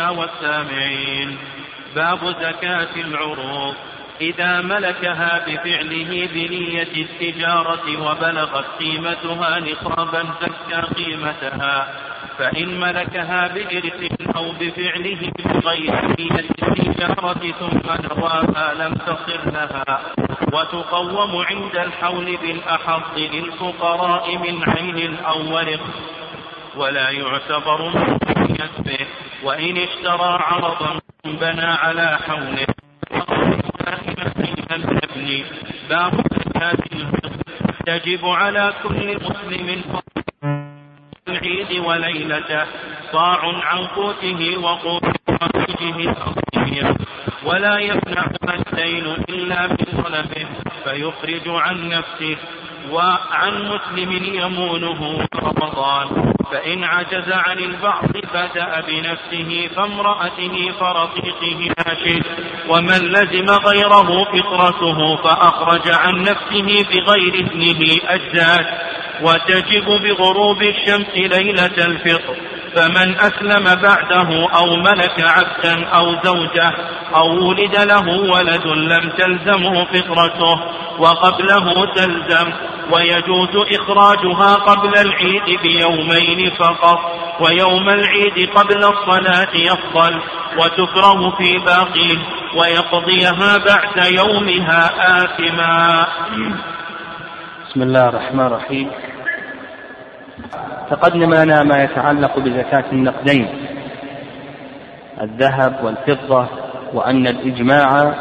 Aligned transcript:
والسامعين 0.00 1.38
باب 1.94 2.18
زكاة 2.40 2.94
العروض. 2.96 3.74
إذا 4.20 4.60
ملكها 4.60 5.44
بفعله 5.46 6.28
بنية 6.34 6.92
التجارة 6.96 7.86
وبلغت 8.02 8.64
قيمتها 8.78 9.60
نصابا 9.60 10.24
زكى 10.40 10.80
قيمتها. 10.96 11.88
فإن 12.38 12.80
ملكها 12.80 13.48
بإرث 13.48 14.36
أو 14.36 14.52
بفعله 14.60 15.32
بغير 15.38 15.94
نية 16.18 16.44
التجارة 16.60 17.52
ثم 17.60 17.88
نواها 18.06 18.74
لم 18.74 18.94
تصر 18.94 19.40
لها. 19.50 20.00
وتقوم 20.52 21.44
عند 21.50 21.76
الحول 21.76 22.36
بالأحط 22.36 23.16
للفقراء 23.16 24.36
من 24.38 24.62
عين 24.70 25.16
أو 25.16 25.54
ورق. 25.54 25.80
ولا 26.76 27.10
يعتبر 27.10 27.80
من 28.36 28.56
كسبه 28.56 29.06
وإن 29.46 29.76
اشترى 29.76 30.38
عرضا 30.42 31.00
بنى 31.24 31.64
على 31.64 32.18
حوله. 32.26 32.66
باب 35.90 36.12
زكاة 36.14 36.84
تجب 37.86 38.26
على 38.26 38.74
كل 38.82 39.16
مسلم 39.16 39.82
العيد 41.28 41.78
وليلته 41.78 42.66
صاع 43.12 43.40
عن 43.64 43.86
قوته 43.86 44.58
وقوت 44.58 45.04
خارجه 45.40 46.96
ولا 47.44 47.78
يمنعها 47.78 48.54
الدين 48.58 49.06
إلا 49.28 49.66
بطلبه 49.66 50.46
فيخرج 50.84 51.46
عن 51.46 51.88
نفسه 51.88 52.36
وعن 52.90 53.52
مسلم 53.62 54.12
يمونه 54.34 55.28
رمضان 55.34 56.32
فإن 56.52 56.84
عجز 56.84 57.32
عن 57.32 57.58
البعض 57.58 58.04
بدأ 58.34 58.80
بنفسه 58.88 59.68
فامرأته 59.76 60.72
فرقيقه 60.80 61.70
ناشد 61.78 62.22
ومن 62.68 63.12
لزم 63.12 63.50
غيره 63.66 64.24
فطرته 64.24 65.16
فأخرج 65.16 65.90
عن 65.90 66.20
نفسه 66.20 66.86
بغير 66.90 67.34
إذنه 67.34 67.96
أجزاد 68.04 68.66
وتجب 69.22 69.84
بغروب 69.84 70.62
الشمس 70.62 71.14
ليلة 71.16 71.86
الفطر 71.86 72.36
فمن 72.76 73.14
أسلم 73.16 73.64
بعده 73.82 74.48
أو 74.56 74.76
ملك 74.76 75.20
عبدا 75.20 75.86
أو 75.88 76.14
زوجة 76.24 76.72
أو 77.16 77.48
ولد 77.48 77.76
له 77.76 78.08
ولد 78.08 78.66
لم 78.66 79.10
تلزمه 79.10 79.84
فطرته 79.84 80.60
وقبله 80.98 81.94
تلزم 81.94 82.52
ويجوز 82.92 83.56
إخراجها 83.80 84.54
قبل 84.54 84.92
العيد 84.98 85.60
بيومين 85.62 86.50
فقط 86.50 86.98
ويوم 87.40 87.88
العيد 87.88 88.50
قبل 88.54 88.78
الصلاة 88.78 89.54
يفضل 89.54 90.20
وتكره 90.58 91.30
في 91.36 91.58
باقيه 91.58 92.18
ويقضيها 92.56 93.56
بعد 93.56 94.12
يومها 94.18 94.90
آثما. 95.22 96.06
بسم 97.68 97.82
الله 97.82 98.08
الرحمن 98.08 98.46
الرحيم. 98.46 98.90
تقدم 100.90 101.34
لنا 101.34 101.62
ما 101.62 101.84
يتعلق 101.84 102.38
بزكاة 102.38 102.84
النقدين 102.92 103.48
الذهب 105.22 105.84
والفضة 105.84 106.48
وأن 106.92 107.26
الإجماع 107.26 108.14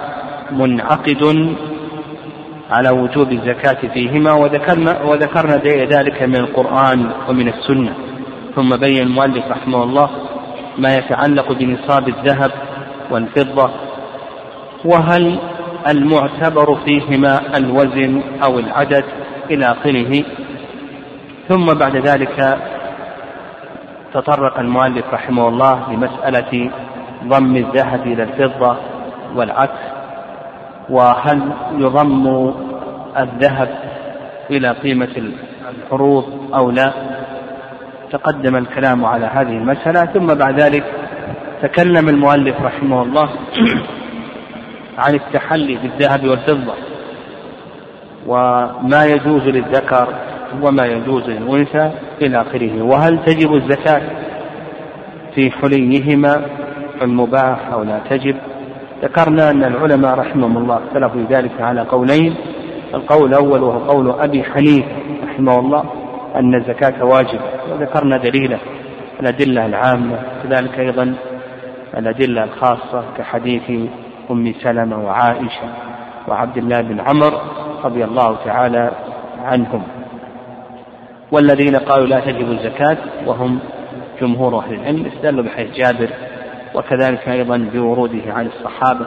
منعقد 0.52 1.24
على 2.72 2.90
وجوب 2.90 3.32
الزكاة 3.32 3.88
فيهما 3.94 4.34
وذكرنا 4.34 5.02
وذكرنا 5.02 5.58
ذلك 5.86 6.24
من 6.24 6.36
القرآن 6.36 7.12
ومن 7.30 7.48
السنة. 7.48 7.94
ثم 8.56 8.76
بين 8.76 9.04
المؤلف 9.04 9.46
رحمه 9.52 9.84
الله 9.84 10.10
ما 10.78 10.96
يتعلق 10.96 11.52
بنصاب 11.52 12.08
الذهب 12.08 12.52
والفضة 13.12 13.70
وهل 14.86 15.40
المعتبر 15.88 16.76
فيهما 16.86 17.58
الوزن 17.58 18.22
أو 18.44 18.60
العدد 18.60 19.04
إلى 19.52 19.66
آخره. 19.66 20.24
ثم 21.50 21.66
بعد 21.66 21.96
ذلك 21.96 22.60
تطرق 24.14 24.60
المؤلف 24.60 25.06
رحمه 25.14 25.48
الله 25.48 25.94
لمسألة 25.94 26.72
ضم 27.24 27.56
الذهب 27.56 28.08
إلى 28.08 28.24
الفضة 28.24 28.78
والعكس. 29.36 29.95
وهل 30.90 31.52
يضم 31.78 32.54
الذهب 33.18 33.70
إلى 34.50 34.72
قيمة 34.72 35.32
العروض 35.92 36.26
أو 36.54 36.72
لا؟ 36.72 36.94
تقدم 38.12 38.56
الكلام 38.56 39.06
على 39.06 39.26
هذه 39.26 39.58
المسألة 39.58 40.06
ثم 40.06 40.26
بعد 40.26 40.60
ذلك 40.60 40.84
تكلم 41.62 42.10
المؤلف 42.10 42.62
رحمه 42.62 43.04
الله 43.04 43.30
عن 44.98 45.16
التحلي 45.16 45.76
بالذهب 45.76 46.28
والفضة 46.28 46.74
وما 48.28 49.06
يجوز 49.06 49.42
للذكر 49.42 50.08
وما 50.62 50.86
يجوز 50.86 51.30
للأنثى 51.30 51.92
إلى 52.22 52.42
آخره. 52.42 52.82
وهل 52.82 53.26
تجب 53.26 53.54
الزكاة 53.54 54.02
في 55.36 55.52
حليهما 55.52 56.46
المباح 57.02 57.72
أو 57.74 57.84
لا 57.84 58.00
تجب؟ 58.10 58.36
ذكرنا 59.04 59.50
أن 59.52 59.64
العلماء 59.64 60.20
رحمهم 60.20 60.58
الله 60.58 60.80
اختلفوا 60.88 61.22
ذلك 61.30 61.62
على 61.62 61.82
قولين. 61.82 62.36
القول 62.94 63.30
الأول 63.30 63.64
وهو 63.64 63.80
قول 63.80 64.10
أبي 64.20 64.44
حنيفة 64.44 64.88
رحمه 65.24 65.60
الله 65.60 65.84
أن 66.36 66.56
الزكاة 66.56 67.06
واجبة 67.06 67.42
وذكرنا 67.72 68.18
دليله 68.18 68.60
الأدلة 69.20 69.66
العامة 69.66 70.20
كذلك 70.44 70.80
أيضا 70.80 71.16
الأدلة 71.98 72.44
الخاصة 72.44 73.04
كحديث 73.18 73.72
أم 74.32 74.54
سلمة 74.62 75.06
وعائشة 75.06 75.70
وعبد 76.28 76.58
الله 76.58 76.82
بن 76.82 77.00
عمر 77.00 77.42
رضي 77.84 78.04
الله 78.04 78.38
تعالى 78.46 78.92
عنهم. 79.46 79.84
والذين 81.32 81.76
قالوا 81.76 82.08
لا 82.08 82.20
تجب 82.20 82.52
الزكاة 82.52 82.98
وهم 83.26 83.60
جمهور 84.22 84.60
أهل 84.60 84.74
العلم 84.74 85.06
استدلوا 85.06 85.44
بحديث 85.44 85.76
جابر 85.76 86.10
وكذلك 86.76 87.30
أيضا 87.30 87.58
بوروده 87.74 88.34
عن 88.34 88.48
الصحابة 88.48 89.06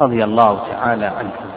رضي 0.00 0.24
الله 0.24 0.60
تعالى 0.70 1.06
عنهم. 1.06 1.52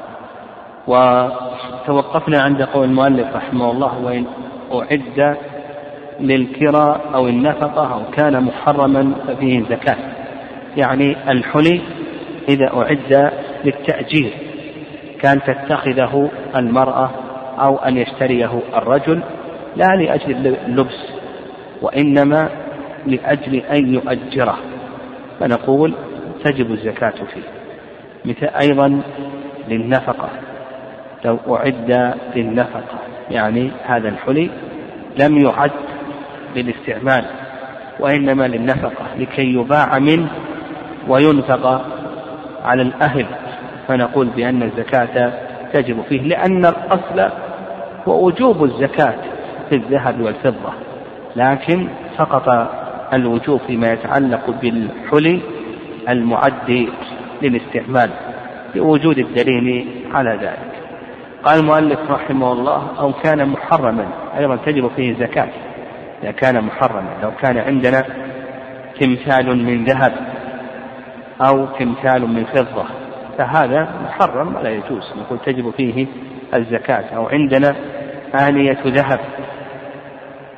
وتوقفنا 0.88 2.42
عند 2.42 2.62
قول 2.62 2.86
المؤلف 2.86 3.36
رحمه 3.36 3.72
الله 3.72 4.00
وإن 4.04 4.26
أعد 4.74 5.38
للكرى 6.20 7.02
أو 7.14 7.28
النفقة 7.28 7.94
أو 7.94 8.02
كان 8.12 8.44
محرما 8.44 9.14
ففيه 9.28 9.64
زكاة. 9.64 9.98
يعني 10.78 11.32
الحلي 11.32 11.82
إذا 12.50 12.72
أعد 12.74 13.32
للتأجير 13.66 14.34
كان 15.22 15.42
تتخذه 15.42 16.30
المرأة 16.56 17.10
أو 17.60 17.78
أن 17.78 17.98
يشتريه 17.98 18.60
الرجل 18.76 19.22
لا 19.76 19.88
لأجل 19.96 20.48
اللبس 20.68 21.00
وإنما 21.82 22.50
لأجل 23.06 23.56
أن 23.56 23.94
يؤجره. 23.94 24.58
فنقول 25.40 25.94
تجب 26.44 26.72
الزكاة 26.72 27.14
فيه. 27.34 27.44
مثل 28.26 28.48
أيضا 28.62 29.02
للنفقة. 29.68 30.30
لو 31.26 31.40
أعد 31.56 32.14
للنفقة 32.36 33.00
يعني 33.32 33.72
هذا 33.86 34.10
الحلي 34.10 34.50
لم 35.20 35.38
يعد 35.38 35.72
للاستعمال 36.56 37.26
وإنما 38.00 38.48
للنفقة 38.48 39.06
لكي 39.20 39.54
يباع 39.54 40.00
منه 40.00 40.30
وينفق 41.08 41.86
على 42.64 42.82
الأهل. 42.82 43.26
فنقول 43.88 44.28
بأن 44.28 44.64
الزكاة 44.64 45.34
تجب 45.74 46.02
فيه 46.10 46.22
لأن 46.22 46.66
الأصل 46.66 47.32
هو 48.08 48.26
وجوب 48.26 48.64
الزكاة 48.64 49.16
في 49.70 49.76
الذهب 49.76 50.22
والفضة 50.22 50.74
لكن 51.36 51.88
سقط 52.18 52.70
الوجوب 53.16 53.62
فيما 53.68 53.92
يتعلق 53.92 54.50
بالحلي 54.62 55.42
المعد 56.10 56.88
للاستعمال 57.42 58.10
بوجود 58.76 59.18
الدليل 59.18 59.88
على 60.14 60.40
ذلك. 60.42 60.72
قال 61.44 61.60
المؤلف 61.60 62.00
رحمه 62.10 62.52
الله 62.52 63.00
أو 63.00 63.14
كان 63.14 63.50
محرما. 63.50 64.08
أيضا 64.38 64.56
تجب 64.56 64.92
فيه 64.96 65.14
زكاة. 65.14 65.50
إذا 66.24 66.32
كان 66.32 66.64
محرما 66.64 67.10
لو 67.24 67.32
كان 67.42 67.58
عندنا 67.58 68.06
تمثال 69.00 69.66
من 69.66 69.84
ذهب 69.84 70.14
أو 71.42 71.66
تمثال 71.66 72.22
من 72.22 72.46
فضة 72.46 72.86
فهذا 73.38 73.90
محرم 74.04 74.56
ولا 74.56 74.70
يجوز. 74.70 75.14
نقول 75.18 75.40
تجب 75.46 75.70
فيه 75.78 76.08
الزكاة. 76.54 77.16
أو 77.16 77.28
عندنا 77.28 77.76
آنية 78.48 78.80
ذهب 78.86 79.20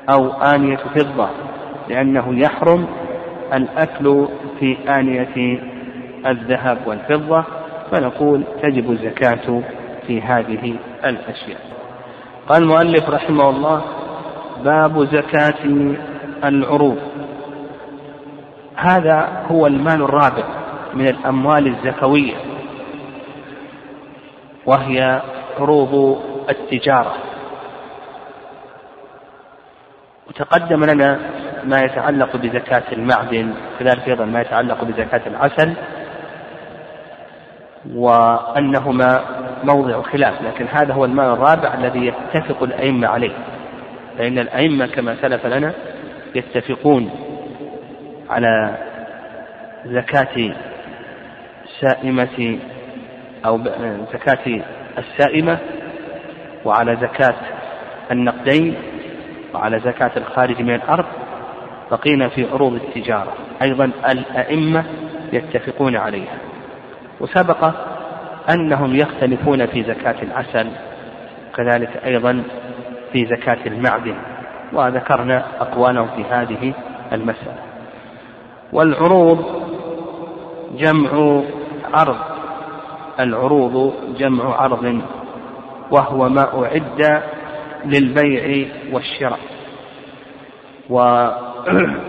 أو 0.09 0.31
آنية 0.31 0.77
فضة 0.95 1.29
لأنه 1.89 2.39
يحرم 2.39 2.87
الأكل 3.53 4.27
في 4.59 4.77
آنية 4.89 5.59
الذهب 6.25 6.77
والفضة 6.85 7.43
فنقول 7.91 8.43
تجب 8.63 8.91
الزكاة 8.91 9.61
في 10.07 10.21
هذه 10.21 10.75
الأشياء. 11.05 11.59
قال 12.49 12.63
المؤلف 12.63 13.09
رحمه 13.09 13.49
الله 13.49 13.81
باب 14.63 15.05
زكاة 15.05 15.93
العروض. 16.43 16.97
هذا 18.75 19.45
هو 19.51 19.67
المال 19.67 20.01
الرابع 20.01 20.43
من 20.93 21.07
الأموال 21.07 21.67
الزكوية 21.67 22.35
وهي 24.65 25.21
عروض 25.59 26.21
التجارة. 26.49 27.13
وتقدم 30.27 30.83
لنا 30.83 31.19
ما 31.67 31.79
يتعلق 31.79 32.35
بزكاة 32.35 32.83
المعدن 32.91 33.53
كذلك 33.79 34.07
أيضا 34.07 34.25
ما 34.25 34.41
يتعلق 34.41 34.83
بزكاة 34.83 35.21
العسل 35.27 35.73
وأنهما 37.93 39.21
موضع 39.63 40.01
خلاف 40.01 40.41
لكن 40.41 40.65
هذا 40.67 40.93
هو 40.93 41.05
المال 41.05 41.25
الرابع 41.25 41.73
الذي 41.73 42.07
يتفق 42.07 42.63
الأئمة 42.63 43.07
عليه. 43.07 43.31
فإن 44.17 44.39
الأئمة 44.39 44.87
كما 44.87 45.15
سلف 45.21 45.45
لنا 45.45 45.73
يتفقون 46.35 47.09
على 48.29 48.77
زكاة 49.85 50.55
سائمة 51.79 52.59
أو 53.45 53.59
زكاة 54.13 54.63
السائمة 54.97 55.57
وعلى 56.65 56.95
زكاة 56.95 57.35
النقدين 58.11 58.75
وعلى 59.53 59.79
زكاة 59.79 60.11
الخارج 60.17 60.61
من 60.61 60.75
الأرض 60.75 61.05
بقينا 61.91 62.29
في 62.29 62.47
عروض 62.51 62.73
التجارة. 62.73 63.33
أيضا 63.61 63.91
الأئمة 64.09 64.85
يتفقون 65.33 65.95
عليها. 65.95 66.37
وسبق 67.19 67.73
أنهم 68.49 68.95
يختلفون 68.95 69.65
في 69.65 69.83
زكاة 69.83 70.15
العسل 70.23 70.67
كذلك 71.55 72.01
أيضا 72.05 72.43
في 73.11 73.25
زكاة 73.25 73.57
المعدن 73.65 74.15
وذكرنا 74.73 75.43
أقوالهم 75.59 76.07
في 76.15 76.23
هذه 76.23 76.73
المسألة. 77.13 77.57
والعروض 78.73 79.45
جمع 80.77 81.41
عرض. 81.93 82.17
العروض 83.19 83.93
جمع 84.17 84.61
عرض 84.61 85.01
وهو 85.91 86.29
ما 86.29 86.63
أعد 86.63 87.23
للبيع 87.85 88.67
والشراء. 88.91 89.39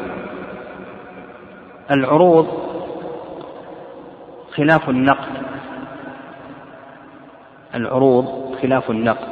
والعروض 1.90 2.46
خلاف 4.54 4.88
النقد. 4.88 5.48
العروض 7.74 8.54
خلاف 8.62 8.90
النقد 8.90 9.28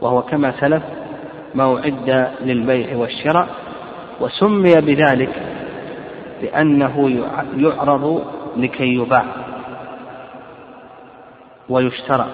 وهو 0.00 0.22
كما 0.22 0.60
سلف 0.60 0.82
ما 1.54 1.78
أعد 1.78 2.30
للبيع 2.40 2.96
والشراء 2.96 3.48
وسمي 4.20 4.74
بذلك 4.74 5.42
لأنه 6.42 7.26
يعرض 7.56 8.24
لكي 8.56 8.94
يباع 8.94 9.24
ويشترى 11.68 12.26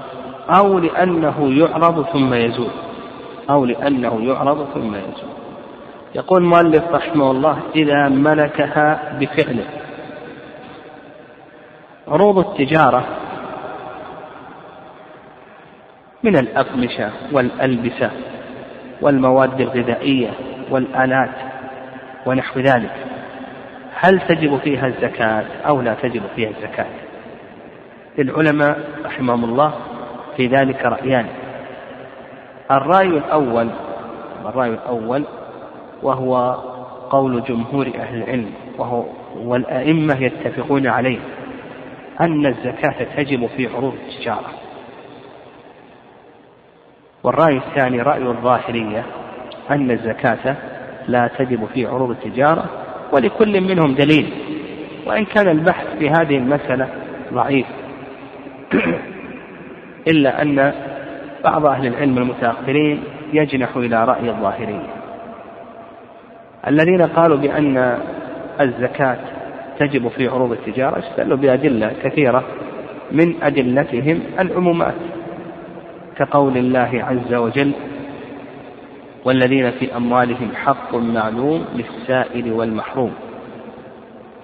أو 0.56 0.78
لأنه 0.78 1.50
يعرض 1.58 2.04
ثم 2.12 2.34
يزول 2.34 2.70
أو 3.50 3.64
لأنه 3.64 4.24
يعرض 4.24 4.66
ثم 4.74 4.94
يزول. 4.94 5.41
يقول 6.14 6.42
المؤلف 6.42 6.84
رحمه 6.90 7.30
الله 7.30 7.58
إذا 7.74 8.08
ملكها 8.08 9.18
بفعله. 9.20 9.64
عروض 12.08 12.38
التجارة 12.38 13.04
من 16.22 16.36
الأقمشة 16.36 17.10
والألبسة 17.32 18.10
والمواد 19.00 19.60
الغذائية 19.60 20.30
والآلات 20.70 21.34
ونحو 22.26 22.60
ذلك. 22.60 22.92
هل 23.94 24.20
تجب 24.20 24.58
فيها 24.58 24.86
الزكاة 24.86 25.44
أو 25.66 25.80
لا 25.80 25.94
تجب 25.94 26.22
فيها 26.36 26.50
الزكاة؟ 26.50 26.86
للعلماء 28.18 28.78
رحمهم 29.04 29.44
الله 29.44 29.74
في 30.36 30.46
ذلك 30.46 30.84
رأيان. 30.84 31.26
الرأي 32.70 33.06
الأول 33.06 33.68
الرأي 34.44 34.70
الأول 34.70 35.24
وهو 36.02 36.52
قول 37.10 37.42
جمهور 37.44 37.86
أهل 37.98 38.22
العلم 38.22 38.50
وهو 38.78 39.04
والأئمة 39.36 40.22
يتفقون 40.22 40.86
عليه 40.86 41.18
أن 42.20 42.46
الزكاة 42.46 43.06
تجب 43.16 43.46
في 43.46 43.66
عروض 43.66 43.94
التجارة. 43.94 44.50
والرأي 47.24 47.56
الثاني 47.56 48.02
رأي 48.02 48.22
الظاهرية 48.22 49.04
أن 49.70 49.90
الزكاة 49.90 50.56
لا 51.08 51.30
تجب 51.38 51.66
في 51.74 51.86
عروض 51.86 52.10
التجارة 52.10 52.64
ولكل 53.12 53.60
منهم 53.60 53.94
دليل 53.94 54.32
وإن 55.06 55.24
كان 55.24 55.48
البحث 55.48 55.86
في 55.98 56.10
هذه 56.10 56.36
المسألة 56.36 56.88
ضعيف. 57.32 57.66
إلا 60.08 60.42
أن 60.42 60.72
بعض 61.44 61.66
أهل 61.66 61.86
العلم 61.86 62.18
المتأخرين 62.18 63.04
يجنح 63.32 63.76
إلى 63.76 64.04
رأي 64.04 64.30
الظاهرية. 64.30 65.01
الذين 66.68 67.02
قالوا 67.02 67.36
بأن 67.36 67.98
الزكاة 68.60 69.18
تجب 69.78 70.08
في 70.08 70.28
عروض 70.28 70.52
التجارة 70.52 70.98
استدلوا 70.98 71.36
بأدلة 71.36 71.92
كثيرة 72.02 72.44
من 73.12 73.42
أدلتهم 73.42 74.20
العمومات 74.38 74.94
كقول 76.16 76.56
الله 76.56 77.04
عز 77.04 77.34
وجل 77.34 77.72
والذين 79.24 79.70
في 79.70 79.96
أموالهم 79.96 80.50
حق 80.54 80.94
معلوم 80.94 81.64
للسائل 81.74 82.52
والمحروم. 82.52 83.12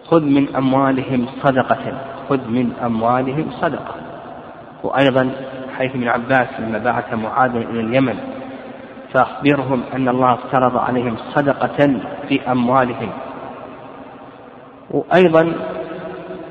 خذ 0.04 0.24
من 0.24 0.56
أموالهم 0.56 1.26
صدقة 1.44 2.02
خذ 2.28 2.48
من 2.48 2.72
أموالهم 2.84 3.50
صدقة. 3.50 3.94
وأيضا 4.82 5.30
حيث 5.78 5.90
ابن 5.90 6.08
عباس 6.08 6.48
لما 6.60 6.78
بعث 6.78 7.14
معاذا 7.14 7.58
إلى 7.58 7.80
اليمن 7.80 8.14
فأخبرهم 9.14 9.82
أن 9.94 10.08
الله 10.08 10.34
افترض 10.34 10.76
عليهم 10.76 11.16
صدقة 11.34 12.00
في 12.28 12.52
أموالهم. 12.52 13.10
وأيضا 14.90 15.54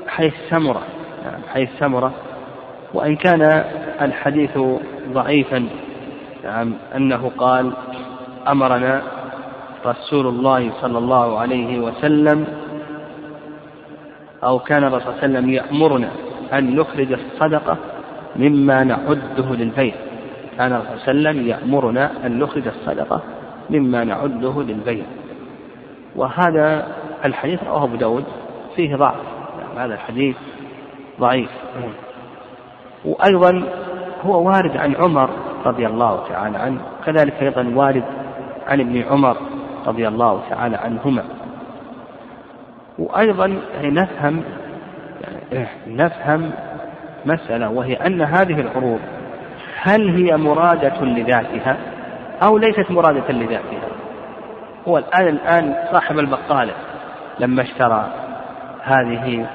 حيث 0.07 0.33
سمرة 0.50 0.81
حيث 1.54 1.69
سمرة 1.80 2.13
وإن 2.94 3.15
كان 3.15 3.42
الحديث 4.01 4.57
ضعيفا 5.13 5.68
نعم 6.44 6.74
أنه 6.95 7.31
قال 7.38 7.74
أمرنا 8.48 9.01
رسول 9.86 10.27
الله 10.27 10.71
صلى 10.81 10.98
الله 10.98 11.39
عليه 11.39 11.80
وسلم 11.80 12.45
أو 14.44 14.59
كان 14.59 14.83
الرسول 14.83 15.01
صلى 15.01 15.12
الله 15.13 15.24
عليه 15.24 15.39
وسلم 15.39 15.50
يأمرنا 15.50 16.09
أن 16.54 16.76
نخرج 16.76 17.11
الصدقة 17.11 17.78
مما 18.35 18.83
نعده 18.83 19.56
للبيع 19.56 19.94
كان 20.57 20.69
صلى 20.69 20.80
الله 20.80 20.90
عليه 20.90 21.02
وسلم 21.04 21.47
يأمرنا 21.47 22.26
أن 22.26 22.40
نخرج 22.40 22.68
الصدقة 22.68 23.21
مما 23.69 24.04
نعده 24.04 24.61
للبيع. 24.61 25.06
وهذا 26.16 26.87
الحديث 27.26 27.64
رواه 27.64 27.83
أبو 27.83 27.95
داود 27.95 28.23
فيه 28.76 28.95
ضعف. 28.95 29.16
هذا 29.78 29.94
الحديث 29.94 30.35
ضعيف. 31.19 31.49
وأيضا 33.06 33.64
هو 34.21 34.47
وارد 34.47 34.78
عن 34.78 34.95
عمر 34.95 35.30
رضي 35.66 35.87
الله 35.87 36.28
تعالى 36.30 36.57
عنه 36.57 36.81
كذلك 37.06 37.33
أيضا 37.44 37.71
وارد 37.76 38.04
عن 38.68 38.80
ابن 38.80 39.02
عمر 39.02 39.37
رضي 39.87 40.07
الله 40.07 40.42
تعالى 40.49 40.78
عنهما. 40.78 41.23
وأيضا 42.99 43.59
نفهم 43.81 44.44
نفهم 45.87 46.52
مسألة 47.26 47.69
وهي 47.69 47.94
أن 47.94 48.21
هذه 48.21 48.61
العروض 48.61 48.99
هل 49.81 50.10
هي 50.10 50.38
مرادة 50.38 51.06
لذاتها 51.06 51.78
أو 52.44 52.57
ليست 52.57 52.92
مرادة 52.92 53.34
لذاتها؟ 53.34 53.90
هو 54.88 54.98
الآن 54.98 55.28
الآن 55.28 55.76
صاحب 55.92 56.19
البقالة 56.19 56.74
لما 57.40 57.62
اشترى 57.62 58.07
هذه 58.84 59.46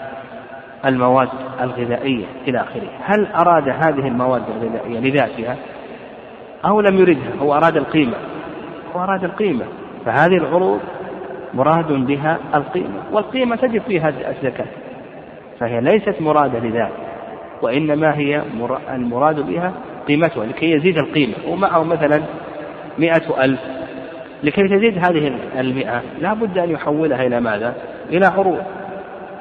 المواد 0.87 1.29
الغذائية 1.61 2.25
إلى 2.49 2.61
آخره 2.61 2.89
هل 3.05 3.27
أراد 3.27 3.69
هذه 3.69 4.09
المواد 4.09 4.43
الغذائية 4.49 5.01
لذاتها 5.01 5.57
أو 6.65 6.81
لم 6.81 6.99
يردها 6.99 7.35
هو 7.41 7.55
أراد 7.55 7.77
القيمة. 7.77 8.17
هو 8.97 9.03
أراد 9.03 9.25
القيمة. 9.25 9.65
فهذه 10.05 10.37
العروض 10.37 10.81
مراد 11.55 11.93
بها 11.93 12.39
القيمة 12.55 13.03
والقيمة 13.13 13.57
تجب 13.57 13.83
فيها 13.83 14.09
الزكاة. 14.09 14.67
فهي 15.61 15.81
ليست 15.81 16.21
مرادة 16.21 16.59
لذات 16.59 16.93
وإنما 17.63 18.15
هي 18.15 18.43
المراد 18.95 19.47
بها 19.47 19.73
قيمتها 20.09 20.47
لكي 20.47 20.71
يزيد 20.71 20.99
القيمة. 20.99 21.35
ومعه 21.47 21.83
مثلا 21.83 22.23
مئة 22.99 23.45
ألف. 23.45 23.61
لكي 24.43 24.63
تزيد 24.63 24.99
هذه 24.99 25.39
المئة 25.59 26.03
لا 26.21 26.35
بد 26.35 26.59
أن 26.59 26.71
يحولها 26.71 27.27
إلى 27.27 27.41
ماذا؟ 27.41 27.75
إلى 28.11 28.27
عروض. 28.27 28.63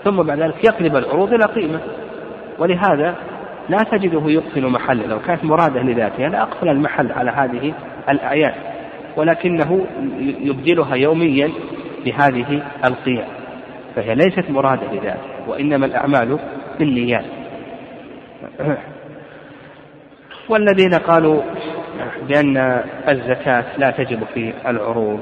ثم 0.04 0.24
بعد 0.24 0.40
ذلك 0.40 0.64
يقلب 0.64 0.96
العروض 0.96 1.34
إلى 1.34 1.46
قيمة. 1.46 1.80
ولهذا 2.60 3.16
لا 3.70 3.78
تجده 3.78 4.22
يقفل 4.26 4.68
محل. 4.68 5.10
لو 5.10 5.20
كانت 5.20 5.44
مرادة 5.44 5.82
لذاتها 5.82 6.30
لا 6.30 6.42
أقفل 6.42 6.70
المحل 6.70 7.12
على 7.12 7.32
هذه 7.32 7.74
الأعيان 8.10 8.54
ولكنه 9.18 9.86
يبدلها 10.20 10.96
يوميا 10.96 11.52
بهذه 12.06 12.64
القيم. 12.86 13.24
فهي 13.96 14.16
ليست 14.16 14.50
مرادة 14.50 14.88
بذاتها 14.92 15.48
وإنما 15.48 15.86
الأعمال 15.86 16.40
بالنيات. 16.80 17.26
والذين 20.52 20.94
قالوا 20.94 21.42
بأن 22.28 22.58
الزكاة 23.10 23.66
لا 23.78 23.92
تجب 23.92 24.24
في 24.34 24.54
العروض. 24.68 25.20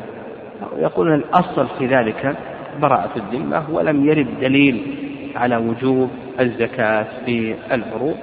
يقولون 0.77 1.13
الأصل 1.13 1.67
في 1.79 1.87
ذلك 1.87 2.35
براءة 2.81 3.11
الذمة 3.15 3.69
ولم 3.69 4.09
يرد 4.09 4.39
دليل 4.41 4.95
على 5.35 5.57
وجوب 5.57 6.09
الزكاة 6.39 7.05
في 7.25 7.55
العروض. 7.71 8.15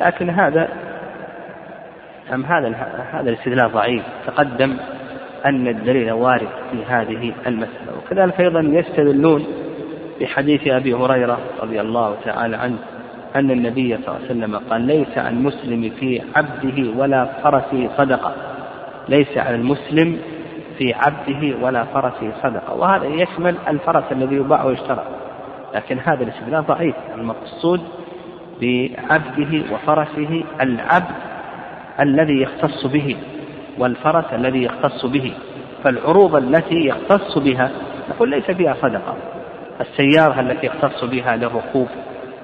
لكن 0.00 0.30
هذا 0.30 0.68
أم 2.34 2.44
هذا 2.44 2.68
هذا 3.12 3.30
الاستدلال 3.30 3.72
ضعيف. 3.72 4.02
تقدم 4.26 4.76
أن 5.46 5.68
الدليل 5.68 6.12
وارد 6.12 6.48
في 6.70 6.84
هذه 6.88 7.32
المسألة. 7.46 7.96
وكذلك 7.98 8.40
أيضا 8.40 8.60
يستدلون 8.60 9.46
بحديث 10.20 10.68
أبي 10.68 10.94
هريرة 10.94 11.38
رضي 11.62 11.80
الله 11.80 12.16
تعالى 12.24 12.56
عنه. 12.56 12.78
أن 13.36 13.50
النبي 13.50 13.96
صلى 13.96 14.06
الله 14.06 14.14
عليه 14.14 14.24
وسلم 14.24 14.56
قال 14.56 14.80
ليس 14.80 15.18
عن 15.18 15.36
المسلم 15.36 15.90
في 16.00 16.22
عبده 16.36 16.98
ولا 16.98 17.24
فرسه 17.24 17.88
صدقة. 17.96 18.32
ليس 19.08 19.38
على 19.38 19.56
المسلم 19.56 20.18
في 20.78 20.94
عبده 20.94 21.56
ولا 21.62 21.84
فرسه 21.84 22.32
صدقة. 22.42 22.74
وهذا 22.74 23.06
يشمل 23.06 23.54
الفرس 23.68 24.04
الذي 24.12 24.36
يباع 24.36 24.64
ويشترى. 24.64 25.04
لكن 25.74 25.98
هذا 25.98 26.22
الاستدلال 26.24 26.66
ضعيف. 26.66 26.94
المقصود 27.14 27.80
بعبده 28.60 29.62
وفرسه 29.74 30.44
العبد 30.60 31.14
الذي 32.00 32.42
يختص 32.42 32.86
به 32.86 33.16
والفرس 33.78 34.24
الذي 34.32 34.62
يختص 34.62 35.06
به. 35.06 35.32
فالعروض 35.84 36.36
التي 36.36 36.86
يختص 36.86 37.38
بها 37.38 37.70
نقول 38.10 38.30
ليس 38.30 38.50
فيها 38.50 38.74
صدقة. 38.74 39.14
السيارة 39.80 40.40
التي 40.40 40.66
يختص 40.66 41.04
بها 41.04 41.36
للركوب 41.36 41.88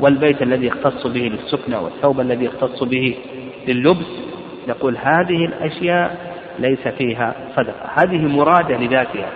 والبيت 0.01 0.43
الذي 0.43 0.67
يختص 0.67 1.07
به 1.07 1.21
للسكنة 1.21 1.81
والثوب 1.81 2.21
الذي 2.21 2.45
يختص 2.45 2.85
به 2.85 3.17
لللبس. 3.69 4.07
نقول 4.69 4.97
هذه 4.97 5.45
الأشياء 5.45 6.33
ليس 6.59 6.89
فيها 6.89 7.35
صدقة. 7.57 7.87
هذه 7.95 8.27
مرادة 8.27 8.77
لذاتها. 8.77 9.29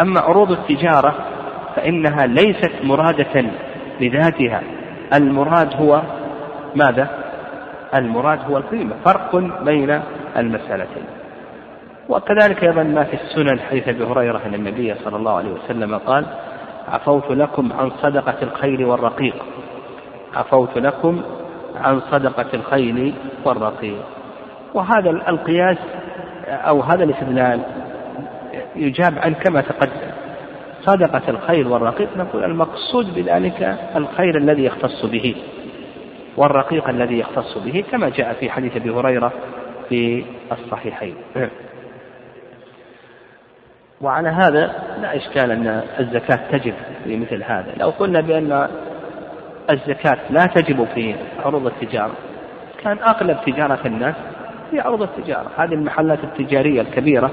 أما 0.00 0.20
عروض 0.20 0.50
التجارة 0.50 1.14
فإنها 1.76 2.26
ليست 2.26 2.72
مرادة 2.84 3.44
لذاتها. 4.00 4.62
المراد 5.14 5.74
هو 5.74 6.02
ماذا؟ 6.76 7.08
المراد 7.94 8.38
هو 8.50 8.56
القيمة. 8.56 8.94
فرق 9.04 9.36
بين 9.64 10.00
المسألتين. 10.36 11.04
وكذلك 12.08 12.64
أيضا 12.64 12.82
ما 12.82 13.04
في 13.04 13.14
السنن 13.14 13.60
حديث 13.60 13.88
أبي 13.88 14.04
هريرة 14.04 14.40
أن 14.46 14.54
النبي 14.54 14.94
صلى 15.04 15.16
الله 15.16 15.36
عليه 15.36 15.50
وسلم 15.50 15.98
قال 15.98 16.24
عفوت 16.88 17.30
لكم 17.30 17.72
عن 17.72 17.90
صدقة 18.02 18.34
الخيل 18.42 18.84
والرقيق. 18.84 19.34
عفوت 20.34 20.78
لكم 20.78 21.22
عن 21.76 22.00
صدقة 22.00 22.46
الخيل 22.54 23.14
والرقيق. 23.44 24.04
وهذا 24.74 25.10
القياس 25.10 25.78
أو 26.48 26.80
هذا 26.80 27.04
الاستدلال 27.04 27.60
يجاب 28.76 29.18
عن 29.18 29.34
كما 29.34 29.60
تقدم. 29.60 30.12
صدقة 30.82 31.22
الخير 31.28 31.68
والرقيق 31.68 32.08
نقول 32.16 32.44
المقصود 32.44 33.14
بذلك 33.14 33.78
الخير 33.96 34.36
الذي 34.38 34.64
يختص 34.64 35.06
به 35.06 35.34
والرقيق 36.36 36.88
الذي 36.88 37.18
يختص 37.18 37.58
به 37.58 37.84
كما 37.90 38.08
جاء 38.08 38.32
في 38.32 38.50
حديث 38.50 38.76
أبي 38.76 38.90
هريرة 38.90 39.32
في 39.88 40.24
الصحيحين. 40.52 41.14
وعلى 44.00 44.28
هذا 44.28 44.72
لا 45.00 45.16
إشكال 45.16 45.50
أن 45.50 45.82
الزكاة 46.00 46.50
تجب 46.52 46.74
في 47.04 47.16
مثل 47.16 47.42
هذا، 47.42 47.72
لو 47.76 47.90
قلنا 47.90 48.20
بأن 48.20 48.68
الزكاة 49.70 50.18
لا 50.30 50.46
تجب 50.46 50.84
في 50.84 51.14
عروض 51.44 51.66
التجارة. 51.66 52.12
كان 52.82 52.98
أغلب 52.98 53.38
تجارة 53.46 53.86
الناس 53.86 54.14
في 54.70 54.80
عروض 54.80 55.02
التجارة، 55.02 55.50
هذه 55.56 55.74
المحلات 55.74 56.18
التجارية 56.24 56.80
الكبيرة 56.80 57.30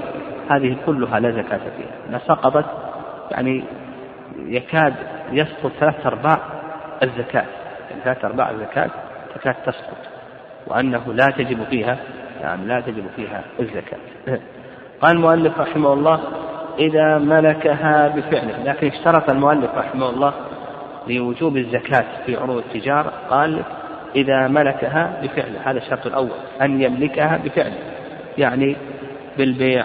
هذه 0.50 0.76
كلها 0.86 1.20
لا 1.20 1.30
زكاة 1.30 1.58
فيها، 1.58 2.18
سقطت 2.18 2.66
يعني 3.30 3.64
يكاد 4.38 4.94
يسقط 5.32 5.72
ثلاث 5.80 6.06
أرباع 6.06 6.38
الزكاة. 7.02 7.44
يعني 7.90 8.02
ثلاث 8.04 8.24
أرباع 8.24 8.50
الزكاة 8.50 8.90
تكاد 9.34 9.54
تسقط 9.54 9.98
وأنه 10.66 11.12
لا 11.12 11.26
تجب 11.26 11.64
فيها 11.64 11.96
يعني 12.40 12.66
لا 12.66 12.80
تجب 12.80 13.04
فيها 13.16 13.42
الزكاة. 13.60 13.98
قال 15.00 15.16
المؤلف 15.16 15.60
رحمه 15.60 15.92
الله 15.92 16.20
إذا 16.78 17.18
ملكها 17.18 18.08
بفعله. 18.08 18.64
لكن 18.64 18.86
اشترط 18.86 19.30
المؤلف 19.30 19.70
رحمه 19.74 20.10
الله 20.10 20.32
لوجوب 21.06 21.56
الزكاة 21.56 22.24
في 22.26 22.36
عروض 22.36 22.56
التجارة 22.56 23.12
قال 23.30 23.62
إذا 24.16 24.48
ملكها 24.48 25.20
بفعله 25.22 25.70
هذا 25.70 25.78
الشرط 25.78 26.06
الأول 26.06 26.38
أن 26.62 26.82
يملكها 26.82 27.36
بفعله 27.44 27.78
يعني 28.38 28.76
بالبيع 29.38 29.84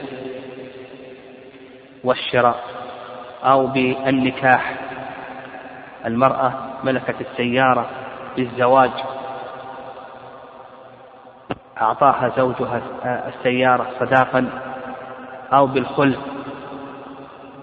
والشراء 2.03 2.63
أو 3.43 3.67
بالنكاح. 3.67 4.75
المرأة 6.05 6.53
ملكت 6.83 7.15
السيارة 7.21 7.89
بالزواج 8.37 8.91
أعطاها 11.81 12.31
زوجها 12.37 12.81
السيارة 13.27 13.87
صداقا 13.99 14.49
أو 15.53 15.67
بالخلف 15.67 16.19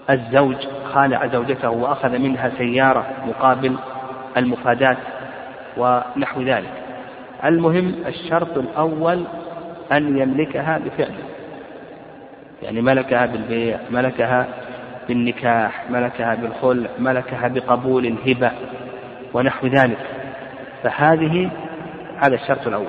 الزوج 0.09 0.67
خالع 0.93 1.27
زوجته 1.27 1.69
وأخذ 1.69 2.17
منها 2.17 2.49
سيارة 2.57 3.07
مقابل 3.27 3.75
المفادات 4.37 4.97
ونحو 5.77 6.41
ذلك. 6.41 6.71
المهم 7.45 7.93
الشرط 8.07 8.57
الأول 8.57 9.23
أن 9.91 10.17
يملكها 10.17 10.77
بفعله. 10.77 11.23
يعني 12.63 12.81
ملكها 12.81 13.25
بالبيع 13.25 13.79
ملكها 13.91 14.47
بالنكاح 15.07 15.89
ملكها 15.89 16.35
بالخلع 16.35 16.89
ملكها 16.99 17.47
بقبول 17.47 18.05
الهبة 18.05 18.51
ونحو 19.33 19.67
ذلك. 19.67 19.97
فهذه 20.83 21.49
هذا 22.17 22.35
الشرط 22.35 22.67
الأول. 22.67 22.87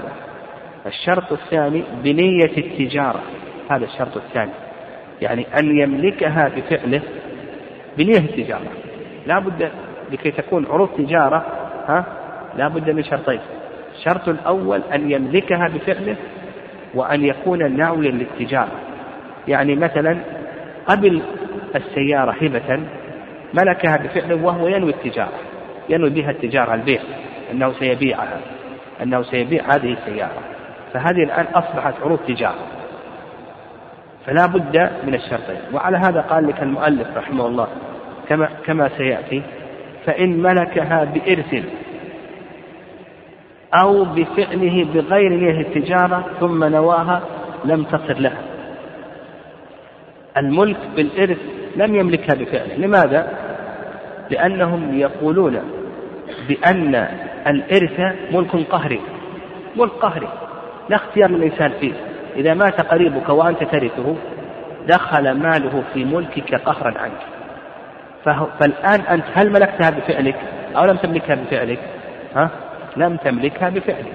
الشرط 0.87 1.33
الثاني 1.33 1.85
بنية 2.05 2.57
التجارة. 2.59 3.23
هذا 3.71 3.85
الشرط 3.85 4.17
الثاني. 4.17 4.51
يعني 5.23 5.47
أن 5.59 5.79
يملكها 5.79 6.49
بفعله 6.49 7.03
بنية 7.99 8.19
التجارة. 8.19 8.71
لا 9.27 9.39
بد 9.39 9.71
لكي 10.13 10.31
تكون 10.31 10.67
عروض 10.67 10.89
تجارة 10.89 11.47
ها؟ 11.89 12.05
لا 12.57 12.69
بد 12.69 12.91
من 12.91 13.05
شرطين. 13.05 13.41
الشرط 13.95 14.29
الأول 14.29 14.83
أن 14.95 15.11
يملكها 15.11 15.69
بفعله 15.69 16.17
وأن 16.95 17.25
يكون 17.25 17.77
ناويا 17.77 18.11
للتجارة. 18.11 18.73
يعني 19.49 19.75
مثلا 19.75 20.19
قبل 20.87 21.23
السيارة 21.77 22.33
هبة 22.33 22.81
ملكها 23.55 23.97
بفعله 23.97 24.45
وهو 24.45 24.69
ينوي 24.69 24.91
التجارة. 24.91 25.39
ينوي 25.89 26.11
بها 26.11 26.31
التجارة 26.31 26.75
البيع 26.75 27.01
أنه 27.53 27.73
سيبيعها 27.73 28.41
أنه 29.03 29.23
سيبيع 29.23 29.63
هذه 29.75 29.93
السيارة. 29.93 30.43
فهذه 30.93 31.23
الآن 31.25 31.47
أصبحت 31.55 31.95
عروض 32.03 32.19
تجارة. 32.19 32.67
فلا 34.27 34.47
بد 34.47 34.91
من 35.07 35.15
الشرطين. 35.15 35.57
وعلى 35.73 35.97
هذا 35.97 36.21
قال 36.21 36.47
لك 36.47 36.63
المؤلف 36.63 37.17
رحمه 37.17 37.47
الله 37.47 37.69
كما 38.29 38.49
كما 38.67 38.89
سيأتي 38.89 39.43
فإن 40.07 40.43
ملكها 40.43 41.05
بإرث 41.05 41.65
أو 43.83 44.05
بفعله 44.05 44.87
بغير 44.95 45.33
نية 45.33 45.61
التجارة 45.61 46.25
ثم 46.41 46.65
نواها 46.65 47.23
لم 47.65 47.85
تصر 47.85 48.19
لها. 48.19 48.43
الملك 50.37 50.77
بالإرث 50.97 51.39
لم 51.77 51.95
يملكها 51.95 52.35
بفعله. 52.35 52.77
لماذا؟ 52.77 53.29
لأنهم 54.31 54.99
يقولون 54.99 55.61
بأن 56.49 57.09
الإرث 57.47 58.01
ملك 58.33 58.57
قهري. 58.71 59.01
ملك 59.77 59.91
قهري 59.91 60.29
لا 60.89 60.97
اختيار 60.97 61.31
للإنسان 61.31 61.73
فيه. 61.81 61.93
إذا 62.37 62.55
مات 62.55 62.81
قريبك 62.81 63.29
وأنت 63.29 63.65
ترثه 63.65 64.17
دخل 64.89 65.33
ماله 65.33 65.83
في 65.95 66.05
ملكك 66.05 66.55
قهرا 66.55 66.95
عنك. 66.99 67.21
فالآن 68.61 69.01
أنت 69.01 69.25
هل 69.35 69.53
ملكتها 69.53 69.91
بفعلك 69.91 70.37
أو 70.77 70.85
لم 70.85 70.97
تملكها 70.97 71.35
بفعلك؟ 71.35 71.79
ها؟ 72.37 72.51
لم 72.97 73.17
تملكها 73.17 73.69
بفعلك. 73.69 74.15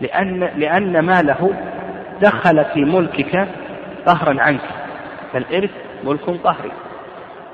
لأن 0.00 0.50
لأن 0.56 0.98
ماله 0.98 1.54
دخل 2.22 2.64
في 2.64 2.84
ملكك 2.84 3.48
قهرا 4.06 4.40
عنك. 4.40 4.60
فالإرث 5.32 5.70
ملك 6.04 6.30
قهري. 6.44 6.72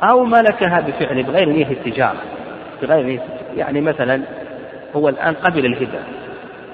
أو 0.03 0.25
ملكها 0.25 0.81
بفعل 0.81 1.23
بغير 1.23 1.49
نية 1.49 1.71
التجارة. 1.71 2.21
بغير 2.83 3.07
نية 3.07 3.21
يعني 3.57 3.81
مثلا 3.81 4.23
هو 4.97 5.09
الآن 5.09 5.35
قبل 5.35 5.67
الهبة 5.67 5.99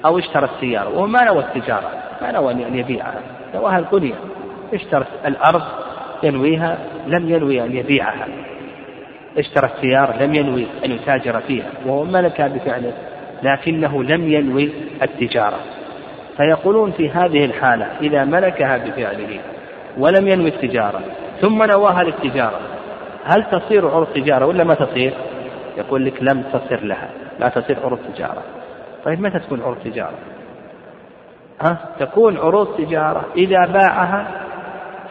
أو 0.05 0.19
اشترى 0.19 0.49
السيارة 0.55 0.89
وهو 0.89 1.07
ما 1.07 1.23
نوى 1.23 1.39
التجارة. 1.39 2.04
ما 2.21 2.31
نوى 2.31 2.51
أن 2.51 2.75
يبيعها 2.75 3.21
نواها 3.55 3.79
القنية 3.79 4.15
اشترى 4.73 5.05
الأرض 5.25 5.63
ينويها 6.23 6.77
لم 7.07 7.29
ينوي 7.29 7.63
أن 7.63 7.75
يبيعها. 7.75 8.27
اشترى 9.37 9.69
السيارة 9.75 10.23
لم 10.23 10.35
ينوي 10.35 10.65
أن 10.85 10.91
يتاجر 10.91 11.39
فيها. 11.39 11.69
وهو 11.85 12.03
ملكها 12.03 12.47
بفعله 12.47 12.93
لكنه 13.43 14.03
لم 14.03 14.33
ينوي 14.33 14.69
التجارة. 15.01 15.59
فيقولون 16.37 16.91
في 16.91 17.09
هذه 17.09 17.45
الحالة 17.45 17.87
إذا 18.01 18.23
ملكها 18.23 18.77
بفعله 18.77 19.39
ولم 19.97 20.27
ينوي 20.27 20.49
التجارة 20.49 21.01
ثم 21.41 21.63
نواها 21.63 22.03
للتجارة 22.03 22.59
هل 23.25 23.45
تصير 23.51 23.87
عروض 23.87 24.07
تجارة 24.07 24.45
ولا 24.45 24.63
ما 24.63 24.73
تصير؟ 24.73 25.13
يقول 25.77 26.05
لك 26.05 26.23
لم 26.23 26.43
تصر 26.53 26.83
لها 26.83 27.09
لا 27.39 27.49
تصير 27.49 27.79
عروض 27.83 27.99
تجارة. 28.13 28.43
طيب 29.05 29.21
متى 29.21 29.39
تكون 29.39 29.61
عروض 29.61 29.77
تجارة؟ 29.77 30.34
ها؟ 31.61 31.77
تكون 31.99 32.37
عروض 32.37 32.77
تجارة. 32.77 33.25
إذا 33.37 33.65
باعها 33.65 34.27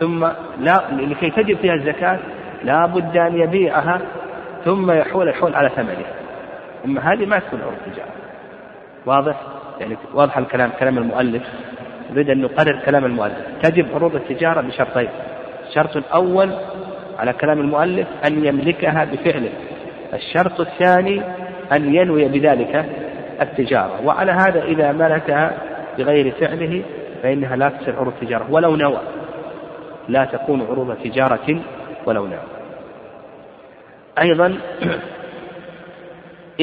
ثم 0.01 0.27
لا 0.61 0.83
لكي 0.93 1.31
تجب 1.31 1.57
فيها 1.57 1.75
الزكاة 1.75 2.19
لا 2.65 2.87
بد 2.87 3.17
أن 3.17 3.41
يبيعها 3.41 4.01
ثم 4.65 4.91
يحول 4.91 5.29
الحول 5.29 5.55
على 5.55 5.69
ثمنها. 5.69 6.13
أما 6.85 7.13
هذه 7.13 7.27
ما 7.27 7.39
تكون 7.39 7.61
عروض 7.61 7.77
تجارة. 7.93 8.09
واضح؟ 9.07 9.41
يعني 9.81 9.97
واضح 10.15 10.39
الكلام 10.39 10.71
كلام 10.81 10.99
المؤلف. 10.99 11.43
نريد 12.11 12.31
أن 12.31 12.43
نقرر 12.43 12.81
كلام 12.87 13.05
المؤلف. 13.05 13.39
تجب 13.63 13.87
عروض 13.95 14.15
التجارة 14.15 14.61
بشرطين. 14.61 15.09
الشرط 15.69 15.97
الأول 15.97 16.51
على 17.19 17.33
كلام 17.33 17.61
المؤلف 17.61 18.09
أن 18.27 18.45
يملكها 18.45 19.05
بفعله. 19.05 19.53
الشرط 20.15 20.61
الثاني 20.61 21.23
أن 21.73 21.95
ينوي 21.95 22.29
بذلك 22.29 22.87
التجارة. 23.41 24.01
وعلى 24.05 24.33
هذا 24.33 24.63
إذا 24.63 24.93
ملكها 24.93 25.53
بغير 25.99 26.31
فعله 26.31 26.83
فإنها 27.23 27.57
لا 27.57 27.69
تصير 27.69 27.97
عروض 27.97 28.13
تجارة 28.21 28.47
ولو 28.51 28.77
نوى. 28.77 29.01
لا 30.09 30.25
تكون 30.25 30.63
عروض 30.63 30.97
تجارة 31.05 31.61
ولو 32.07 32.27
نوى. 32.27 32.45
أيضا 34.19 34.55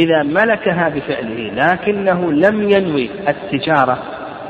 إذا 0.03 0.23
ملكها 0.23 0.89
بفعله 0.89 1.51
لكنه 1.53 2.31
لم 2.31 2.69
ينوي 2.69 3.09
التجارة 3.29 3.97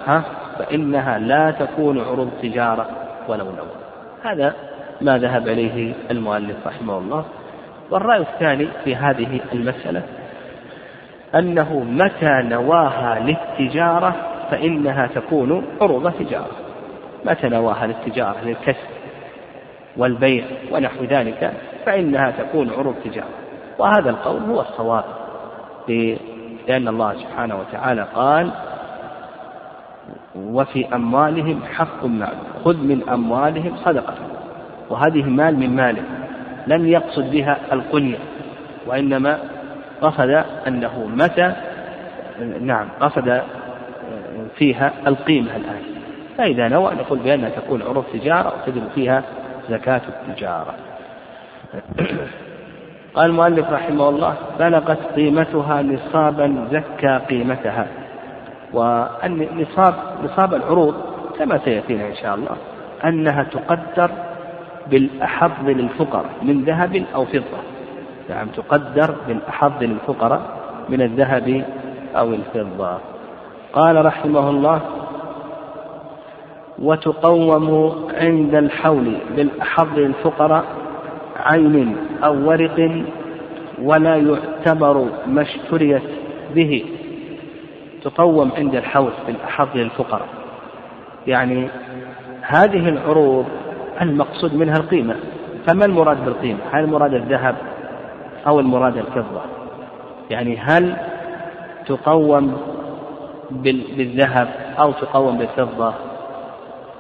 ها 0.06 0.24
فإنها 0.60 1.18
لا 1.18 1.52
تكون 1.52 2.02
عروض 2.02 2.32
تجارة 2.42 2.90
ولو 3.28 3.46
نوى. 3.46 3.82
هذا 4.24 4.54
ما 5.02 5.18
ذهب 5.18 5.48
إليه 5.48 5.94
المؤلف 6.12 6.68
رحمه 6.68 6.98
الله. 6.98 7.26
والرأي 7.92 8.20
الثاني 8.20 8.68
في 8.84 8.96
هذه 8.96 9.40
المسألة 9.54 10.04
أنه 11.36 11.80
متى 11.80 12.42
نواها 12.44 13.20
للتجارة 13.20 14.31
فإنها 14.52 15.08
تكون 15.08 15.66
عروض 15.82 16.12
تجارة. 16.12 16.52
متى 17.26 17.50
نواها 17.50 17.88
للتجارة 17.88 18.36
للكسب 18.46 18.90
والبيع 19.98 20.46
ونحو 20.72 21.04
ذلك 21.04 21.54
فإنها 21.86 22.32
تكون 22.32 22.70
عروض 22.70 22.96
تجارة. 23.04 23.30
وهذا 23.80 24.10
القول 24.10 24.42
هو 24.42 24.62
الصواب 24.62 25.04
لأن 26.68 26.88
الله 26.88 27.14
سبحانه 27.14 27.60
وتعالى 27.60 28.08
قال 28.16 28.52
وفي 30.36 30.96
أموالهم 30.96 31.60
حق 31.74 32.06
معلوم. 32.06 32.44
خذ 32.66 32.78
من 32.78 33.10
أموالهم 33.10 33.78
صدقة. 33.78 34.14
وهذه 34.90 35.24
مال 35.24 35.60
من 35.60 35.76
ماله 35.76 36.04
لم 36.68 36.88
يقصد 36.88 37.32
بها 37.32 37.58
القنية. 37.72 38.18
وإنما 38.88 39.40
قصد 40.02 40.44
أنه 40.68 41.10
متى؟ 41.16 41.54
نعم 42.62 42.88
قصد 43.00 43.42
فيها 44.56 44.94
القيمة 45.08 45.56
الآن. 45.56 45.82
فإذا 46.38 46.68
نوى 46.68 46.94
نقول 46.96 47.20
بأنها 47.20 47.50
تكون 47.50 47.82
عروض 47.82 48.04
تجارة 48.14 48.54
وتجب 48.58 48.84
فيها 48.96 49.24
زكاة 49.70 50.02
التجارة. 50.10 50.74
قال 53.16 53.30
المؤلف 53.30 53.70
رحمه 53.70 54.10
الله 54.10 54.36
بلغت 54.60 55.00
قيمتها 55.16 55.82
نصابا 55.82 56.68
زكى 56.72 57.20
قيمتها. 57.30 57.88
والنصاب 58.74 59.94
نصاب 60.24 60.54
العروض 60.54 60.96
كما 61.40 61.58
سيأتينا 61.58 62.08
إن 62.08 62.16
شاء 62.16 62.36
الله 62.36 62.56
أنها 63.06 63.44
تقدر 63.44 64.12
بالأحظ 64.88 65.70
للفقراء 65.70 66.32
من 66.42 66.64
ذهب 66.64 67.04
أو 67.16 67.26
فضة. 67.26 67.62
نعم 68.30 68.48
تقدر 68.48 69.16
بالأحظ 69.28 69.84
للفقراء 69.84 70.42
من 70.90 71.02
الذهب 71.02 71.64
أو 72.16 72.34
الفضة. 72.34 72.98
قال 73.74 74.06
رحمه 74.06 74.50
الله 74.50 74.82
وتقوم 76.80 77.96
عند 78.14 78.56
الحول 78.56 79.18
بالأحظ 79.36 80.00
للفقراء 80.00 80.64
عين 81.38 81.98
أو 82.24 82.50
ورق 82.50 83.04
ولا 83.82 84.16
يعتبر 84.16 85.06
ما 85.28 85.42
اشتريت 85.42 86.04
به. 86.56 86.86
تقوم 88.04 88.52
عند 88.58 88.76
الحول 88.76 89.12
بالأحظ 89.28 89.68
للفقراء 89.76 90.28
يعني 91.28 91.68
هذه 92.42 92.90
العروض 92.90 93.46
المقصود 94.02 94.56
منها 94.56 94.78
القيمة. 94.78 95.16
فما 95.68 95.86
المراد 95.86 96.26
بالقيمة؟ 96.26 96.60
هل 96.72 96.84
المراد 96.84 97.14
الذهب 97.14 97.56
أو 98.48 98.60
المراد 98.60 98.98
الفضة؟ 98.98 99.42
يعني 100.30 100.58
هل 100.58 100.96
تقوم 101.88 102.58
بالذهب 103.52 104.48
أو 104.80 104.92
تقوم 104.92 105.38
بالفضة 105.38 105.94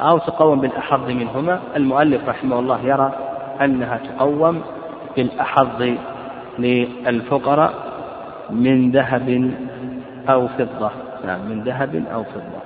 أو 0.01 0.17
تقوم 0.17 0.61
بالأحظ 0.61 1.09
منهما. 1.09 1.59
المؤلف 1.75 2.29
رحمه 2.29 2.59
الله 2.59 2.85
يرى 2.85 3.13
أنها 3.61 3.97
تقوم 3.97 4.61
بالأحظ 5.15 5.95
للفقراء 6.59 7.73
من 8.49 8.91
ذهب 8.91 9.51
أو 10.29 10.47
فضة. 10.47 10.91
نعم 11.25 11.39
من 11.49 11.63
ذهب 11.63 12.03
أو 12.13 12.23
فضة. 12.23 12.61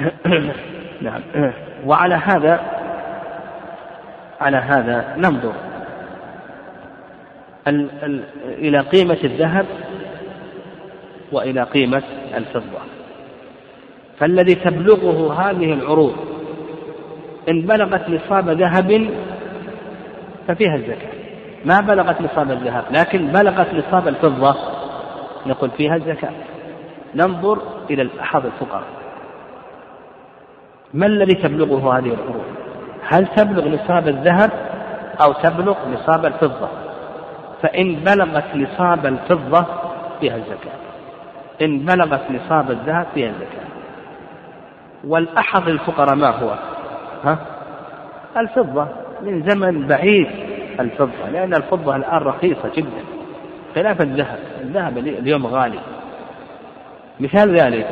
نعم. 1.02 1.20
وعلى 1.86 2.14
هذا 2.14 2.60
على 4.40 4.56
هذا 4.56 5.14
ننظر. 5.16 5.52
إلى 8.46 8.80
قيمة 8.80 9.18
الذهب 9.24 9.66
وإلى 11.32 11.62
قيمة 11.62 12.02
الفضة. 12.36 12.78
فالذي 14.18 14.54
تبلغه 14.54 15.32
هذه 15.32 15.72
العروض 15.72 16.14
إن 17.48 17.62
بلغت 17.62 18.08
نصاب 18.08 18.48
ذهب 18.48 19.10
ففيها 20.48 20.74
الزكاة. 20.74 21.12
ما 21.64 21.80
بلغت 21.80 22.20
نصاب 22.20 22.50
الذهب 22.50 22.84
لكن 22.90 23.26
بلغت 23.26 23.74
نصاب 23.74 24.08
الفضة 24.08 24.56
نقول 25.46 25.70
فيها 25.70 25.96
الزكاة. 25.96 26.32
ننظر 27.14 27.58
إلى 27.90 28.02
الأحظ 28.02 28.46
الفقراء. 28.46 28.86
ما 30.94 31.06
الذي 31.06 31.34
تبلغه 31.34 31.98
هذه 31.98 32.14
العروض؟ 32.14 32.44
هل 33.08 33.26
تبلغ 33.26 33.68
نصاب 33.68 34.08
الذهب 34.08 34.50
أو 35.22 35.32
تبلغ 35.32 35.76
نصاب 35.88 36.26
الفضة؟ 36.26 36.68
فإن 37.62 37.94
بلغت 37.94 38.56
نصاب 38.56 39.06
الفضة 39.06 39.66
فيها 40.20 40.36
الزكاة. 40.36 40.89
إن 41.62 41.78
بلغت 41.78 42.30
نصاب 42.30 42.70
الذهب 42.70 43.06
فيها 43.14 43.28
الزكاة. 43.28 43.66
والأحظ 45.04 45.68
الفقراء 45.68 46.14
ما 46.14 46.28
هو؟ 46.28 46.54
ها؟ 47.24 47.38
الفضة. 48.36 48.88
من 49.22 49.48
زمن 49.48 49.86
بعيد 49.86 50.28
الفضة 50.80 51.30
لأن 51.32 51.54
الفضة 51.54 51.96
الآن 51.96 52.18
رخيصة 52.18 52.70
جدا. 52.76 53.04
خلاف 53.74 54.00
الذهب 54.00 54.38
الذهب 54.60 54.98
اليوم 54.98 55.46
غالي. 55.46 55.78
مثال 57.20 57.60
ذلك 57.60 57.86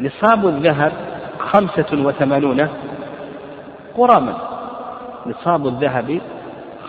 نصاب 0.00 0.46
الذهب 0.46 0.92
خمسة 1.38 2.06
وثمانون 2.06 2.68
غراما. 3.96 4.34
نصاب 5.26 5.66
الذهب 5.66 6.20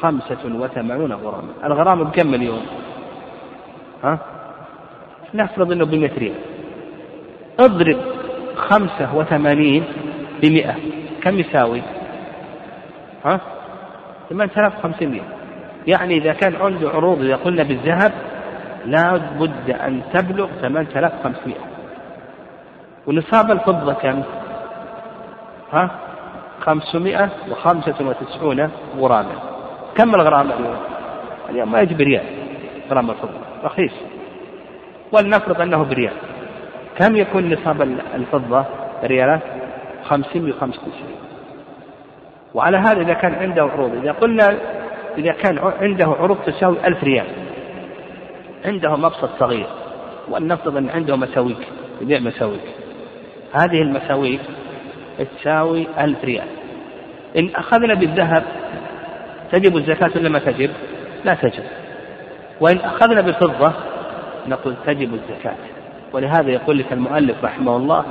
خمسة 0.02 0.56
وثمانون 0.56 1.14
غراما. 1.14 1.50
الغرام 1.64 2.04
بكم 2.04 2.34
اليوم؟ 2.34 2.66
ها؟ 4.04 4.20
نفرض 5.34 5.72
إنه 5.72 5.86
بمئة 5.86 6.20
ريال 6.20 6.36
اضرب 7.60 7.98
خمسة 8.56 9.16
وثمانين 9.16 9.84
بمئة. 10.42 10.76
كم 11.24 11.40
يساوي؟ 11.40 11.82
ها؟ 13.26 13.40
ثمانية 14.30 14.52
آلاف 14.58 14.78
وخمسمائة 14.78 15.22
يعني 15.88 16.18
إذا 16.18 16.34
كان 16.34 16.56
عنده 16.56 16.90
عروض 16.90 17.22
إذا 17.22 17.36
قلنا 17.36 17.64
بالذهب 17.64 18.12
لا 18.86 19.18
بد 19.18 19.70
أن 19.70 20.02
تبلغ 20.14 20.48
ثمانية 20.62 20.90
آلاف 20.96 21.14
وخمسمائة 21.20 21.66
ونصاب 23.08 23.52
الفضة 23.52 23.94
كم؟ 23.94 24.24
ها؟ 25.74 25.92
خمسمائة 26.60 27.30
وخمسة 27.52 27.96
وتسعون 28.08 28.72
غراما. 28.98 29.36
كم 29.96 30.16
الغرام 30.16 30.52
اليوم؟ 30.52 30.78
اليوم 31.50 31.72
ما 31.72 31.82
يجي 31.82 31.96
بريال 31.96 32.26
غرام 32.90 33.10
الفضة. 33.10 33.40
رخيص. 33.64 33.94
ولنفرض 35.12 35.62
أنه 35.62 35.84
بريال. 35.84 36.14
كم 37.00 37.16
يكون 37.16 37.54
نصاب 37.54 37.82
الفضة 38.16 38.66
ريالات؟ 39.04 39.42
خمسين 40.04 40.46
بخمسة 40.46 40.82
وعلى 42.54 42.78
هذا 42.78 43.02
إذا 43.02 43.14
كان 43.14 43.34
عنده 43.34 43.64
عروض 43.64 43.96
إذا 43.96 44.12
قلنا 44.12 44.58
إذا 45.18 45.32
كان 45.32 45.60
عنده 45.82 46.06
عروض 46.06 46.38
تساوي 46.46 46.88
ألف 46.88 47.04
ريال. 47.04 47.26
عنده 48.66 48.96
مبسط 48.96 49.30
صغير 49.40 49.68
ولنفرض 50.30 50.78
أن 50.78 50.90
عنده 50.90 51.16
مساويك 51.16 51.68
يبيع 52.02 52.20
مساويك. 52.20 52.62
هذه 53.54 53.82
المساويك 53.82 54.42
تساوي 55.38 55.88
ألف 56.00 56.24
ريال. 56.24 56.48
إن 57.38 57.50
أخذنا 57.56 57.94
بالذهب 57.94 58.44
تجب 59.52 59.78
الزكاة 59.78 60.12
ولا 60.16 60.30
ما 60.30 60.40
تجب؟ 60.40 60.70
لا 61.26 61.34
تجب. 61.34 61.64
وإن 62.62 62.78
أخذنا 62.78 63.22
بالفضة 63.22 63.74
نقول 64.48 64.76
تجب 64.86 65.14
الزكاة. 65.14 65.56
ولهذا 66.14 66.50
يقول 66.50 66.78
لك 66.80 66.94
المؤلف 66.94 67.44
رحمه 67.44 67.78
الله 67.78 68.06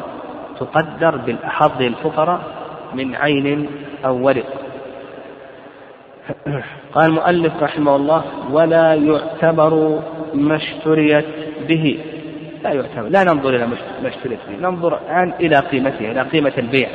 تقدر 0.60 1.16
بالأحظ 1.16 1.82
الفقراء 1.82 2.40
من 2.94 3.14
عين 3.14 3.68
أو 4.04 4.26
ورق. 4.26 4.46
قال 6.92 7.06
المؤلف 7.10 7.62
رحمه 7.62 7.96
الله 7.96 8.24
ولا 8.50 8.94
يعتبر 8.94 10.02
ما 10.34 10.56
اشتريت 10.56 11.26
به. 11.68 11.98
لا 12.62 12.72
يعتبر 12.72 13.08
لا 13.08 13.24
ننظر 13.24 13.56
إلى 13.56 13.66
ما 14.02 14.08
اشتريت 14.08 14.38
به 14.50 14.68
ننظر 14.68 14.98
الآن 14.98 15.32
إلى 15.40 15.56
قيمتها 15.56 16.10
إلى 16.12 16.22
قيمة 16.22 16.52
البيع. 16.58 16.88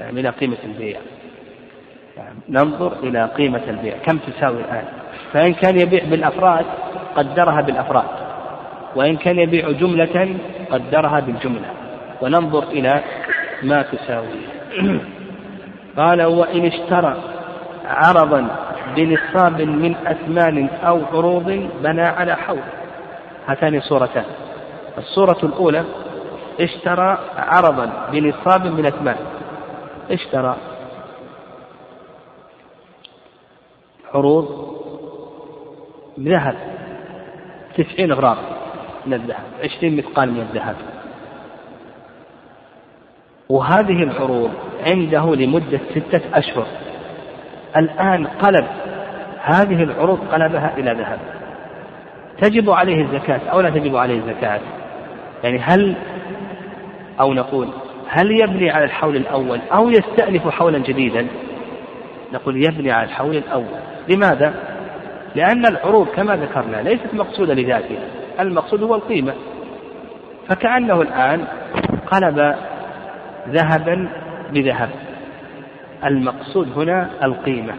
يعني 0.00 0.20
إلى 0.20 0.28
قيمة 0.28 0.56
البيع. 0.64 0.98
يعني 2.16 2.38
ننظر 2.48 2.92
إلى 3.02 3.30
قيمة 3.36 3.62
البيع. 3.68 3.94
كم 4.04 4.18
تساوي 4.18 4.60
الآن؟ 4.60 4.84
فإن 5.32 5.54
كان 5.54 5.80
يبيع 5.80 6.04
بالأفراد 6.04 6.64
قدرها 7.16 7.60
بالأفراد 7.60 8.08
وإن 8.96 9.16
كان 9.16 9.38
يبيع 9.38 9.70
جملة 9.70 10.36
قدرها 10.70 11.20
بالجملة 11.20 11.70
وننظر 12.22 12.62
إلى 12.62 13.02
ما 13.62 13.82
تساوي 13.82 14.40
قال 15.98 16.22
وإن 16.22 16.66
اشترى 16.66 17.16
عرضا 17.84 18.48
بنصاب 18.96 19.60
من 19.60 19.94
أثمان 20.06 20.68
أو 20.68 21.00
عروض 21.12 21.70
بنى 21.82 22.02
على 22.02 22.36
حول 22.36 22.60
هاتان 23.46 23.80
صورتان. 23.80 24.24
الصورة 24.98 25.38
الأولى 25.42 25.84
اشترى 26.60 27.18
عرضا 27.36 27.90
بنصاب 28.12 28.66
من 28.66 28.86
أثمان 28.86 29.16
اشترى 30.10 30.56
عروض 34.14 34.76
ذهب. 36.20 36.75
تسعين 37.76 38.12
غرام 38.12 38.36
من 39.06 39.14
الذهب 39.14 39.44
عشرين 39.64 39.96
مثقال 39.96 40.32
من 40.32 40.40
الذهب. 40.40 40.76
وهذه 43.48 44.02
العروض 44.02 44.50
عنده 44.86 45.34
لمدة 45.34 45.80
ستة 45.90 46.20
أشهر. 46.34 46.66
الآن 47.76 48.26
قلب 48.26 48.66
هذه 49.42 49.82
العروض 49.82 50.18
قلبها 50.32 50.74
إلى 50.78 50.92
ذهب. 50.92 51.18
تجب 52.42 52.70
عليه 52.70 53.02
الزكاة 53.02 53.40
أو 53.52 53.60
لا 53.60 53.70
تجب 53.70 53.96
عليه 53.96 54.18
الزكاة؟ 54.18 54.60
يعني 55.44 55.58
هل 55.58 55.96
أو 57.20 57.34
نقول 57.34 57.68
هل 58.08 58.30
يبني 58.40 58.70
على 58.70 58.84
الحول 58.84 59.16
الأول 59.16 59.60
أو 59.72 59.90
يستأنف 59.90 60.48
حولا 60.48 60.78
جديدا؟ 60.78 61.26
نقول 62.32 62.64
يبني 62.64 62.92
على 62.92 63.04
الحول 63.04 63.36
الأول. 63.36 63.78
لماذا؟ 64.08 64.54
لأن 65.36 65.66
العروض 65.66 66.06
كما 66.06 66.36
ذكرنا 66.36 66.76
ليست 66.76 67.14
مقصودة 67.14 67.54
لذاتها 67.54 67.98
المقصود 68.40 68.82
هو 68.82 68.94
القيمة. 68.94 69.34
فكأنه 70.48 71.02
الآن 71.02 71.44
قلب 72.06 72.54
ذهبا 73.48 74.08
بذهب. 74.52 74.90
المقصود 76.04 76.78
هنا 76.78 77.10
القيمة 77.24 77.74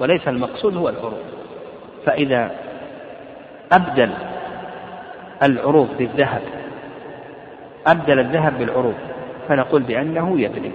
وليس 0.00 0.28
المقصود 0.28 0.76
هو 0.76 0.88
العروض 0.88 1.22
فإذا 2.06 2.50
أبدل 3.72 4.10
العروض 5.42 5.88
بالذهب 5.98 6.42
أبدل 7.86 8.20
الذهب 8.20 8.58
بالعروض 8.58 8.94
فنقول 9.48 9.82
بأنه 9.82 10.40
يبني. 10.40 10.72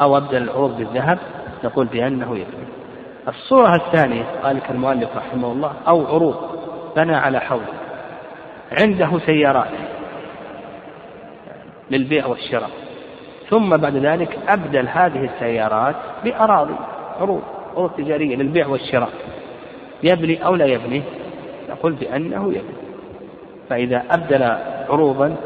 أو 0.00 0.16
أبدل 0.16 0.42
العروض 0.42 0.78
بالذهب 0.78 1.18
نقول 1.64 1.86
بأنه 1.86 2.30
يبني. 2.36 2.69
الصورة 3.30 3.74
الثانية 3.76 4.24
قال 4.42 4.56
لك 4.56 4.70
المؤلف 4.70 5.16
رحمه 5.16 5.52
الله 5.52 5.72
أو 5.88 6.06
عروض 6.06 6.36
بنى 6.96 7.16
على 7.16 7.40
حول 7.40 7.62
عنده 8.80 9.18
سيارات 9.18 9.70
للبيع 11.90 12.26
والشراء 12.26 12.70
ثم 13.50 13.76
بعد 13.76 13.96
ذلك 13.96 14.38
أبدل 14.48 14.88
هذه 14.88 15.24
السيارات 15.24 15.96
بأراضي 16.24 16.74
عروض 17.20 17.42
عروض 17.76 17.90
تجارية 17.90 18.36
للبيع 18.36 18.66
والشراء 18.66 19.10
يبني 20.02 20.46
أو 20.46 20.54
لا 20.54 20.66
يبني؟ 20.66 21.02
نقول 21.70 21.92
بأنه 21.92 22.48
يبني. 22.48 22.80
فإذا 23.68 24.02
أبدل 24.10 24.42
عروضا 24.90 25.36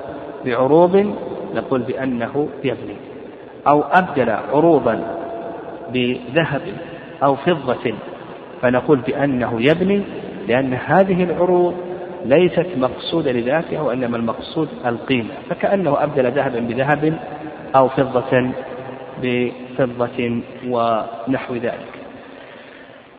بعروض 0.44 1.16
نقول 1.54 1.80
بأنه 1.80 2.48
يبني 2.64 2.96
أو 3.68 3.82
أبدل 3.82 4.30
عروضا 4.30 5.16
بذهب 5.92 6.62
أو 7.24 7.36
فضة 7.36 7.94
فنقول 8.62 8.98
بأنه 8.98 9.62
يبني 9.62 10.02
لأن 10.48 10.74
هذه 10.74 11.24
العروض 11.24 11.74
ليست 12.24 12.66
مقصودة 12.76 13.32
لذاتها 13.32 13.80
وإنما 13.80 14.16
المقصود 14.16 14.68
القيمة. 14.86 15.30
فكأنه 15.50 16.02
أبدل 16.02 16.30
ذهبا 16.30 16.60
بذهب 16.60 17.18
أو 17.76 17.88
فضة 17.88 18.50
بفضة 19.22 20.40
ونحو 20.68 21.54
ذلك. 21.54 21.94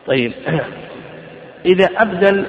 طيب. 0.06 0.32
إذا 1.72 1.88
أبدل 1.96 2.46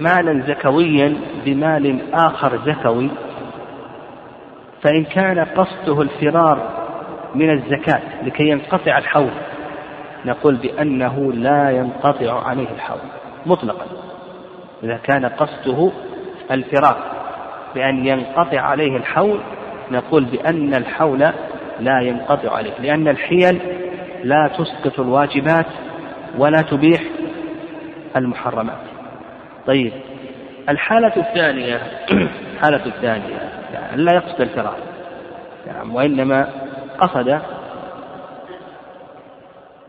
مالا 0.00 0.42
زكويا 0.46 1.14
بمال 1.44 2.00
آخر 2.12 2.58
زكوي 2.66 3.10
فإن 4.82 5.04
كان 5.04 5.38
قصده 5.38 6.02
الفرار 6.02 6.82
من 7.34 7.50
الزكاة 7.50 8.02
لكي 8.24 8.48
ينقطع 8.48 8.98
الحول 8.98 9.30
نقول 10.24 10.54
بأنه 10.54 11.32
لا 11.32 11.70
ينقطع 11.70 12.48
عليه 12.48 12.68
الحول 12.74 13.00
مطلقا. 13.46 13.86
إذا 14.82 14.96
كان 14.96 15.26
قصده 15.26 15.90
الفرار 16.50 16.96
بأن 17.74 18.06
ينقطع 18.06 18.60
عليه 18.60 18.96
الحول 18.96 19.40
نقول 19.90 20.24
بأن 20.24 20.74
الحول 20.74 21.18
لا 21.80 22.00
ينقطع 22.00 22.56
عليه 22.56 22.72
لأن 22.80 23.08
الحيل 23.08 23.58
لا 24.24 24.50
تسقط 24.58 25.00
الواجبات 25.00 25.66
ولا 26.38 26.62
تبيح 26.62 27.02
المحرمات. 28.16 28.78
طيب 29.66 29.92
الحالة 30.68 31.16
الثانية 31.16 31.80
الحالة 32.54 32.86
الثانية 32.86 33.52
يعني 33.74 34.02
لا 34.02 34.14
يقصد 34.14 34.40
الفرار 34.40 34.76
يعني 35.66 35.94
وإنما 35.94 36.48
قصد 36.98 37.40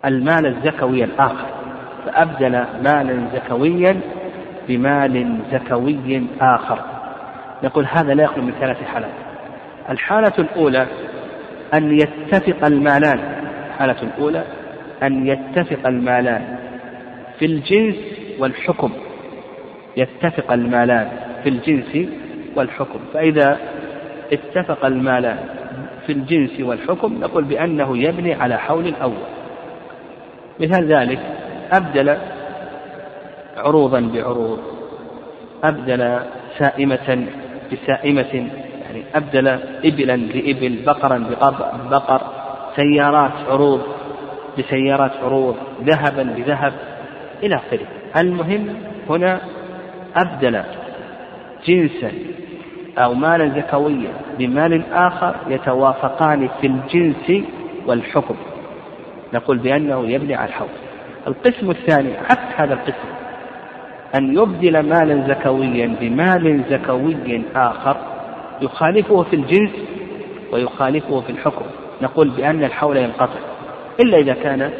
المال 0.05 0.45
الزكوي 0.45 1.03
الآخر 1.03 1.45
فأبدل 2.05 2.51
مالا 2.83 3.27
زكويا 3.33 3.99
بمال 4.67 5.37
زكوي 5.51 6.23
آخر. 6.41 6.79
نقول 7.63 7.85
هذا 7.85 8.13
لا 8.13 8.23
يخلو 8.23 8.43
من 8.43 8.53
ثلاث 8.59 8.83
حالات. 8.83 9.11
الحالة 9.89 10.33
الأولى 10.39 10.87
أن 11.73 11.91
يتفق 11.91 12.65
المالان. 12.65 13.19
الحالة 13.67 13.95
الأولى 14.03 14.43
أن 15.03 15.27
يتفق 15.27 15.87
المالان 15.87 16.57
في 17.39 17.45
الجنس 17.45 17.95
والحكم. 18.39 18.91
يتفق 19.97 20.53
المالان 20.53 21.07
في 21.43 21.49
الجنس 21.49 22.09
والحكم. 22.55 22.99
فإذا 23.13 23.57
اتفق 24.33 24.85
المالان 24.85 25.37
في 26.05 26.11
الجنس 26.11 26.59
والحكم 26.59 27.19
نقول 27.19 27.43
بأنه 27.43 27.97
يبني 27.97 28.33
على 28.33 28.57
حول 28.57 28.87
الأول. 28.87 29.32
مثال 30.59 30.93
ذلك 30.93 31.19
أبدل 31.71 32.17
عروضا 33.57 33.99
بعروض 33.99 34.59
أبدل 35.63 36.19
سائمة 36.59 37.27
بسائمة 37.71 38.49
يعني 38.83 39.03
أبدل 39.15 39.47
إبلا 39.85 40.15
بإبل 40.15 40.83
بقرا 40.85 41.17
ببقر 41.17 42.21
سيارات 42.75 43.31
عروض 43.49 43.81
بسيارات 44.57 45.11
عروض 45.23 45.55
ذهبا 45.83 46.23
بذهب 46.23 46.73
إلى 47.43 47.55
آخره. 47.55 47.87
المهم 48.17 48.75
هنا 49.09 49.41
أبدل 50.15 50.61
جنسا 51.67 52.11
أو 52.97 53.13
مالا 53.13 53.61
زكويا 53.61 54.11
بمال 54.39 54.93
آخر 54.93 55.35
يتوافقان 55.47 56.49
في 56.61 56.67
الجنس 56.67 57.45
والحكم. 57.87 58.35
نقول 59.33 59.57
بأنه 59.57 60.07
يبني 60.07 60.35
على 60.35 60.49
الحول 60.49 60.69
القسم 61.27 61.71
الثاني 61.71 62.17
عكس 62.17 62.55
هذا 62.55 62.73
القسم 62.73 63.07
أن 64.15 64.37
يبدل 64.37 64.79
مالا 64.79 65.27
زكويا 65.27 65.95
بمال 66.01 66.63
زكوي 66.69 67.43
آخر 67.55 67.97
يخالفه 68.61 69.23
في 69.23 69.35
الجنس 69.35 69.71
ويخالفه 70.51 71.21
في 71.21 71.29
الحكم. 71.29 71.65
نقول 72.01 72.29
بأن 72.29 72.63
الحول 72.63 72.97
ينقطع 72.97 73.39
إلا 73.99 74.17
إذا 74.17 74.33
كان 74.33 74.71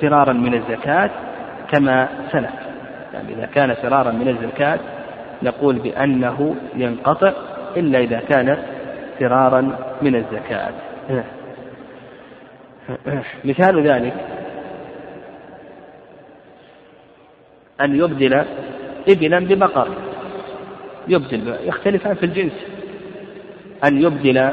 فرارا 0.00 0.32
من 0.32 0.54
الزكاة 0.54 1.10
كما 1.72 2.08
سلف. 2.32 2.50
يعني 3.14 3.34
إذا 3.34 3.46
كان 3.46 3.74
فرارا 3.74 4.10
من 4.10 4.28
الزكاة 4.28 4.78
نقول 5.42 5.78
بأنه 5.78 6.54
ينقطع 6.76 7.32
إلا 7.76 7.98
إذا 7.98 8.20
كان 8.28 8.56
فرارا 9.20 9.60
من 10.02 10.14
الزكاة. 10.14 10.72
مثال 13.44 13.88
ذلك 13.88 14.14
أن 17.80 17.96
يبدل 17.96 18.44
إبلا 19.08 19.38
ببقر. 19.38 19.88
يبدل 21.08 21.56
يختلفان 21.64 22.14
في 22.14 22.26
الجنس. 22.26 22.52
أن 23.84 24.02
يبدل 24.02 24.50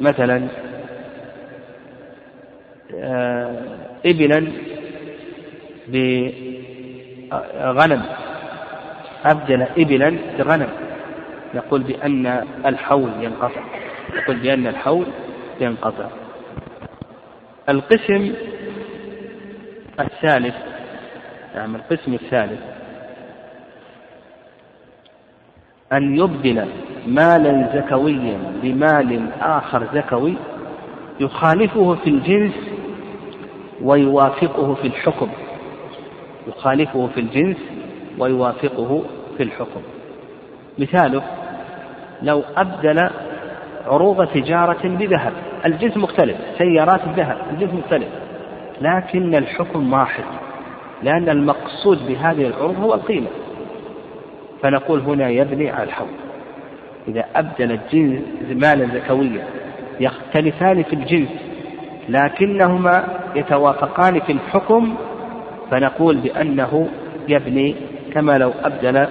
مثلا 0.00 0.48
آه، 2.94 3.56
إبلا 4.06 4.46
بغنم. 5.88 8.02
أبدل 9.24 9.66
إبلا 9.78 10.18
بغنم. 10.38 10.68
نقول 11.54 11.82
بأن 11.82 12.44
الحول 12.66 13.10
ينقطع. 13.20 13.62
نقول 14.16 14.36
بأن 14.36 14.66
الحول 14.66 15.06
ينقطع. 15.60 16.08
القسم 17.68 18.34
الثالث 20.00 20.54
نعم 21.54 21.76
القسم 21.76 22.14
الثالث. 22.14 22.60
أن 25.92 26.16
يبدل 26.16 26.66
مالا 27.06 27.68
زكويا 27.74 28.38
بمال 28.62 29.32
آخر 29.40 29.88
زكوي 29.94 30.34
يخالفه 31.20 31.94
في 31.94 32.10
الجنس 32.10 32.54
ويوافقه 33.82 34.74
في 34.74 34.86
الحكم. 34.86 35.28
يخالفه 36.48 37.08
في 37.14 37.20
الجنس 37.20 37.56
ويوافقه 38.18 39.04
في 39.36 39.42
الحكم. 39.42 39.82
مثاله 40.78 41.22
لو 42.22 42.42
أبدل 42.56 43.10
عروض 43.86 44.26
تجارة 44.26 44.88
بذهب 44.88 45.32
الجنس 45.66 45.96
مختلف 45.96 46.36
سيارات 46.58 47.00
الذهب 47.06 47.38
الجنس 47.50 47.74
مختلف. 47.74 48.08
لكن 48.80 49.34
الحكم 49.34 49.92
واحد 49.92 50.24
لأن 51.02 51.28
المقصود 51.28 52.06
بهذه 52.08 52.46
العروض 52.46 52.76
هو 52.80 52.94
القيمة. 52.94 53.28
فنقول 54.62 55.00
هنا 55.00 55.28
يبني 55.28 55.70
على 55.70 55.82
الحول 55.82 56.08
إذا 57.08 57.24
أبدل 57.36 57.72
الجنس 57.72 58.22
مالا 58.50 58.86
زكويا 58.86 59.44
يختلفان 60.00 60.82
في 60.82 60.92
الجنس 60.92 61.28
لكنهما 62.08 63.04
يتوافقان 63.36 64.20
في 64.20 64.32
الحكم 64.32 64.94
فنقول 65.70 66.16
بأنه 66.16 66.88
يبني 67.28 67.74
كما 68.12 68.38
لو 68.38 68.52
أبدل 68.64 69.06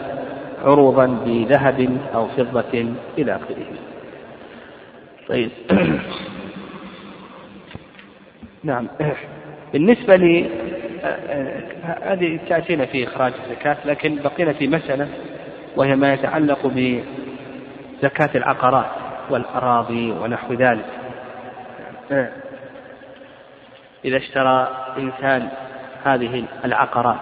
عروضا 0.64 1.06
بذهب 1.26 1.98
أو 2.16 2.28
فضة 2.28 2.86
إلى 3.18 3.36
آخره. 3.36 3.66
طيب. 5.30 5.50
نعم. 8.64 8.88
بالنسبة 9.74 10.16
لي 10.16 10.50
هذه 12.02 12.40
تأتينا 12.50 12.86
في 12.86 13.08
إخراج 13.08 13.34
الزكاة 13.46 13.78
لكن 13.86 14.16
بقينا 14.16 14.54
في 14.54 14.68
مسألة 14.68 15.08
وهي 15.76 15.96
ما 15.96 16.14
يتعلق 16.14 16.68
بزكاة 16.68 18.30
العقارات 18.36 18.92
والأراضي 19.30 20.12
ونحو 20.12 20.54
ذلك. 20.54 20.86
إذا 24.06 24.18
اشترى 24.18 24.68
إنسان 24.98 25.50
هذه 26.06 26.44
العقارات 26.66 27.20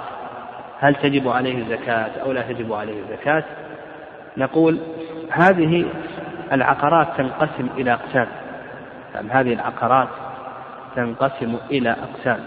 هل 0.79 0.95
تجب 0.95 1.27
عليه 1.27 1.57
الزكاة 1.57 2.09
أو 2.21 2.31
لا 2.31 2.41
تجب 2.41 2.73
عليه 2.73 3.01
الزكاة؟ 3.01 3.43
نقول 4.37 4.79
هذه 5.31 5.85
العقارات 6.51 7.07
تنقسم 7.17 7.69
إلى 7.77 7.93
أقسام. 7.93 8.27
يعني 9.15 9.29
هذه 9.31 9.53
العقارات 9.53 10.09
تنقسم 10.95 11.57
إلى 11.71 11.89
أقسام. 11.89 12.45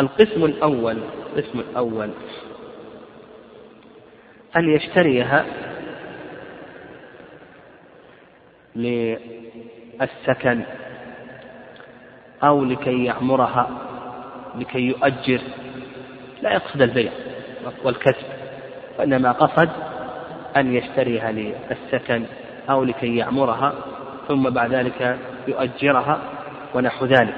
القسم 0.00 0.44
الأول 0.44 0.98
القسم 1.26 1.60
الأول. 1.60 2.10
أن 4.56 4.70
يشتريها 4.70 5.44
للسكن 8.76 10.62
أو 12.42 12.64
لكي 12.64 13.04
يعمرها 13.04 13.70
لكي 14.54 14.80
يؤجر. 14.80 15.40
لا 16.42 16.52
يقصد 16.52 16.82
البيع 16.82 17.12
والكسب 17.84 18.26
وإنما 18.98 19.32
قصد 19.32 19.68
أن 20.56 20.74
يشتريها 20.74 21.32
للسكن 21.32 22.24
أو 22.70 22.84
لكي 22.84 23.16
يعمرها 23.16 23.74
ثم 24.28 24.50
بعد 24.50 24.74
ذلك 24.74 25.18
يؤجرها. 25.48 26.37
ونحو 26.74 27.06
ذلك 27.06 27.36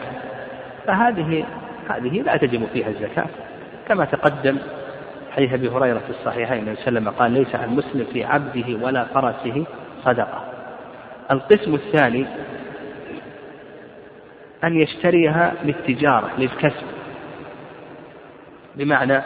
فهذه 0.87 1.45
هذه 1.88 2.23
لا 2.23 2.37
تجب 2.37 2.66
فيها 2.73 2.88
الزكاة 2.88 3.27
كما 3.88 4.05
تقدم 4.05 4.59
حديث 5.31 5.53
أبي 5.53 5.69
هريرة 5.69 5.99
في 5.99 6.11
الصحيحين 6.11 6.59
النبي 6.59 6.77
صلى 6.77 6.88
الله 6.88 7.01
عليه 7.01 7.09
وسلم 7.09 7.09
قال 7.09 7.33
ليس 7.33 7.55
على 7.55 7.64
المسلم 7.64 8.07
في 8.12 8.25
عبده 8.25 8.87
ولا 8.87 9.05
فرسه 9.05 9.64
صدقة. 10.05 10.45
القسم 11.31 11.75
الثاني 11.75 12.27
أن 14.64 14.81
يشتريها 14.81 15.53
للتجارة 15.64 16.31
للكسب. 16.38 16.87
بمعنى 18.77 19.23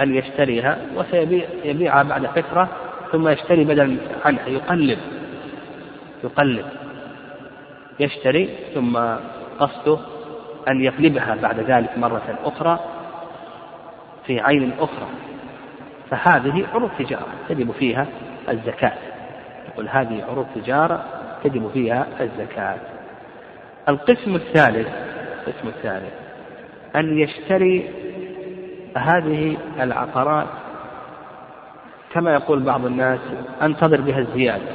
أن 0.00 0.14
يشتريها 0.14 0.78
وسيبيع 0.96 1.44
يبيعها 1.64 2.02
بعد 2.02 2.26
فترة 2.26 2.68
ثم 3.12 3.28
يشتري 3.28 3.64
بدل 3.64 3.96
عنها 4.24 4.48
يقلب 4.48 4.98
يقلب 6.24 6.66
يشتري 8.00 8.48
ثم 8.74 8.98
قصده 9.58 9.98
أن 10.68 10.84
يقلبها 10.84 11.36
بعد 11.42 11.60
ذلك 11.60 11.98
مرة 11.98 12.38
أخرى 12.44 12.80
في 14.26 14.40
عين 14.40 14.72
أخرى. 14.78 15.06
فهذه 16.10 16.66
عروض 16.74 16.90
تجارة 16.98 17.26
تجب 17.48 17.72
فيها 17.72 18.06
الزكاة. 18.48 18.98
يقول 19.68 19.88
هذه 19.88 20.24
عروض 20.30 20.46
تجارة 20.54 21.04
تجب 21.44 21.70
فيها 21.74 22.06
الزكاة. 22.20 22.76
القسم 23.88 24.34
الثالث 24.34 24.88
القسم 25.46 25.68
الثالث 25.68 26.12
أن 26.96 27.18
يشتري 27.18 27.90
هذه 28.96 29.56
العقارات 29.80 30.46
كما 32.12 32.32
يقول 32.32 32.62
بعض 32.62 32.86
الناس 32.86 33.20
أنتظر 33.62 34.00
بها 34.00 34.18
الزيادة. 34.18 34.72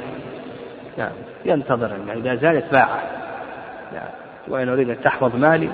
يعني 0.98 1.29
ينتظر 1.44 1.96
أنها 1.96 2.14
إذا 2.14 2.34
زادت 2.34 2.72
يعني 2.72 4.10
وإن 4.48 4.68
أريد 4.68 4.90
أن 4.90 5.00
تحفظ 5.00 5.36
مالي 5.36 5.68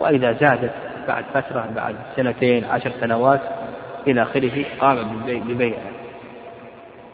وإذا 0.00 0.32
زادت 0.32 0.72
بعد 1.08 1.24
فترة 1.34 1.70
بعد 1.76 1.94
سنتين 2.16 2.64
عشر 2.64 2.90
سنوات 3.00 3.40
إلى 4.06 4.22
آخره 4.22 4.64
قام 4.80 5.22
ببيعه 5.26 5.98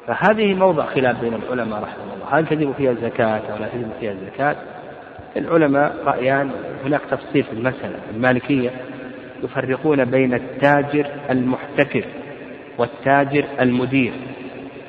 فهذه 0.06 0.54
موضع 0.54 0.86
خلاف 0.86 1.20
بين 1.20 1.34
العلماء 1.34 1.82
رحمه 1.82 2.14
الله. 2.14 2.38
هل 2.38 2.46
تجب 2.46 2.72
فيها 2.72 2.90
الزكاة 2.90 3.40
أو 3.52 3.58
لا 3.60 3.68
تجب 3.68 3.88
فيها 4.00 4.12
الزكاة؟ 4.12 4.56
العلماء 5.36 5.96
رأيان 6.04 6.50
هناك 6.84 7.00
تفصيل 7.10 7.42
في 7.42 7.52
المسألة 7.52 7.96
المالكية 8.14 8.70
يفرقون 9.42 10.04
بين 10.04 10.34
التاجر 10.34 11.06
المحتكر 11.30 12.04
والتاجر 12.78 13.44
المدير. 13.60 14.12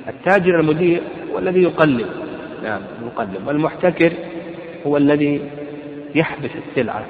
التاجر 0.08 0.60
المدير 0.60 1.01
هو 1.31 1.39
الذي 1.39 1.63
يقلب 1.63 2.08
نعم 2.65 2.82
يقلب 3.06 3.47
والمحتكر 3.47 4.13
هو 4.88 4.97
الذي 4.97 5.41
يحبس 6.15 6.49
السلعة 6.67 7.06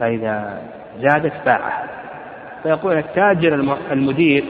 فإذا 0.00 0.62
زادت 1.00 1.32
باعها. 1.46 1.90
فيقول 2.62 2.98
التاجر 2.98 3.76
المدير 3.90 4.44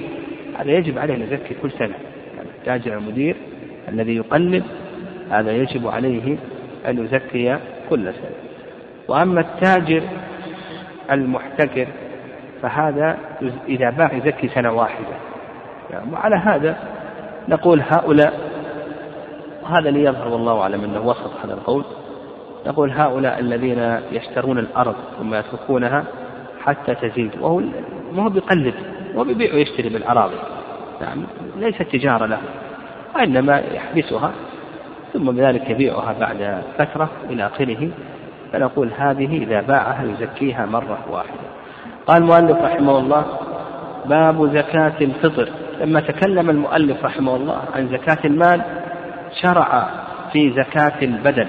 هذا 0.59 0.71
يجب 0.71 0.99
عليه 0.99 1.15
أن 1.15 1.23
يزكي 1.23 1.55
كل 1.63 1.71
سنة. 1.71 1.95
يعني 2.37 2.49
التاجر 2.59 2.99
المدير 2.99 3.37
الذي 3.89 4.17
يقلب 4.17 4.65
هذا 5.31 5.53
يجب 5.53 5.89
عليه 5.89 6.37
أن 6.89 7.05
يزكي 7.05 7.59
كل 7.91 8.05
سنة. 8.05 8.37
وأما 9.09 9.41
التاجر 9.41 10.03
المحتكر 11.11 11.87
فهذا 12.63 13.19
إذا 13.69 13.91
باع 13.91 14.13
يزكي 14.13 14.49
سنة 14.49 14.73
واحدة. 14.73 15.17
يعني 15.91 16.13
وعلى 16.13 16.37
هذا 16.37 16.77
نقول 17.49 17.81
هؤلاء 17.81 18.44
وهذا 19.65 19.89
اللي 19.89 20.05
يظهر 20.05 20.29
والله 20.29 20.61
أعلم 20.61 20.85
أنه 20.85 21.01
وسط 21.01 21.31
هذا 21.45 21.55
القول. 21.55 21.85
نقول 22.67 22.91
هؤلاء 22.91 23.39
الذين 23.41 23.99
يشترون 24.13 24.59
الأرض 24.59 24.95
ثم 25.19 25.35
يتركونها 25.35 26.05
حتى 26.61 26.95
تزيد 26.95 27.31
وهو 27.41 27.61
ما 28.13 28.25
هو 28.25 28.29
بيقلد 28.29 28.75
هو 29.17 29.25
بيبيع 29.25 29.55
ويشتري 29.55 29.89
بالأراضي. 29.89 30.37
نعم 31.01 31.27
ليست 31.57 31.83
تجارة 31.83 32.27
له 32.27 32.39
وإنما 33.17 33.59
يحبسها 33.59 34.33
ثم 35.13 35.31
بذلك 35.31 35.71
يبيعها 35.71 36.15
بعد 36.21 36.63
فترة 36.79 37.11
إلى 37.31 37.47
آخره. 37.47 37.91
فنقول 38.53 38.91
هذه 38.99 39.43
إذا 39.43 39.61
باعها 39.61 40.05
يزكيها 40.05 40.67
مرة 40.67 40.99
واحدة. 41.11 41.45
قال 42.07 42.23
المؤلف 42.23 42.59
رحمه 42.59 42.99
الله 42.99 43.25
باب 44.07 44.57
زكاة 44.57 44.95
الفطر. 45.01 45.49
لما 45.81 46.01
تكلم 46.01 46.51
المؤلف 46.51 47.05
رحمه 47.05 47.37
الله 47.37 47.63
عن 47.75 47.89
زكاة 47.89 48.19
المال 48.25 48.84
شرع 49.43 49.89
في 50.33 50.51
زكاة 50.51 51.03
البدن. 51.03 51.49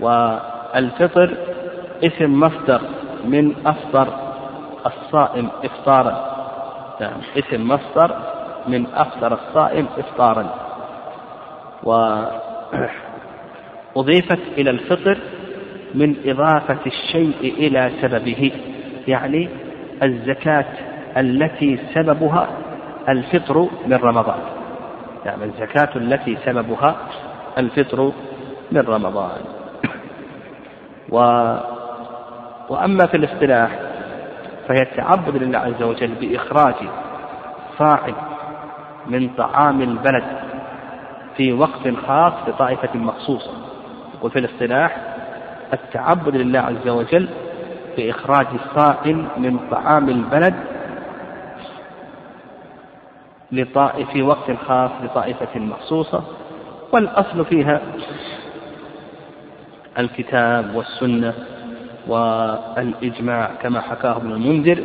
والفطر 0.00 1.36
اسم 2.04 2.40
مصدر 2.40 2.80
من 3.24 3.54
أفطر 3.66 4.08
الصائم 4.86 5.48
إفطارا. 5.64 6.30
نعم 7.00 7.20
اسم 7.38 7.68
مصدر 7.68 8.16
من 8.68 8.86
أفطر 8.94 9.32
الصائم 9.32 9.86
إفطارا. 9.98 10.46
وأضيفت 13.94 14.40
إلى 14.58 14.70
الفطر 14.70 15.18
من 15.94 16.16
إضافة 16.24 16.78
الشيء 16.86 17.54
إلى 17.58 17.90
سببه 18.02 18.52
يعني 19.08 19.48
الزكاة 20.02 20.64
التي 21.16 21.78
سببها 21.94 22.48
الفطر 23.08 23.68
من 23.86 23.96
رمضان. 23.96 24.59
يعني 25.24 25.44
الزكاة 25.44 25.96
التي 25.96 26.38
سببها 26.44 26.96
الفطر 27.58 28.12
من 28.72 28.80
رمضان. 28.80 29.40
و 31.08 31.16
وأما 32.68 33.06
في 33.06 33.16
الاصطلاح 33.16 33.70
فهي 34.68 34.82
التعبد 34.82 35.42
لله 35.42 35.58
عز 35.58 35.82
وجل 35.82 36.14
بإخراج 36.14 36.74
صاع 37.78 38.00
من 39.06 39.28
طعام 39.28 39.82
البلد 39.82 40.24
في 41.36 41.52
وقت 41.52 41.88
خاص 42.06 42.32
لطائفة 42.48 42.98
مخصوصة. 42.98 43.50
وفي 44.22 44.38
الاصطلاح 44.38 44.96
التعبد 45.72 46.36
لله 46.36 46.60
عز 46.60 46.88
وجل 46.88 47.28
بإخراج 47.96 48.46
صاع 48.74 48.96
من 49.36 49.58
طعام 49.70 50.08
البلد 50.08 50.54
في 54.12 54.22
وقت 54.22 54.50
خاص 54.66 54.90
لطائفة 55.02 55.60
مخصوصة 55.60 56.22
والأصل 56.92 57.44
فيها 57.44 57.80
الكتاب 59.98 60.74
والسنة 60.74 61.34
والإجماع 62.06 63.50
كما 63.62 63.80
حكاه 63.80 64.16
ابن 64.16 64.32
المنذر 64.32 64.82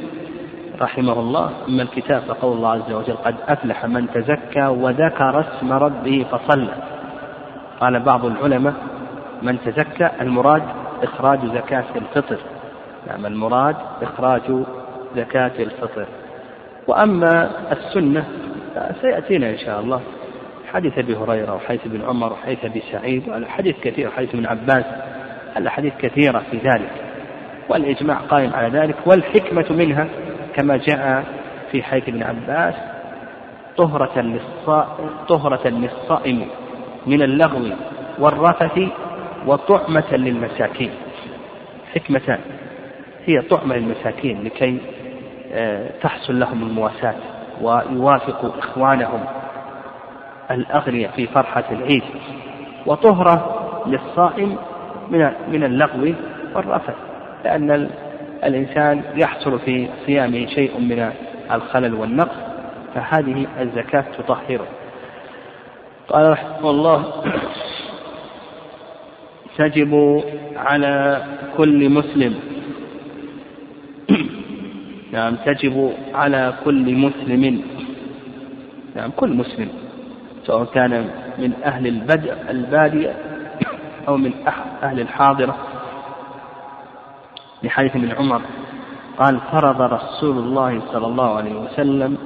رحمه 0.82 1.20
الله. 1.20 1.52
أما 1.68 1.84
الكتاب 1.84 2.22
فقول 2.22 2.58
الله 2.58 2.72
عز 2.72 2.92
وجل 2.92 3.14
قد 3.14 3.36
أفلح 3.48 3.86
من 3.86 4.08
تزكى 4.14 4.66
وذكر 4.66 5.40
اسم 5.40 5.74
ربه 5.74 6.26
فصلى. 6.32 6.74
قال 7.80 8.00
بعض 8.00 8.26
العلماء 8.26 8.74
من 9.42 9.58
تزكى 9.66 10.10
المراد 10.22 10.64
إخراج 11.04 11.40
زكاة 11.46 11.86
الفطر 11.96 12.38
نعم 13.08 13.26
المراد 13.26 13.76
إخراج 14.02 14.42
زكاة 15.16 15.52
الفطر. 15.60 16.06
وأما 16.88 17.50
السنة 17.72 18.26
سيأتينا 19.02 19.50
إن 19.50 19.58
شاء 19.58 19.80
الله. 19.80 20.02
حديث 20.74 20.98
أبي 20.98 21.16
هريرة 21.16 21.56
وحديث 21.56 21.86
ابن 21.86 22.02
عمر 22.02 22.34
وحديث 22.34 22.66
أبي 22.66 22.84
سعيد 22.92 23.30
والحديث 23.30 23.76
كثير 23.80 24.12
حديث 24.12 24.36
ابن 24.36 24.46
عباس. 24.46 24.86
الأحاديث 25.58 25.94
كثيرة 26.00 26.44
في 26.52 26.58
ذلك. 26.58 26.92
والإجماع 27.70 28.18
قائم 28.18 28.54
على 28.54 28.80
ذلك. 28.80 28.96
والحكمة 29.06 29.66
منها 29.70 30.08
كما 30.56 30.78
جاء 30.78 31.24
في 31.72 31.84
حديث 31.84 32.10
ابن 32.10 32.24
عباس 32.24 32.76
طهرة 33.78 34.22
للصائم 34.22 35.10
طهرة 35.28 35.68
للصائم 35.68 36.48
من 37.08 37.22
اللغو 37.22 37.70
والرفث 38.20 38.80
وطعمة 39.46 40.16
للمساكين. 40.16 40.92
حكمتان. 41.96 42.40
هي 43.26 43.42
طعمة 43.42 43.76
للمساكين 43.76 44.44
لكي 44.44 44.78
آه، 45.54 45.90
تحصل 46.02 46.40
لهم 46.40 46.64
المواساة. 46.64 47.35
ويوافقوا 47.62 48.60
إخوانهم 48.60 49.26
الأغنياء 50.52 51.12
في 51.12 51.28
فرحة 51.28 51.64
العيد 51.72 52.04
وطهرة 52.86 53.62
للصائم 53.88 54.58
من 55.10 55.32
من 55.52 55.64
اللغو 55.64 56.14
والرفث 56.56 56.96
لأن 57.44 57.90
الإنسان 58.44 59.04
يحصل 59.16 59.60
في 59.60 59.88
صيامه 60.06 60.46
شيء 60.46 60.80
من 60.80 61.12
الخلل 61.52 61.94
والنقص 61.94 62.38
فهذه 62.96 63.48
الزكاة 63.62 64.06
تطهره. 64.18 64.68
قال 66.10 66.32
رحمه 66.32 66.70
الله 66.70 67.04
تجب 69.58 70.24
على 70.56 71.24
كل 71.58 71.90
مسلم 71.90 72.36
نعم 75.16 75.36
تجب 75.36 75.94
على 76.14 76.54
كل 76.66 76.96
مسلم 76.96 77.62
نعم 78.96 79.12
كل 79.12 79.34
مسلم 79.34 79.70
سواء 80.46 80.66
كان 80.66 80.92
من 81.40 81.54
أهل 81.66 81.88
البدء 81.88 82.34
البادية 82.50 83.16
أو 84.08 84.18
من 84.18 84.34
أهل 84.84 85.00
الحاضرة. 85.00 85.56
لحديث 87.64 87.96
ابن 87.96 88.12
عمر 88.12 88.42
قال 89.20 89.40
فرض 89.52 89.82
رسول 89.82 90.38
الله 90.38 90.82
صلى 90.94 91.08
الله 91.08 91.38
عليه 91.38 91.56
وسلم 91.56 92.18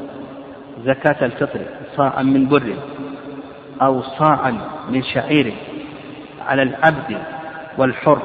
زكاة 0.85 1.25
الفطر 1.25 1.59
صاعا 1.95 2.23
من 2.23 2.47
بر 2.47 2.73
أو 3.81 4.01
صاعا 4.01 4.57
من 4.89 5.03
شعير 5.03 5.53
على 6.47 6.61
العبد 6.61 7.17
والحر 7.77 8.21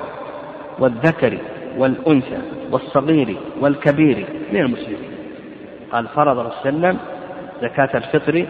والذكر 0.78 1.38
والأنثى 1.78 2.38
والصغير 2.72 3.36
والكبير 3.60 4.26
من 4.52 4.60
المسلمين. 4.60 5.10
قال 5.92 6.08
فرض 6.08 6.38
رسول 6.38 6.52
الله 6.66 6.88
وسلم 6.88 6.98
زكاة 7.62 7.90
الفطر 7.94 8.46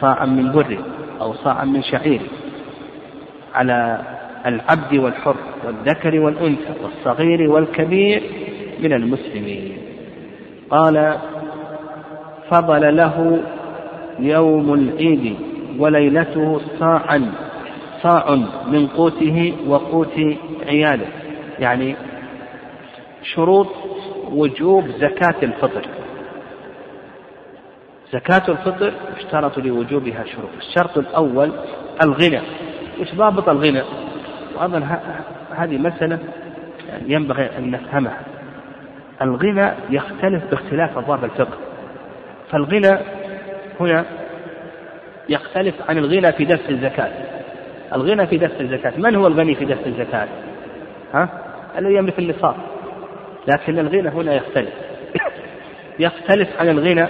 صاعا 0.00 0.26
من 0.26 0.52
بر 0.52 0.78
أو 1.20 1.34
صاعا 1.34 1.64
من 1.64 1.82
شعير 1.82 2.20
على 3.54 4.00
العبد 4.46 4.94
والحر 4.94 5.36
والذكر 5.66 6.20
والأنثى 6.20 6.72
والصغير 6.82 7.50
والكبير 7.50 8.22
من 8.80 8.92
المسلمين. 8.92 9.78
قال 10.70 11.16
فضل 12.50 12.96
له 12.96 13.40
يوم 14.18 14.74
العيد 14.74 15.36
وليلته 15.78 16.60
صاعا 16.78 17.32
صاع 18.02 18.34
من 18.72 18.86
قوته 18.86 19.52
وقوت 19.68 20.20
عياله. 20.68 21.06
يعني 21.58 21.96
شروط 23.22 23.68
وجوب 24.30 24.88
زكاة 24.88 25.42
الفطر. 25.42 25.86
زكاة 28.12 28.42
الفطر 28.48 28.92
يشترط 29.16 29.58
لوجوبها 29.58 30.24
شروط. 30.24 30.50
الشرط 30.58 30.98
الأول 30.98 31.52
الغنى. 32.02 32.40
وش 33.00 33.14
ضابط 33.14 33.48
الغنى؟ 33.48 33.82
وأظن 34.56 34.82
هذه 35.56 35.78
مسألة 35.78 36.18
ينبغي 37.06 37.58
أن 37.58 37.70
نفهمها. 37.70 38.20
الغنى 39.22 39.72
يختلف 39.90 40.44
باختلاف 40.50 40.98
أبواب 40.98 41.24
الفقه. 41.24 41.58
فالغنى 42.50 42.98
هنا 43.80 44.04
يختلف 45.28 45.74
عن 45.90 45.98
الغنى 45.98 46.32
في 46.32 46.44
دفع 46.44 46.68
الزكاة. 46.68 47.10
الغنى 47.94 48.26
في 48.26 48.36
دفع 48.36 48.60
الزكاة. 48.60 48.92
من 48.96 49.14
هو 49.14 49.26
الغني 49.26 49.54
في 49.54 49.64
دفع 49.64 49.86
الزكاة؟ 49.86 50.28
ها؟ 51.14 51.28
الذي 51.78 51.94
يملك 51.94 52.18
النصاب. 52.18 52.56
لكن 53.48 53.78
الغنى 53.78 54.08
هنا 54.08 54.34
يختلف. 54.34 54.72
يختلف 55.98 56.48
عن 56.60 56.68
الغنى 56.68 57.06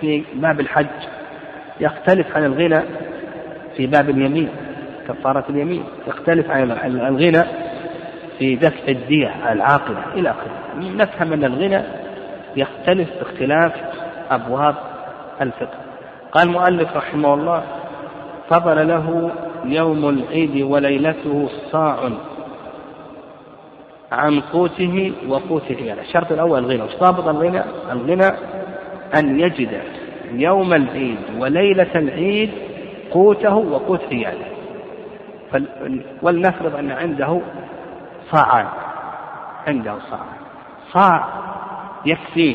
في 0.00 0.24
باب 0.34 0.60
الحج. 0.60 0.86
يختلف 1.80 2.36
عن 2.36 2.44
الغنى 2.44 2.82
في 3.76 3.86
باب 3.86 4.10
اليمين 4.10 4.48
كفارة 5.08 5.44
اليمين. 5.50 5.84
يختلف 6.06 6.50
عن 6.50 6.70
الغنى 6.84 7.44
في 8.38 8.56
دفع 8.56 8.88
الدية 8.88 9.52
العاقلة 9.52 10.04
إلى 10.14 10.30
آخره. 10.30 10.50
نفهم 10.76 11.32
أن 11.32 11.44
الغنى 11.44 11.82
يختلف 12.56 13.08
باختلاف 13.18 13.72
أبواب 14.30 14.74
الفقه. 15.40 15.78
قال 16.32 16.48
المؤلف 16.48 16.96
رحمه 16.96 17.34
الله 17.34 17.62
فضل 18.48 18.88
له 18.88 19.30
يوم 19.64 20.08
العيد 20.08 20.62
وليلته 20.62 21.48
صاع 21.72 22.10
عن 24.12 24.40
قوته 24.40 25.12
وقوت 25.28 25.72
عياله 25.72 26.02
الشرط 26.02 26.32
الأول 26.32 26.58
الغنى. 26.58 26.82
ضابط 27.00 27.28
الغنى؟ 27.28 27.62
الغنى 27.92 28.26
أن 29.14 29.40
يجد 29.40 29.82
يوم 30.32 30.74
العيد 30.74 31.18
وليلة 31.38 31.94
العيد 31.94 32.50
قوته 33.10 33.54
وقوت 33.54 34.00
عياله. 34.12 34.46
ولنفرض 36.22 36.76
أن 36.76 36.90
عنده 36.90 37.40
صاعان. 38.30 38.66
عنده 39.66 39.98
صاع 40.10 40.20
صاع 40.92 41.28
يكفيه 42.06 42.54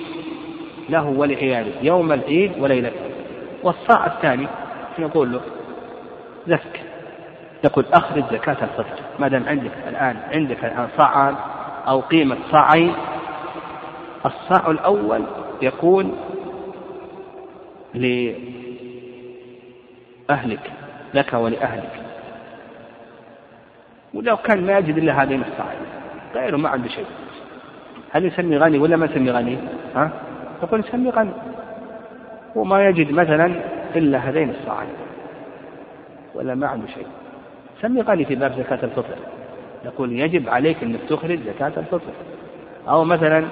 له 0.89 1.05
ولعياله 1.05 1.71
يوم 1.81 2.11
العيد 2.11 2.51
وليلته 2.59 2.99
والصاع 3.63 4.05
الثاني 4.05 4.47
نقول 4.99 5.31
له 5.31 5.41
زك 6.47 6.81
يقول 7.65 7.85
أخرج 7.93 8.23
زكاة 8.31 8.57
الفطر 8.63 8.99
ما 9.19 9.27
دام 9.27 9.43
عندك 9.47 9.71
الآن 9.87 10.17
عندك 10.33 10.65
الآن 10.65 10.87
صاعان 10.97 11.35
أو 11.87 11.99
قيمة 11.99 12.37
صاعين 12.51 12.93
الصاع 14.25 14.71
الأول 14.71 15.21
يكون 15.61 16.17
لأهلك 17.93 18.45
لك 21.13 21.33
ولأهلك 21.33 21.91
ولو 24.13 24.37
كان 24.37 24.65
ما 24.65 24.77
يجد 24.77 24.97
إلا 24.97 25.23
هذين 25.23 25.41
الصاعين 25.41 25.79
غيره 26.35 26.57
ما 26.57 26.69
عنده 26.69 26.87
شيء 26.87 27.05
هل 28.11 28.25
يسمي 28.25 28.57
غني 28.57 28.77
ولا 28.77 28.97
ما 28.97 29.05
يسمي 29.05 29.31
غني؟ 29.31 29.57
ها؟ 29.95 30.11
يقول 30.63 30.79
يسمي 30.79 31.09
غني 31.09 31.31
وما 32.55 32.87
يجد 32.87 33.11
مثلا 33.11 33.55
إلا 33.95 34.17
هذين 34.17 34.49
الصاعين 34.49 34.93
ولا 36.35 36.55
ما 36.55 36.67
عنده 36.67 36.87
شيء 36.87 37.07
سمي 37.81 38.01
غني 38.01 38.25
في 38.25 38.35
باب 38.35 38.51
زكاة 38.51 38.79
الفطر. 38.83 39.15
يقول 39.85 40.19
يجب 40.19 40.49
عليك 40.49 40.83
أنك 40.83 40.99
تخرج 41.09 41.39
زكاة 41.39 41.71
الفطر. 41.77 42.13
أو 42.89 43.03
مثلا 43.03 43.45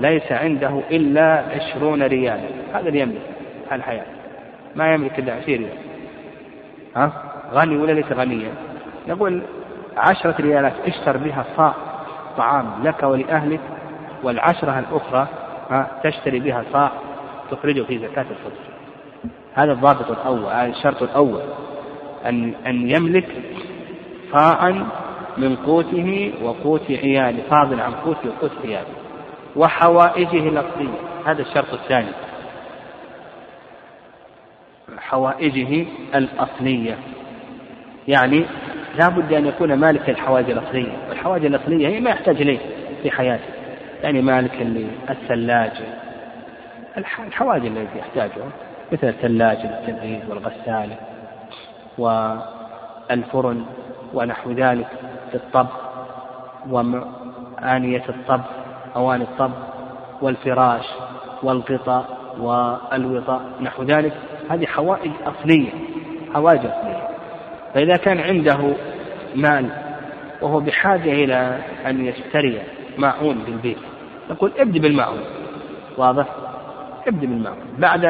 ليس 0.00 0.32
عنده 0.32 0.80
إلا 0.90 1.44
عشرون 1.50 2.02
ريالا 2.02 2.48
هذا 2.74 2.88
اللي 2.88 3.00
يملك 3.00 3.20
الحياة. 3.72 4.06
ما 4.76 4.94
يملك 4.94 5.18
إلا 5.18 5.32
عشرين 5.32 5.62
ريال. 5.62 5.78
ها؟ 6.96 7.12
غني 7.52 7.76
ولا 7.76 7.92
ليس 7.92 8.12
غنيا؟ 8.12 8.50
نقول 9.08 9.42
عشرة 9.96 10.34
ريالات 10.40 10.72
اشتر 10.86 11.16
بها 11.16 11.44
صاع 11.56 11.74
طعام 12.36 12.66
لك 12.82 13.02
ولأهلك 13.02 13.60
والعشرة 14.22 14.78
الأخرى 14.78 15.28
ها 15.70 15.90
تشتري 16.04 16.40
بها 16.40 16.64
صاع 16.72 16.92
تخرجه 17.50 17.82
في 17.82 17.98
زكاة 17.98 18.26
الفطر. 18.30 18.66
هذا 19.54 19.72
الضابط 19.72 20.10
الأول 20.10 20.52
الشرط 20.52 21.02
الأول. 21.02 21.42
أن 22.26 22.54
أن 22.66 22.90
يملك 22.90 23.28
صاعا 24.32 24.86
من 25.38 25.56
قوته 25.56 26.32
وقوت 26.42 26.90
عياله 26.90 27.42
فاضل 27.50 27.80
عن 27.80 27.92
قوته 27.94 28.28
وقوت 28.28 28.52
عياله. 28.64 28.86
وحوائجه 29.56 30.48
الأصلية 30.48 30.98
هذا 31.26 31.42
الشرط 31.42 31.74
الثاني. 31.74 32.12
حوائجه 34.98 35.86
الأصلية. 36.14 36.98
يعني 38.08 38.44
لا 38.98 39.08
بد 39.08 39.32
أن 39.32 39.46
يكون 39.46 39.74
مالك 39.74 40.10
الحوائج 40.10 40.50
الأصلية. 40.50 40.92
والحوائج 41.08 41.44
الأصلية 41.44 41.88
هي 41.88 42.00
ما 42.00 42.10
يحتاج 42.10 42.40
إليه 42.40 42.58
في 43.02 43.10
حياته. 43.10 43.54
يعني 44.02 44.22
مالك 44.22 44.66
الثلاجة 45.10 45.84
الحوائج 46.96 47.66
التي 47.66 47.98
يحتاجها 47.98 48.50
مثل 48.92 49.08
الثلاجة 49.08 49.80
للتبريد 49.80 50.20
والغسالة. 50.28 50.96
والفرن 51.98 53.64
ونحو 54.14 54.50
ذلك 54.50 54.86
في 55.30 55.34
الطبخ 55.34 55.80
وآنية 56.70 58.04
الطبخ 58.08 58.46
أواني 58.96 59.24
الطبخ 59.24 59.56
والفراش 60.22 60.86
والغطاء 61.42 62.18
والوطاء 62.40 63.42
نحو 63.60 63.82
ذلك. 63.82 64.12
هذه 64.50 64.66
حوائج 64.66 65.12
أصلية 65.26 65.70
حوائج 66.34 66.60
أصلية. 66.60 67.08
فإذا 67.74 67.96
كان 67.96 68.20
عنده 68.20 68.58
مال 69.34 69.70
وهو 70.42 70.60
بحاجة 70.60 71.12
إلى 71.12 71.58
أن 71.86 72.06
يشتري 72.06 72.62
ماعون 72.98 73.38
بالبيت 73.38 73.78
نقول 74.30 74.52
ابدأ 74.58 74.80
بالماعون. 74.80 75.20
واضح؟ 75.96 76.26
ابدأ 77.06 77.26
بالماعون. 77.26 77.66
بعد 77.78 78.04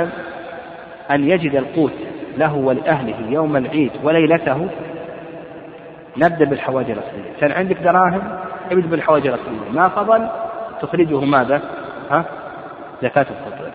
أن 1.10 1.30
يجد 1.30 1.54
القوت 1.54 1.92
له 2.36 2.54
ولأهله 2.54 3.30
يوم 3.30 3.56
العيد 3.56 3.90
وليلته 4.04 4.68
نبدأ 6.16 6.44
بالحوائج 6.44 6.90
الأصلية 6.90 7.32
كان 7.40 7.52
عندك 7.52 7.76
دراهم 7.76 8.22
ابدأ 8.72 8.86
بالحوائج 8.88 9.26
الأصلية 9.26 9.70
ما 9.72 9.88
فضل 9.88 10.28
تخرجه 10.80 11.20
ماذا؟ 11.20 11.62
ها؟ 12.10 12.24
زكاة 13.02 13.26
الفطر. 13.30 13.70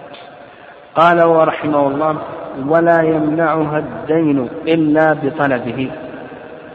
قال 0.95 1.23
ورحمه 1.23 1.87
الله 1.87 2.17
ولا 2.67 3.01
يمنعها 3.01 3.77
الدين 3.77 4.49
إلا 4.67 5.13
بطلبه. 5.13 5.91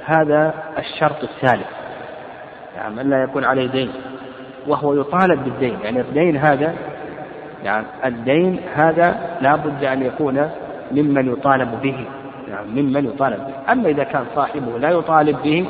هذا 0.04 0.54
الشرط 0.78 1.22
الثالث. 1.22 1.66
يعني 2.76 3.00
أن 3.00 3.10
لا 3.10 3.22
يكون 3.22 3.44
عليه 3.44 3.66
دين. 3.66 3.92
وهو 4.66 4.94
يطالب 4.94 5.44
بالدين. 5.44 5.78
يعني 5.84 6.00
الدين 6.00 6.36
هذا 6.36 6.74
يعني 7.64 7.86
الدين 8.04 8.60
هذا 8.74 9.36
لا 9.40 9.56
بد 9.56 9.84
أن 9.84 10.02
يكون 10.02 10.50
ممن 10.92 11.32
يطالب 11.32 11.82
به. 11.82 12.06
يعني 12.48 12.82
ممن 12.82 13.04
يطالب 13.06 13.36
به. 13.36 13.72
أما 13.72 13.88
إذا 13.88 14.04
كان 14.04 14.24
صاحبه 14.34 14.78
لا 14.78 14.90
يطالب 14.90 15.42
به 15.42 15.66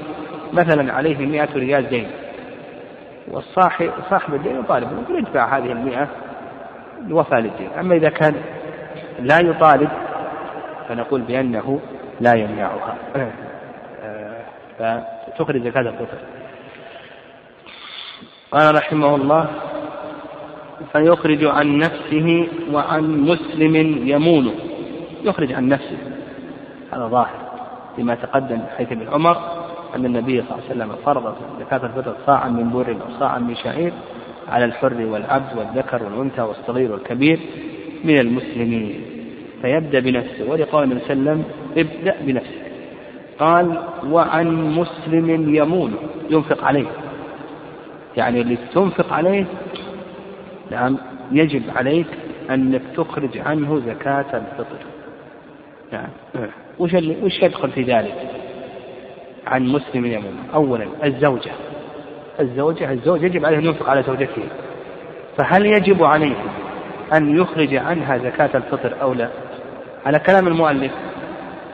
مثلا 0.52 0.92
عليه 0.92 1.26
مئة 1.26 1.48
ريال 1.54 1.88
دين 1.88 2.06
والصاحب 3.28 3.90
صاحب 4.10 4.34
الدين 4.34 4.60
يطالب 4.60 4.88
يقول 4.92 5.16
ادفع 5.26 5.58
هذه 5.58 5.72
المئة 5.72 6.08
الوفاء 7.06 7.40
للدين. 7.40 7.68
أما 7.80 7.94
إذا 7.94 8.08
كان 8.08 8.34
لا 9.20 9.40
يطالب 9.40 9.88
فنقول 10.88 11.20
بأنه 11.20 11.80
لا 12.20 12.34
يمنعها. 12.34 12.96
فتخرج 14.78 15.62
زكاة 15.62 15.80
الفطر. 15.80 16.18
قال 18.52 18.74
رحمه 18.74 19.14
الله 19.14 19.48
فيخرج 20.92 21.44
عن 21.44 21.78
نفسه 21.78 22.48
وعن 22.72 23.20
مسلم 23.20 23.76
يمونه. 24.08 24.54
يخرج 25.26 25.52
عن 25.52 25.68
نفسه. 25.68 25.96
هذا 26.92 27.06
ظاهر 27.06 27.46
لما 27.98 28.14
تقدم 28.14 28.60
حيث 28.76 28.92
ابن 28.92 29.08
عمر 29.08 29.36
أن 29.96 30.04
النبي 30.04 30.42
صلى 30.42 30.50
الله 30.50 30.62
عليه 30.70 30.70
وسلم 30.70 30.92
فرض 31.04 31.34
زكاة 31.60 31.86
الفطر 31.86 32.14
صاعا 32.26 32.48
من 32.48 32.70
بر 32.70 32.90
أو 32.90 33.18
صاعا 33.20 33.38
من 33.38 33.56
شعير 33.56 33.92
على 34.48 34.64
الحر 34.64 35.06
والعبد 35.06 35.58
والذكر 35.58 36.02
والأنثى 36.02 36.42
والصغير 36.42 36.92
والكبير 36.92 37.40
من 38.04 38.18
المسلمين. 38.18 39.00
فيبدأ 39.62 40.00
بنفسه 40.00 40.50
ولقول 40.50 40.82
النبي 40.82 41.00
صلى 41.00 41.12
الله 41.12 41.30
عليه 41.30 41.40
وسلم 41.40 41.44
ابدأ 41.76 42.16
بنفسك 42.20 42.66
قال 43.38 43.82
وعن 44.10 44.74
مسلم 44.74 45.54
يمون 45.54 45.96
ينفق 46.30 46.64
عليه. 46.64 46.86
يعني 48.16 48.40
اللي 48.40 48.58
تنفق 48.74 49.12
عليه 49.12 49.44
نعم 50.70 50.98
يجب 51.32 51.62
عليك 51.76 52.06
أنك 52.50 52.82
تخرج 52.96 53.38
عنه 53.38 53.82
زكاة 53.86 54.20
الفطر. 54.20 54.95
نعم. 55.92 56.08
وش 56.78 56.94
اللي 56.94 57.16
وش 57.22 57.42
يدخل 57.42 57.70
في 57.70 57.82
ذلك؟ 57.82 58.14
عن 59.46 59.66
مسلم 59.66 60.06
يمون 60.06 60.38
أولا 60.54 60.86
الزوجة. 61.04 61.52
الزوجة 62.40 62.92
الزوج 62.92 63.22
يجب 63.22 63.44
عليه 63.44 63.58
أن 63.58 63.64
ينفق 63.64 63.88
على 63.88 64.02
زوجته. 64.02 64.42
فهل 65.38 65.66
يجب 65.66 66.04
عليه 66.04 66.36
أن 67.12 67.40
يخرج 67.40 67.74
عنها 67.74 68.18
زكاة 68.18 68.50
الفطر 68.54 69.02
أو 69.02 69.12
لا؟ 69.12 69.28
على 70.06 70.18
كلام 70.18 70.46
المؤلف 70.48 70.92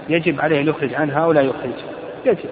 يجب 0.09 0.41
عليه 0.41 0.61
أن 0.61 0.69
يخرج 0.69 0.95
عنها 0.95 1.25
أو 1.25 1.33
لا 1.33 1.41
يخرج؟ 1.41 1.73
يجب. 2.27 2.51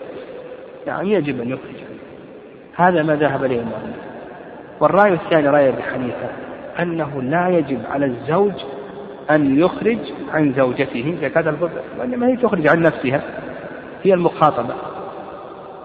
يعني 0.87 1.13
يجب 1.13 1.41
أن 1.41 1.49
يخرج 1.49 1.75
عنها. 1.75 2.91
هذا 2.91 3.03
ما 3.03 3.17
ذهب 3.17 3.45
إليه 3.45 3.61
المؤلف. 3.61 3.97
والرأي 4.81 5.13
الثاني 5.13 5.49
رأي 5.49 5.69
أبي 5.69 5.83
حنيفة 5.83 6.29
أنه 6.81 7.23
لا 7.23 7.49
يجب 7.49 7.81
على 7.91 8.07
الزوج 8.07 8.53
أن 9.31 9.61
يخرج 9.61 9.99
عن 10.31 10.53
زوجته. 10.53 11.18
زكاة 11.22 11.51
الفطر 11.51 11.83
وإنما 11.99 12.26
هي 12.26 12.37
تخرج 12.37 12.68
عن 12.68 12.83
نفسها. 12.83 13.22
هي 14.03 14.14
المخاطبة. 14.14 14.74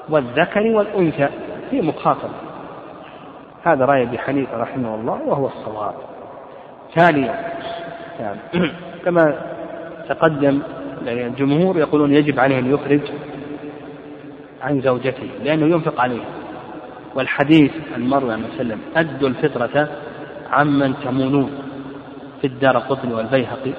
والذكر 0.09 0.61
والأنثى. 0.61 1.29
هي 1.71 1.81
مخاطبة. 1.81 2.33
هذا 3.63 3.85
رأي 3.85 4.03
أبي 4.03 4.17
حنيفة 4.17 4.57
رحمه 4.57 4.95
الله 4.95 5.21
وهو 5.25 5.47
الصواب. 5.47 5.93
ثانيا 6.95 7.35
يعني 8.19 8.39
كما 9.05 9.35
تقدم 10.09 10.61
يعني 11.05 11.27
الجمهور 11.27 11.77
يقولون 11.77 12.13
يجب 12.13 12.39
عليه 12.39 12.59
أن 12.59 12.71
يخرج 12.73 13.01
عن 14.61 14.81
زوجته 14.81 15.29
لأنه 15.43 15.65
ينفق 15.65 16.01
عليها 16.01 16.25
والحديث 17.15 17.71
عن 17.95 18.09
عن 18.13 18.43
وسلم 18.43 18.79
أدوا 18.95 19.29
الفطرة 19.29 19.89
عمن 20.51 20.93
تمونون. 21.03 21.64
في 22.45 22.51
الدار 22.51 22.77
قطن 22.77 23.11
والبيهقي 23.11 23.71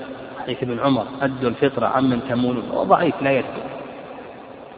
حديث 0.42 0.62
ابن 0.62 0.80
عمر 0.80 1.06
أدوا 1.22 1.50
الفطرة 1.50 1.86
عمن 1.86 2.20
تمونون 2.28 2.68
هو 2.74 2.84
ضعيف 2.84 3.22
لا 3.22 3.30
يثبت 3.30 3.62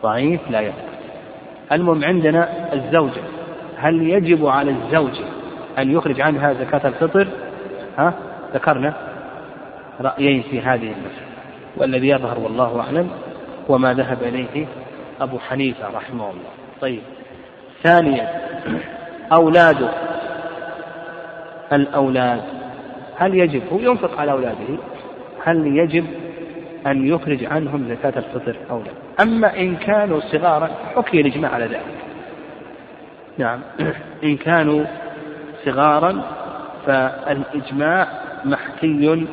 ضعيف 0.03 0.41
لا 0.51 0.61
يثبت 0.61 0.89
المهم 1.73 2.05
عندنا 2.05 2.73
الزوجة. 2.73 3.21
هل 3.77 4.03
يجب 4.03 4.47
على 4.47 4.71
الزوجة 4.71 5.25
أن 5.79 5.91
يخرج 5.93 6.21
عنها 6.21 6.53
زكاة 6.53 6.89
الفطر؟ 6.89 7.29
ها؟ 7.99 8.15
ذكرنا 8.55 8.95
رأيين 10.01 10.43
في 10.43 10.61
هذه 10.61 10.93
المسألة. 10.93 11.29
والذي 11.77 12.09
يظهر 12.09 12.39
والله 12.39 12.81
أعلم 12.81 13.11
هو 13.71 13.79
ما 13.79 13.95
ذهب 13.95 14.23
إليه 14.23 14.67
أبو 15.21 15.39
حنيفة 15.39 15.89
رحمه 15.95 16.25
الله. 16.31 16.51
طيب. 16.81 17.03
ثانيا. 17.83 18.29
أولاده 19.33 19.91
الأولاد. 21.73 22.58
هل 23.19 23.35
يجب 23.35 23.63
هو 23.73 23.79
ينفق 23.79 24.21
على 24.21 24.33
أولاده 24.33 24.79
هل 25.45 25.67
يجب 25.77 26.07
أن 26.87 27.07
يخرج 27.07 27.45
عنهم 27.45 27.89
زكاة 27.89 28.19
الفطر 28.19 28.57
أو 28.71 28.79
لا؟ 28.79 29.23
أما 29.23 29.57
إن 29.57 29.77
كانوا 29.77 30.21
صغارا 30.21 30.71
حكي 30.97 31.21
الإجماع 31.21 31.55
على 31.55 31.65
ذلك. 31.65 31.85
نعم. 33.39 33.61
إن 34.25 34.37
كانوا 34.37 34.85
صغارا 35.65 36.23
فالإجماع 36.87 38.09
محكي 38.45 39.27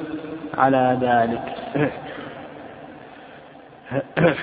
على 0.57 0.97
ذلك. 1.01 1.55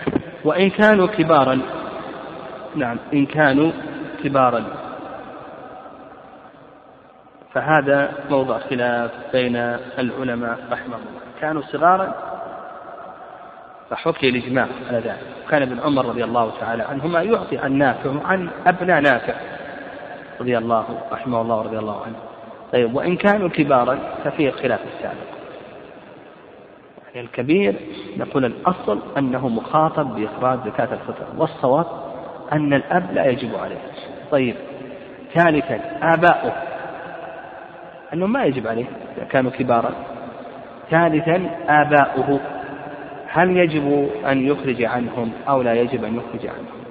وإن 0.44 0.70
كانوا 0.70 1.06
كبارا 1.06 1.60
نعم 2.76 2.96
إن 3.14 3.26
كانوا 3.26 3.72
كبارا. 4.24 4.81
فهذا 7.54 8.12
موضع 8.30 8.58
خلاف 8.58 9.10
بين 9.32 9.56
العلماء 9.98 10.58
رحمه 10.70 10.96
الله. 10.96 11.20
كانوا 11.40 11.62
صغارا 11.62 12.14
فحكي 13.90 14.28
الإجماع 14.28 14.66
على 14.88 14.98
ذلك. 14.98 15.18
كان 15.50 15.62
ابن 15.62 15.80
عمر 15.80 16.06
رضي 16.06 16.24
الله 16.24 16.52
تعالى 16.60 16.82
عنهما 16.82 17.22
يعطي 17.22 17.58
عن 17.58 17.72
نافع 17.72 18.10
عن 18.24 18.50
أبناء 18.66 19.00
نافع 19.00 19.34
رضي 20.40 20.58
الله 20.58 20.84
رحمه 21.12 21.40
الله 21.40 21.56
ورضي 21.56 21.78
الله 21.78 22.02
عنه. 22.02 22.16
طيب 22.72 22.94
وإن 22.94 23.16
كانوا 23.16 23.48
كبارا 23.48 23.98
ففيه 24.24 24.50
خلاف 24.50 24.80
السابق. 24.94 25.32
يعني 27.14 27.26
الكبير 27.26 27.74
نقول 28.16 28.44
الأصل 28.44 28.98
أنه 29.18 29.48
مخاطب 29.48 30.14
بإخراج 30.14 30.58
زكاة 30.66 30.88
الفطر 30.92 31.26
والصواب 31.36 31.86
أن 32.52 32.74
الأب 32.74 33.12
لا 33.12 33.26
يجب 33.26 33.54
عليه. 33.54 33.80
طيب 34.30 34.56
ثالثا 35.34 35.80
آباؤه. 36.02 36.71
أنه 38.12 38.26
ما 38.26 38.44
يجب 38.44 38.66
عليه 38.66 38.84
إذا 39.16 39.24
كانوا 39.24 39.50
كبارا 39.50 39.92
ثالثا 40.90 41.50
آباؤه. 41.68 42.40
هل 43.28 43.56
يجب 43.56 44.08
أن 44.26 44.46
يخرج 44.46 44.82
عنهم 44.82 45.32
أو 45.48 45.62
لا 45.62 45.74
يجب 45.74 46.04
أن 46.04 46.16
يخرج 46.16 46.46
عنهم؟ 46.46 46.82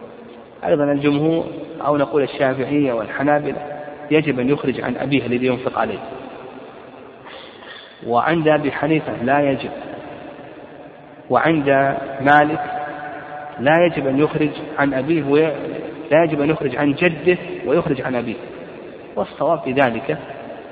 أيضا 0.65 0.83
الجمهور 0.83 1.45
أو 1.85 1.97
نقول 1.97 2.23
الشافعية 2.23 2.93
والحنابلة 2.93 3.57
يجب 4.11 4.39
أن 4.39 4.49
يخرج 4.49 4.81
عن 4.81 4.97
أبيه 4.97 5.25
الذي 5.25 5.47
ينفق 5.47 5.79
عليه. 5.79 5.99
وعند 8.07 8.47
أبي 8.47 8.71
حنيفة 8.71 9.23
لا 9.23 9.51
يجب. 9.51 9.69
وعند 11.29 11.97
مالك 12.21 12.61
لا 13.59 13.85
يجب 13.85 14.07
أن 14.07 14.19
يخرج 14.19 14.51
عن 14.79 14.93
أبيه. 14.93 15.53
لا 16.11 16.23
يجب 16.23 16.41
أن 16.41 16.49
يخرج 16.49 16.75
عن 16.75 16.93
جده 16.93 17.37
ويخرج 17.65 18.01
عن 18.01 18.15
أبيه. 18.15 18.35
والصواب 19.15 19.59
في 19.59 19.71
ذلك 19.71 20.17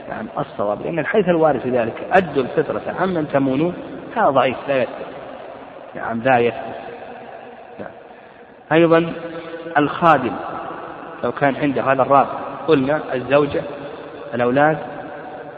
نعم 0.09 0.27
الصواب 0.39 0.81
لأن 0.81 0.99
الحديث 0.99 1.29
الوارد 1.29 1.59
في 1.59 1.69
ذلك 1.69 2.07
أدوا 2.11 2.43
الفطرة 2.43 2.81
عمن 2.99 3.27
تمونون 3.27 3.73
هذا 4.15 4.29
ضعيف 4.29 4.57
لا 4.67 4.81
يثبت 4.81 5.05
نعم 5.95 6.21
لا 6.21 6.39
يثبت 6.39 6.75
نعم. 7.79 7.91
أيضا 8.71 9.13
الخادم 9.77 10.33
لو 11.23 11.31
كان 11.31 11.55
عنده 11.55 11.83
هذا 11.83 12.01
الرابع 12.01 12.29
قلنا 12.67 13.01
الزوجة 13.13 13.61
الأولاد 14.33 14.77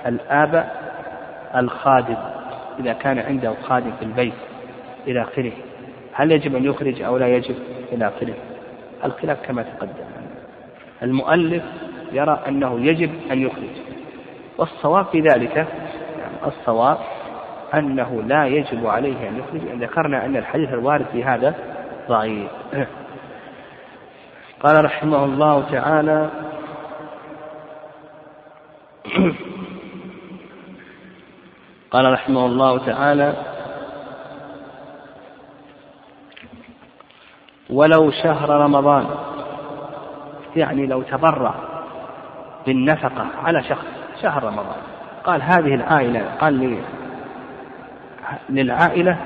الآباء 0.05 0.81
الخادم. 1.55 2.17
إذا 2.79 2.93
كان 2.93 3.19
عنده 3.19 3.53
خادم 3.63 3.91
في 3.99 4.05
البيت 4.05 4.33
إلى 5.07 5.21
آخره 5.21 5.51
هل 6.13 6.31
يجب 6.31 6.55
أن 6.55 6.65
يخرج 6.65 7.01
أو 7.01 7.17
لا 7.17 7.27
يجب؟ 7.27 7.55
إلى 7.91 8.07
آخره. 8.07 8.33
الخلاف 9.05 9.37
كما 9.41 9.63
تقدم. 9.63 10.05
المؤلف 11.03 11.63
يرى 12.11 12.39
أنه 12.47 12.79
يجب 12.79 13.11
أن 13.31 13.41
يخرج. 13.41 13.75
والصواب 14.57 15.05
في 15.05 15.19
ذلك 15.19 15.55
يعني 15.55 15.67
الصواب 16.45 16.97
أنه 17.73 18.21
لا 18.21 18.45
يجب 18.45 18.87
عليه 18.87 19.29
أن 19.29 19.37
يخرج 19.37 19.61
ذكرنا 19.83 20.25
أن 20.25 20.37
الحديث 20.37 20.69
الوارد 20.69 21.05
في 21.11 21.23
هذا 21.23 21.55
ضعيف. 22.09 22.51
قال 24.63 24.85
رحمه 24.85 25.25
الله 25.25 25.71
تعالى 25.71 26.29
قال 31.91 32.13
رحمه 32.13 32.45
الله 32.45 32.85
تعالى 32.85 33.35
ولو 37.69 38.11
شهر 38.11 38.49
رمضان 38.49 39.07
يعني 40.55 40.85
لو 40.85 41.01
تبرع 41.01 41.53
بالنفقة 42.65 43.27
على 43.43 43.63
شخص 43.63 44.00
شهر 44.21 44.43
رمضان. 44.43 44.81
قال 45.23 45.41
هذه 45.41 45.75
العائلة 45.75 46.21
قال 46.39 46.53
لي 46.53 46.77
للعائلة 48.49 49.17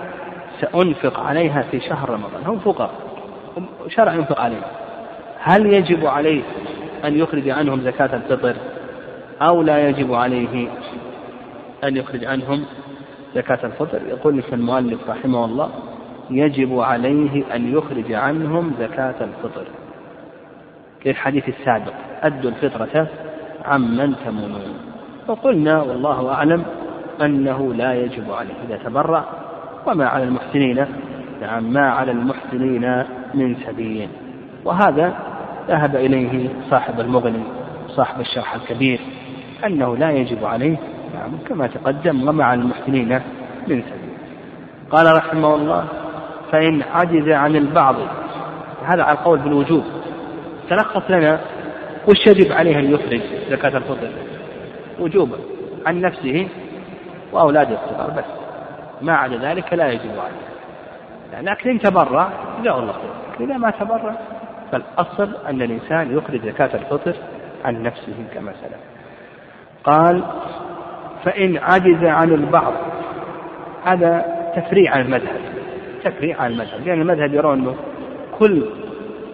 سأنفق 0.61 1.19
عليها 1.19 1.61
في 1.61 1.79
شهر 1.79 2.09
رمضان. 2.09 2.43
هم 2.45 2.59
فقراء. 2.59 2.91
شرع 3.87 4.13
ينفق 4.13 4.41
عليهم. 4.41 4.61
هل 5.39 5.65
يجب 5.65 6.05
عليه 6.05 6.41
أن 7.05 7.17
يخرج 7.17 7.49
عنهم 7.49 7.81
زكاة 7.81 8.15
الفطر 8.15 8.55
أو 9.41 9.61
لا 9.61 9.89
يجب 9.89 10.13
عليه 10.13 10.67
أن 11.83 11.97
يخرج 11.97 12.25
عنهم 12.25 12.65
زكاة 13.35 13.59
الفطر؟ 13.63 14.01
يقول 14.07 14.37
لك 14.37 14.53
المؤلف 14.53 15.09
رحمه 15.09 15.45
الله 15.45 15.69
يجب 16.29 16.79
عليه 16.79 17.55
أن 17.55 17.77
يخرج 17.77 18.11
عنهم 18.13 18.73
زكاة 18.79 19.15
الفطر. 19.21 19.67
كالحديث 21.03 21.49
السابق 21.49 21.93
أدوا 22.21 22.51
الفطرة 22.51 23.07
عمن 23.65 24.15
تمنون 24.25 24.84
وقلنا 25.27 25.81
والله 25.81 26.33
أعلم 26.33 26.63
أنه 27.21 27.73
لا 27.73 27.93
يجب 27.93 28.31
عليه 28.31 28.53
إذا 28.67 28.77
تبرع 28.77 29.23
وما 29.87 30.05
على 30.05 30.23
المحسنين 30.23 30.85
نعم 31.41 31.73
ما 31.73 31.89
على 31.89 32.11
المحسنين 32.11 33.03
من 33.33 33.55
سبيل. 33.65 34.09
وهذا 34.65 35.13
ذهب 35.67 35.95
إليه 35.95 36.49
صاحب 36.69 36.99
المغني 36.99 37.43
صاحب 37.87 38.21
الشرح 38.21 38.55
الكبير 38.55 38.99
أنه 39.65 39.97
لا 39.97 40.11
يجب 40.11 40.45
عليه 40.45 40.77
نعم 41.13 41.31
كما 41.49 41.67
تقدم 41.67 42.27
ومع 42.27 42.53
المحسنين 42.53 43.09
من 43.67 43.81
سبيل. 43.81 44.15
قال 44.91 45.15
رحمه 45.17 45.55
الله 45.55 45.85
فإن 46.51 46.81
عجز 46.93 47.29
عن 47.29 47.55
البعض 47.55 47.95
هذا 48.85 49.03
على 49.03 49.11
القول 49.11 49.39
بالوجوب 49.39 49.83
تلخص 50.69 51.11
لنا 51.11 51.39
وش 52.07 52.27
يجب 52.27 52.51
عليه 52.51 52.79
أن 52.79 52.91
يخرج 52.91 53.21
زكاة 53.49 53.77
الفطر؟ 53.77 54.09
وجوبا 54.99 55.37
عن 55.85 56.01
نفسه 56.01 56.47
وأولاده 57.31 57.77
الصغار 57.83 58.11
بس. 58.11 58.25
ما 59.01 59.13
عدا 59.13 59.37
ذلك 59.37 59.73
لا 59.73 59.91
يجب 59.91 60.11
عليه. 60.19 60.45
لكن 61.41 61.69
إن 61.69 61.79
تبرع 61.79 62.29
جزاه 62.61 62.79
الله 62.79 62.93
خير 62.93 63.47
إذا 63.47 63.57
ما 63.57 63.71
تبرع 63.71 64.15
فالأصل 64.71 65.35
أن 65.47 65.61
الإنسان 65.61 66.17
يخرج 66.17 66.41
زكاة 66.45 66.69
الفطر 66.75 67.13
عن 67.65 67.83
نفسه 67.83 68.13
كما 68.33 68.51
سلف. 68.51 68.79
قال 69.83 70.23
فإن 71.23 71.57
عجز 71.57 72.03
عن 72.03 72.33
البعض 72.33 72.73
هذا 73.85 74.25
تفريع 74.55 74.91
عن 74.91 75.01
المذهب. 75.01 75.39
تفريع 76.03 76.41
عن 76.41 76.51
المذهب. 76.51 76.87
لأن 76.87 77.01
المذهب 77.01 77.33
يرون 77.33 77.59
أنه 77.59 77.75
كل 78.39 78.65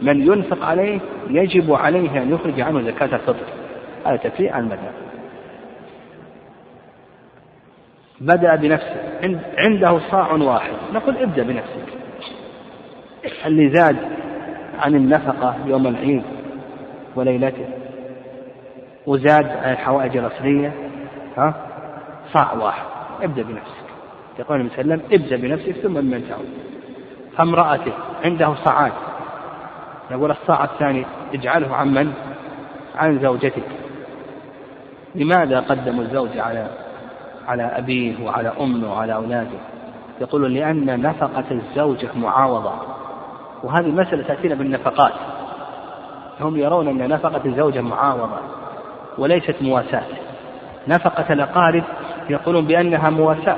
من 0.01 0.22
ينفق 0.22 0.66
عليه 0.66 0.99
يجب 1.30 1.74
عليه 1.74 2.22
أن 2.22 2.34
يخرج 2.34 2.62
عنه 2.62 2.82
زكاة 2.82 3.16
الفطر. 3.16 3.45
هذا 4.05 4.16
تفريع 4.16 4.55
عن 4.55 4.64
المذهب. 4.64 4.93
بدأ 8.22 8.55
بنفسه. 8.55 8.95
عنده 9.57 9.99
صاع 10.11 10.32
واحد. 10.32 10.74
نقول 10.93 11.17
ابدأ 11.17 11.43
بنفسك. 11.43 11.86
اللي 13.45 13.69
زاد 13.69 13.97
عن 14.80 14.95
النفقة 14.95 15.55
يوم 15.65 15.88
العيد 15.88 16.24
وليلته 17.15 17.67
وزاد 19.07 19.45
عن 19.45 19.72
الحوائج 19.72 20.17
الأصلية 20.17 20.74
ها؟ 21.38 21.53
صاع 22.34 22.53
واحد. 22.53 22.86
ابدأ 23.22 23.43
بنفسك. 23.43 23.86
يقول 24.39 24.59
النبي 24.59 24.76
صلى 24.76 24.82
الله 24.82 24.93
عليه 24.93 25.03
وسلم 25.03 25.22
ابدأ 25.22 25.47
بنفسك 25.47 25.82
ثم 25.82 25.93
بمن 25.93 26.26
تعود. 26.30 26.49
فامرأته 27.38 27.93
عنده 28.26 28.55
صاعات. 28.65 28.93
يقول 30.11 30.32
الصاع 30.32 30.63
الثاني 30.63 31.05
اجعله 31.34 31.76
عن 31.76 31.93
من؟ 31.93 32.13
عن 32.95 33.19
زوجتك. 33.19 33.63
لماذا 35.15 35.59
قدموا 35.59 36.03
الزوج 36.03 36.38
على 36.38 36.67
على 37.52 37.64
أبيه 37.64 38.26
وعلى 38.26 38.54
أمه 38.60 38.93
وعلى 38.93 39.14
أولاده. 39.14 39.60
يقول 40.22 40.54
لأن 40.54 41.02
نفقة 41.02 41.43
الزوجة 41.52 42.10
معاوضة. 42.16 42.74
وهذه 43.64 43.88
مسألة 43.88 44.24
تأتينا 44.24 44.56
بالنفقات. 44.56 45.12
هم 46.41 46.58
يرون 46.58 46.88
أن 46.88 47.10
نفقة 47.10 47.41
الزوجة 47.45 47.82
معاوضة 47.82 48.38
وليست 49.18 49.56
مواساة. 49.62 50.04
نفقة 50.88 51.34
الأقارب 51.34 51.84
يقولون 52.30 52.66
بأنها 52.66 53.10
مواساة 53.10 53.58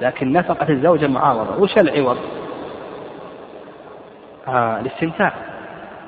لكن 0.00 0.32
نفقة 0.32 0.68
الزوجة 0.68 1.06
معاوضة. 1.06 1.62
وش 1.62 1.78
العوض؟ 1.78 2.18
آه 4.48 4.80
الاستمتاع. 4.80 5.32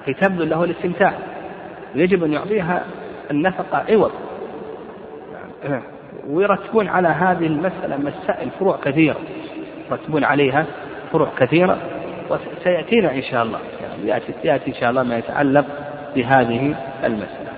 كي 0.06 0.14
تبذل 0.14 0.50
له 0.50 0.64
الاستمتاع. 0.64 1.12
ويجب 1.96 2.24
أن 2.24 2.32
يعطيها 2.32 2.84
النفقة 3.30 3.84
عوض. 3.88 4.12
ويرتبون 6.28 6.88
على 6.88 7.08
هذه 7.08 7.46
المسألة 7.46 7.96
مسائل 7.96 8.50
فروع 8.58 8.76
كثيرة. 8.84 9.16
يرتبون 9.90 10.24
عليها 10.24 10.66
فروع 11.12 11.28
كثيرة 11.38 11.78
وسيأتينا 12.30 13.12
إن 13.14 13.22
شاء 13.22 13.42
الله. 13.42 13.58
يعني 13.82 14.06
يأتي, 14.06 14.34
يأتي 14.44 14.70
إن 14.70 14.74
شاء 14.74 14.90
الله 14.90 15.02
ما 15.02 15.18
يتعلق 15.18 15.64
بهذه 16.14 16.74
المسألة. 17.04 17.52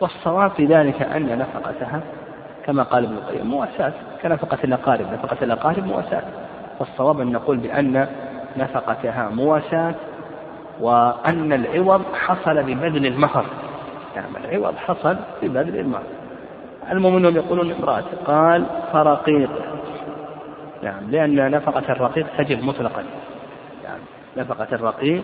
والصواب 0.00 0.50
في 0.50 0.66
ذلك 0.66 1.02
أن 1.02 1.38
نفقتها 1.38 2.00
كما 2.66 2.82
قال 2.82 3.04
ابن 3.04 3.14
القيم 3.14 3.46
مواساة 3.46 3.92
كنفقة 4.22 4.58
الأقارب 4.64 5.12
نفقة 5.12 5.36
الأقارب 5.42 5.86
مواساة 5.86 6.22
فالصواب 6.78 7.20
أن 7.20 7.32
نقول 7.32 7.56
بأن 7.56 8.06
نفقتها 8.56 9.28
مواساة 9.28 9.94
وأن 10.80 11.52
العوض 11.52 12.02
حصل 12.14 12.62
ببذل 12.62 13.06
المهر. 13.06 13.44
يعني 14.16 14.26
العوض 14.44 14.76
حصل 14.76 15.16
ببذل 15.42 15.78
المهر. 15.78 16.02
المهم 16.90 17.36
يقولون 17.36 17.72
امرأة 17.72 18.04
قال 18.26 18.66
فرقيق. 18.92 19.50
نعم 20.82 21.10
لأن 21.10 21.50
نفقة 21.50 21.92
الرقيق 21.92 22.26
تجب 22.38 22.64
مطلقا. 22.64 23.04
يعني 23.84 24.02
نفقة 24.36 24.68
الرقيق 24.72 25.22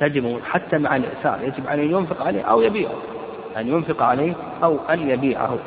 تجب 0.00 0.40
حتى 0.44 0.78
مع 0.78 0.96
الإئسار 0.96 1.38
يجب 1.42 1.66
أن 1.66 1.80
ينفق 1.80 2.26
عليه 2.26 2.42
أو 2.42 2.62
يبيعه. 2.62 3.02
أن 3.56 3.68
ينفق 3.68 4.02
عليه 4.02 4.34
أو 4.62 4.78
أن 4.90 5.10
يبيعه. 5.10 5.58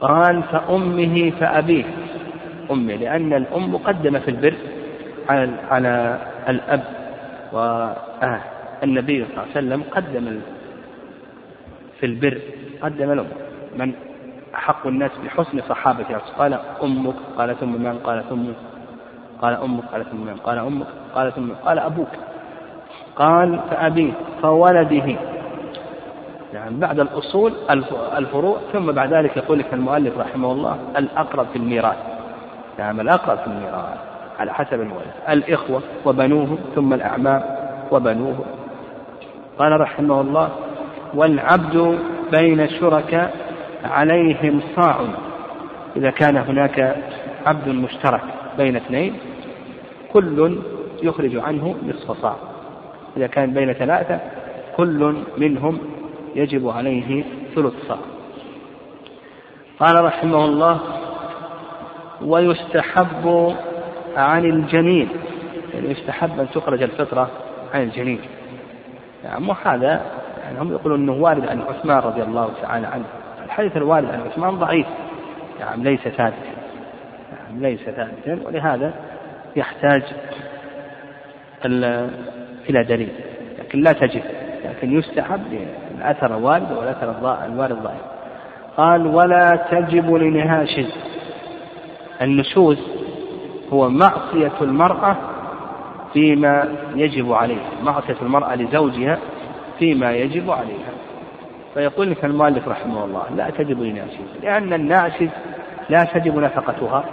قال 0.00 0.42
فأمه 0.42 1.30
فأبيه. 1.30 1.84
أمه 2.70 2.94
لأن 2.94 3.32
الأم 3.32 3.74
مقدمة 3.74 4.18
في 4.18 4.28
البر 4.30 4.54
على 5.28 5.50
على 5.70 6.18
الأب. 6.48 6.84
والنبي 7.52 9.24
صلى 9.24 9.32
الله 9.32 9.42
عليه 9.42 9.50
وسلم 9.50 9.82
قدم 9.90 10.40
في 12.00 12.06
البر 12.06 12.38
قدم 12.82 13.12
الأم. 13.12 13.47
من 13.78 13.92
أحق 14.54 14.86
الناس 14.86 15.10
بحسن 15.24 15.60
صحابة 15.68 16.04
قال 16.38 16.58
أمك 16.82 17.14
قالت 17.38 17.62
أم 17.62 17.72
من 17.72 17.98
قالت 18.04 18.32
أمك 18.32 18.54
قال 19.42 19.54
أمك 19.54 19.84
قالت 19.92 20.08
أم 20.12 20.20
من 20.20 20.36
قال 20.36 20.58
أمك 20.58 20.86
قالت 21.14 21.38
أم 21.38 21.52
قال 21.64 21.78
أبوك. 21.78 22.08
قال 23.16 23.60
فأبيه 23.70 24.12
فولده. 24.42 25.16
يعني 26.54 26.76
بعد 26.76 27.00
الأصول 27.00 27.52
الفروع 28.16 28.56
ثم 28.72 28.92
بعد 28.92 29.14
ذلك 29.14 29.36
يقول 29.36 29.58
لك 29.58 29.74
المؤلف 29.74 30.18
رحمه 30.18 30.52
الله 30.52 30.78
الأقرب 30.96 31.46
في 31.52 31.56
الميراث. 31.56 31.96
نعم 32.78 33.00
الأقرب 33.00 33.38
في 33.38 33.46
الميراث 33.46 33.98
على 34.38 34.54
حسب 34.54 34.80
المؤلف. 34.80 35.14
الإخوة 35.28 35.82
وبنوه 36.04 36.58
ثم 36.74 36.94
الأعمام 36.94 37.42
وبنوه. 37.90 38.44
قال 39.58 39.80
رحمه 39.80 40.20
الله 40.20 40.50
والعبد 41.14 41.98
بين 42.32 42.60
الشركاء 42.60 43.47
عليهم 43.88 44.60
صاع. 44.76 45.00
إذا 45.96 46.10
كان 46.10 46.36
هناك 46.36 46.96
عبد 47.46 47.68
مشترك 47.68 48.22
بين 48.58 48.76
اثنين 48.76 49.14
كل 50.12 50.58
يخرج 51.02 51.36
عنه 51.36 51.76
نصف 51.86 52.22
صاع. 52.22 52.36
إذا 53.16 53.26
كان 53.26 53.54
بين 53.54 53.72
ثلاثة 53.72 54.20
كل 54.76 55.16
منهم 55.38 55.78
يجب 56.34 56.68
عليه 56.68 57.24
ثلث 57.54 57.74
صاع. 57.88 57.98
قال 59.80 60.04
رحمه 60.04 60.44
الله 60.44 60.80
ويستحب 62.22 63.54
عن 64.16 64.44
الجنين. 64.44 65.08
يعني 65.74 65.90
يستحب 65.90 66.40
أن 66.40 66.46
تخرج 66.54 66.82
الفطرة 66.82 67.30
عن 67.74 67.82
الجنين. 67.82 68.20
يعني 69.24 69.48
وهذا 69.48 70.02
يعني 70.44 70.60
هم 70.60 70.72
يقولون 70.72 71.00
أنه 71.00 71.12
وارد 71.12 71.48
عن 71.48 71.60
عثمان 71.60 71.98
رضي 71.98 72.22
الله 72.22 72.50
تعالى 72.62 72.86
عنه. 72.86 73.04
الحديث 73.58 73.76
الوارد 73.76 74.10
عن 74.10 74.20
عثمان 74.20 74.58
ضعيف. 74.58 74.86
يعني 75.60 75.84
ليس 75.84 76.00
ثابتا. 76.00 76.36
يعني 77.32 77.60
ليس 77.60 77.80
ثابتا. 77.80 78.46
ولهذا 78.46 78.92
يحتاج 79.56 80.02
إلى 82.70 82.84
دليل. 82.84 83.12
لكن 83.58 83.80
لا 83.80 83.92
تجد. 83.92 84.22
لكن 84.64 84.98
يستحب 84.98 85.66
الأثر 85.98 86.36
الوارد 86.36 86.72
والأثر 86.72 87.10
الوارد 87.46 87.82
ضعيف 87.82 88.02
قال 88.76 89.06
ولا 89.06 89.66
تجب 89.70 90.14
لنهاشز 90.14 90.92
النشوز 92.22 92.78
هو 93.72 93.88
معصية 93.88 94.52
المرأة 94.60 95.16
فيما 96.12 96.68
يجب 96.94 97.32
عليها. 97.32 97.70
معصية 97.82 98.16
المرأة 98.22 98.54
لزوجها 98.54 99.18
فيما 99.78 100.12
يجب 100.12 100.50
عليها. 100.50 100.97
فيقول 101.74 102.10
لك 102.10 102.24
المؤلف 102.24 102.68
رحمه 102.68 103.04
الله 103.04 103.22
لا 103.36 103.50
تجب 103.50 103.82
لناشز 103.82 104.36
لأن 104.42 104.72
الناشز 104.72 105.30
لا 105.88 106.04
تجب 106.04 106.38
نفقتها 106.38 107.04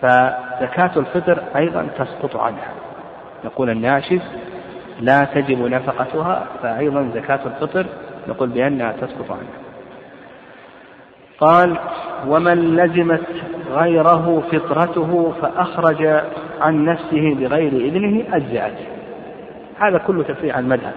فزكاة 0.00 0.90
الفطر 0.96 1.42
أيضا 1.56 1.86
تسقط 1.98 2.36
عنها. 2.36 2.72
يقول 3.44 3.70
الناشز 3.70 4.20
لا 5.00 5.24
تجب 5.24 5.62
نفقتها 5.62 6.46
فأيضا 6.62 7.10
زكاة 7.14 7.40
الفطر 7.46 7.86
نقول 8.28 8.48
بأنها 8.48 8.92
تسقط 8.92 9.30
عنها. 9.30 9.60
قال 11.38 11.78
ومن 12.26 12.76
لزمت 12.76 13.26
غيره 13.70 14.42
فطرته 14.52 15.32
فأخرج 15.42 16.22
عن 16.60 16.84
نفسه 16.84 17.34
بغير 17.34 17.72
إذنه 17.72 18.36
أجزأت 18.36 18.78
هذا 19.78 19.98
كله 19.98 20.22
تفريع 20.22 20.58
المذهب. 20.58 20.94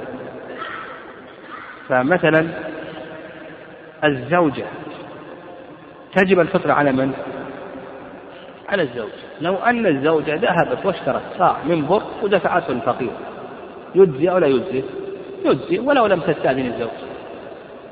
فمثلا 1.94 2.48
الزوجة 4.04 4.66
تجب 6.16 6.40
الفطرة 6.40 6.74
على 6.74 6.92
من؟ 6.92 7.12
على 8.70 8.82
الزوج 8.82 9.10
لو 9.42 9.56
أن 9.56 9.88
الزوجة 9.88 10.36
ذهبت 10.36 10.86
واشترت 10.86 11.22
صاع 11.38 11.58
من 11.66 11.86
بر 11.88 12.04
ودفعته 12.24 12.74
للفقير 12.74 13.12
يجزي 13.96 14.30
أو 14.30 14.38
لا 14.38 14.48
يجزي؟ 14.48 14.84
يجزي 15.46 15.80
ولو 15.80 16.06
لم 16.06 16.20
تستأذن 16.20 16.66
الزوج 16.66 16.90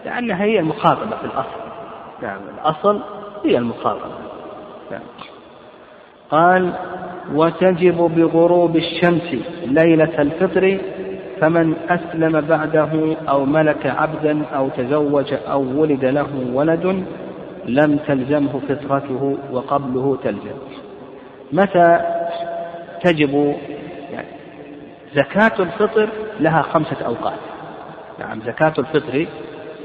لأنها 0.06 0.43
هي 0.43 0.60
المخاطبة 0.60 1.18
في 1.18 1.26
الأصل 1.26 1.62
نعم 2.22 2.41
الأصل 2.58 3.02
هي 3.45 3.58
المخاطبة 3.58 4.16
نعم. 4.91 5.02
قال 6.32 6.74
وتجب 7.34 7.97
بغروب 7.97 8.76
الشمس 8.76 9.36
ليلة 9.66 10.22
الفطر 10.22 10.78
فمن 11.42 11.76
أسلم 11.89 12.42
بعده 12.42 13.16
أو 13.30 13.46
ملك 13.46 13.86
عبدا 13.86 14.46
أو 14.46 14.70
تزوج 14.70 15.34
أو 15.34 15.82
ولد 15.82 16.06
له 16.06 16.28
ولد 16.54 17.06
لم 17.66 17.98
تلزمه 18.08 18.60
فطرته 18.70 19.38
وقبله 19.52 20.18
تلزم. 20.24 20.58
متى 21.54 22.00
تجب 23.04 23.56
يعني 24.12 24.28
زكاة 25.16 25.64
الفطر 25.64 26.10
لها 26.39 26.62
خمسة 26.62 27.06
أوقات. 27.06 27.39
نعم 28.20 28.42
زكاة 28.42 28.74
الفطر 28.80 29.28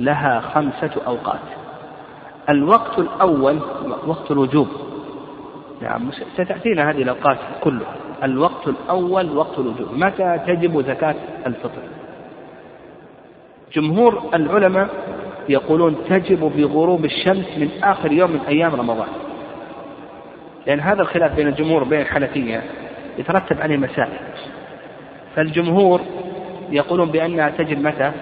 لها 0.00 0.40
خمسة 0.40 0.90
أوقات. 1.06 1.40
الوقت 2.48 2.98
الأول 2.98 3.58
وقت 4.06 4.30
الوجوب. 4.30 4.68
نعم 5.82 6.10
ستأتينا 6.34 6.90
هذه 6.90 7.02
الأوقات 7.02 7.38
كلها. 7.60 8.05
الوقت 8.22 8.68
الأول 8.68 9.36
وقت 9.36 9.58
الوجوب. 9.58 9.88
متى 9.92 10.40
تجب 10.46 10.80
زكاة 10.80 11.14
الفطر؟ 11.46 11.82
جمهور 13.72 14.22
العلماء 14.34 14.88
يقولون 15.48 15.96
تجب 16.08 16.40
بغروب 16.40 17.04
الشمس 17.04 17.46
من 17.58 17.70
آخر 17.82 18.12
يوم 18.12 18.30
من 18.30 18.40
أيام 18.48 18.74
رمضان. 18.74 19.08
لأن 20.66 20.80
هذا 20.80 21.02
الخلاف 21.02 21.36
بين 21.36 21.48
الجمهور 21.48 21.82
وبين 21.82 22.00
الحنفية 22.00 22.62
يترتب 23.18 23.60
عليه 23.60 23.76
مسائل 23.76 24.18
فالجمهور 25.36 26.00
يقولون 26.70 27.10
بأنها 27.10 27.50
تجب 27.50 27.82
متى؟ 27.82 28.12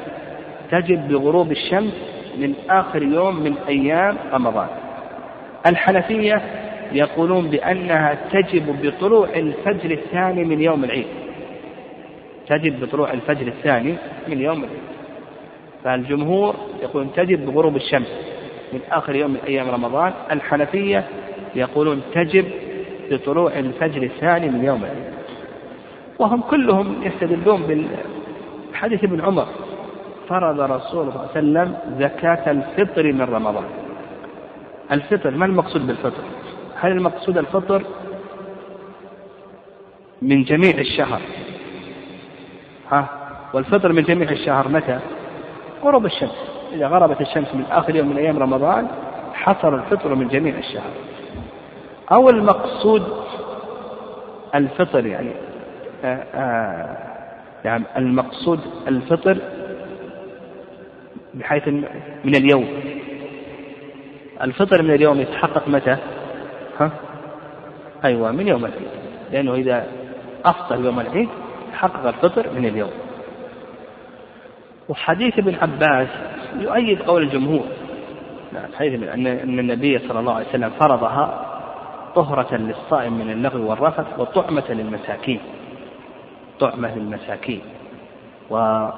تجب 0.70 1.08
بغروب 1.08 1.50
الشمس 1.50 1.94
من 2.38 2.54
آخر 2.70 3.02
يوم 3.02 3.40
من 3.40 3.54
أيام 3.68 4.16
رمضان. 4.32 4.68
الحنفية 5.66 6.42
يقولون 6.92 7.50
بأنها 7.50 8.18
تجب 8.32 8.82
بطلوع 8.82 9.28
الفجر 9.36 9.90
الثاني 9.90 10.44
من 10.44 10.60
يوم 10.60 10.84
العيد. 10.84 11.06
تجب 12.46 12.84
بطلوع 12.84 13.12
الفجر 13.12 13.46
الثاني 13.46 13.94
من 14.28 14.40
يوم 14.40 14.58
العيد. 14.64 14.84
فالجمهور 15.84 16.54
يقولون 16.82 17.12
تجب 17.12 17.46
بغروب 17.46 17.76
الشمس 17.76 18.20
من 18.72 18.80
آخر 18.90 19.14
يوم 19.14 19.30
من 19.30 19.40
أيام 19.46 19.70
رمضان. 19.70 20.12
الحنفية 20.30 21.04
يقولون 21.54 22.02
تجب 22.14 22.44
بطلوع 23.10 23.58
الفجر 23.58 24.02
الثاني 24.02 24.48
من 24.48 24.64
يوم 24.64 24.84
العيد. 24.84 25.14
وهم 26.18 26.40
كلهم 26.40 27.02
يستدلون 27.02 27.88
بحديث 28.72 29.04
ابن 29.04 29.20
عمر. 29.20 29.46
فرض 30.28 30.60
رسول 30.60 31.02
الله 31.02 31.26
صلى 31.34 31.40
الله 31.40 31.60
عليه 31.60 31.70
وسلم 31.70 31.76
زكاة 31.98 32.50
الفطر 32.50 33.12
من 33.12 33.22
رمضان. 33.22 33.64
الفطر 34.92 35.30
ما 35.30 35.46
المقصود 35.46 35.86
بالفطر؟ 35.86 36.22
هل 36.84 36.92
المقصود 36.92 37.38
الفطر 37.38 37.82
من 40.22 40.44
جميع 40.44 40.78
الشهر؟ 40.78 41.20
ها؟ 42.90 43.08
والفطر 43.54 43.92
من 43.92 44.02
جميع 44.02 44.30
الشهر 44.30 44.68
متى؟ 44.68 44.98
غروب 45.84 46.06
الشمس. 46.06 46.50
إذا 46.72 46.86
غربت 46.86 47.20
الشمس 47.20 47.54
من 47.54 47.64
آخر 47.70 47.96
يوم 47.96 48.08
من 48.08 48.16
أيام 48.16 48.38
رمضان 48.38 48.88
حصل 49.34 49.74
الفطر 49.74 50.14
من 50.14 50.28
جميع 50.28 50.58
الشهر. 50.58 50.90
أو 52.12 52.30
المقصود 52.30 53.02
الفطر 54.54 55.06
يعني 55.06 55.32
آآ 56.04 56.24
آآ 56.34 56.96
يعني 57.64 57.84
المقصود 57.96 58.60
الفطر 58.88 59.38
بحيث 61.34 61.68
من 62.24 62.34
اليوم. 62.36 62.68
الفطر 64.42 64.82
من 64.82 64.94
اليوم 64.94 65.20
يتحقق 65.20 65.68
متى؟ 65.68 65.96
ها؟ 66.80 66.90
أيوة 68.04 68.32
من 68.32 68.48
يوم 68.48 68.64
العيد. 68.64 68.88
لأنه 69.30 69.54
إذا 69.54 69.86
أفطر 70.44 70.80
يوم 70.80 71.00
العيد 71.00 71.28
حقق 71.72 72.06
الفطر 72.06 72.50
من 72.50 72.66
اليوم. 72.66 72.90
وحديث 74.88 75.38
ابن 75.38 75.54
عباس 75.54 76.08
يؤيد 76.58 77.02
قول 77.02 77.22
الجمهور. 77.22 77.64
نعم 78.52 78.72
حديث 78.78 79.02
أن 79.02 79.26
النبي 79.58 79.98
صلى 79.98 80.20
الله 80.20 80.34
عليه 80.34 80.48
وسلم 80.48 80.70
فرضها 80.70 81.50
طهرة 82.14 82.56
للصائم 82.56 83.12
من 83.12 83.30
اللغو 83.30 83.70
والرفث 83.70 84.18
وطعمة 84.18 84.64
للمساكين. 84.68 85.40
طعمة 86.60 86.94
للمساكين. 86.98 87.60
وطهرة 88.50 88.96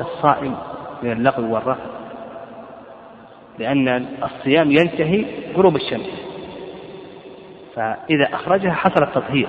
الصائم 0.00 0.56
من 1.02 1.12
اللغو 1.12 1.54
والرفث. 1.54 2.03
لأن 3.58 4.06
الصيام 4.22 4.70
ينتهي 4.70 5.24
غروب 5.56 5.76
الشمس. 5.76 6.34
فإذا 7.76 8.28
أخرجها 8.32 8.72
حصل 8.72 9.02
التطهير. 9.02 9.48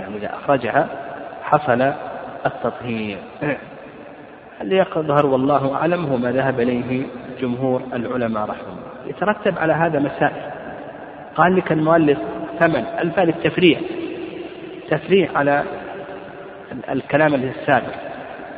يعني 0.00 0.16
إذا 0.16 0.34
أخرجها 0.34 0.88
حصل 1.42 1.92
التطهير. 2.46 3.18
اللي 4.60 4.76
يظهر 4.76 5.26
والله 5.26 5.74
أعلم؟ 5.74 6.04
هو 6.04 6.16
ما 6.16 6.32
ذهب 6.32 6.60
إليه 6.60 7.06
جمهور 7.40 7.82
العلماء 7.92 8.42
رحمه 8.42 8.68
الله. 8.68 9.10
يترتب 9.10 9.58
على 9.58 9.72
هذا 9.72 9.98
مسائل. 9.98 10.50
قال 11.34 11.56
لك 11.56 11.72
المؤلف 11.72 12.18
ثمن 12.58 12.84
الفاء 12.98 13.24
للتفريع. 13.24 13.78
تفريع 14.90 15.28
على 15.34 15.64
الكلام 16.90 17.34
السابق. 17.34 17.94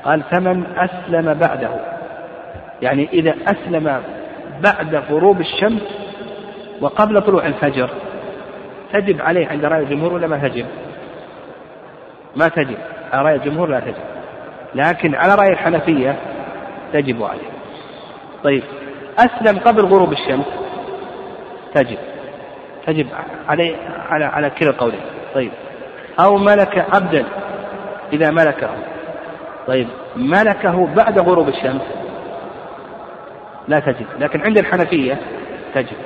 قال 0.04 0.22
ثمن 0.30 0.64
أسلم 0.76 1.34
بعده. 1.34 1.70
يعني 2.82 3.08
إذا 3.12 3.34
أسلم 3.46 4.02
بعد 4.62 4.94
غروب 4.94 5.40
الشمس 5.40 5.82
وقبل 6.80 7.22
طلوع 7.22 7.46
الفجر. 7.46 7.90
تجب 8.92 9.22
عليه 9.22 9.48
عند 9.48 9.64
رأي 9.64 9.82
الجمهور 9.82 10.12
ولا 10.12 10.26
ما 10.26 10.48
تجب؟ 10.48 10.66
ما 12.36 12.48
تجب. 12.48 12.76
على 13.12 13.22
رأي 13.22 13.34
الجمهور 13.34 13.68
لا 13.68 13.80
تجب. 13.80 13.94
لكن 14.74 15.14
على 15.14 15.34
رأي 15.34 15.52
الحنفية 15.52 16.16
تجب 16.92 17.22
عليه. 17.22 17.50
طيب. 18.44 18.62
أسلم 19.18 19.58
قبل 19.58 19.84
غروب 19.84 20.12
الشمس؟ 20.12 20.46
تجب. 21.74 21.98
تجب 22.86 23.06
عليه 23.48 23.76
على 24.08 24.24
على 24.24 24.50
كلا 24.50 24.70
القولين 24.70 25.00
طيب. 25.34 25.52
أو 26.20 26.36
ملك 26.36 26.86
عبدا 26.94 27.24
إذا 28.12 28.30
ملكه. 28.30 28.70
طيب. 29.66 29.88
ملكه 30.16 30.86
بعد 30.94 31.18
غروب 31.18 31.48
الشمس؟ 31.48 31.99
لا 33.68 33.80
تجب 33.80 34.06
لكن 34.18 34.40
عند 34.40 34.58
الحنفية 34.58 35.18
تجب 35.74 35.96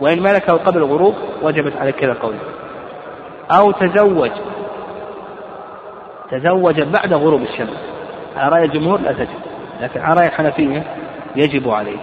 وإن 0.00 0.22
ملكه 0.22 0.52
قبل 0.52 0.78
الغروب 0.78 1.14
وجبت 1.42 1.76
على 1.76 1.92
كلا 1.92 2.12
القولين 2.12 2.40
أو 3.50 3.70
تزوج. 3.70 4.30
تزوج 6.30 6.80
بعد 6.80 7.14
غروب 7.14 7.42
الشمس. 7.42 7.78
على 8.36 8.48
رأي 8.52 8.64
الجمهور 8.64 9.00
لا 9.00 9.12
تجب 9.12 9.38
لكن 9.80 10.00
على 10.00 10.20
رأي 10.20 10.28
الحنفية 10.28 10.84
يجب 11.36 11.68
عليه. 11.68 11.98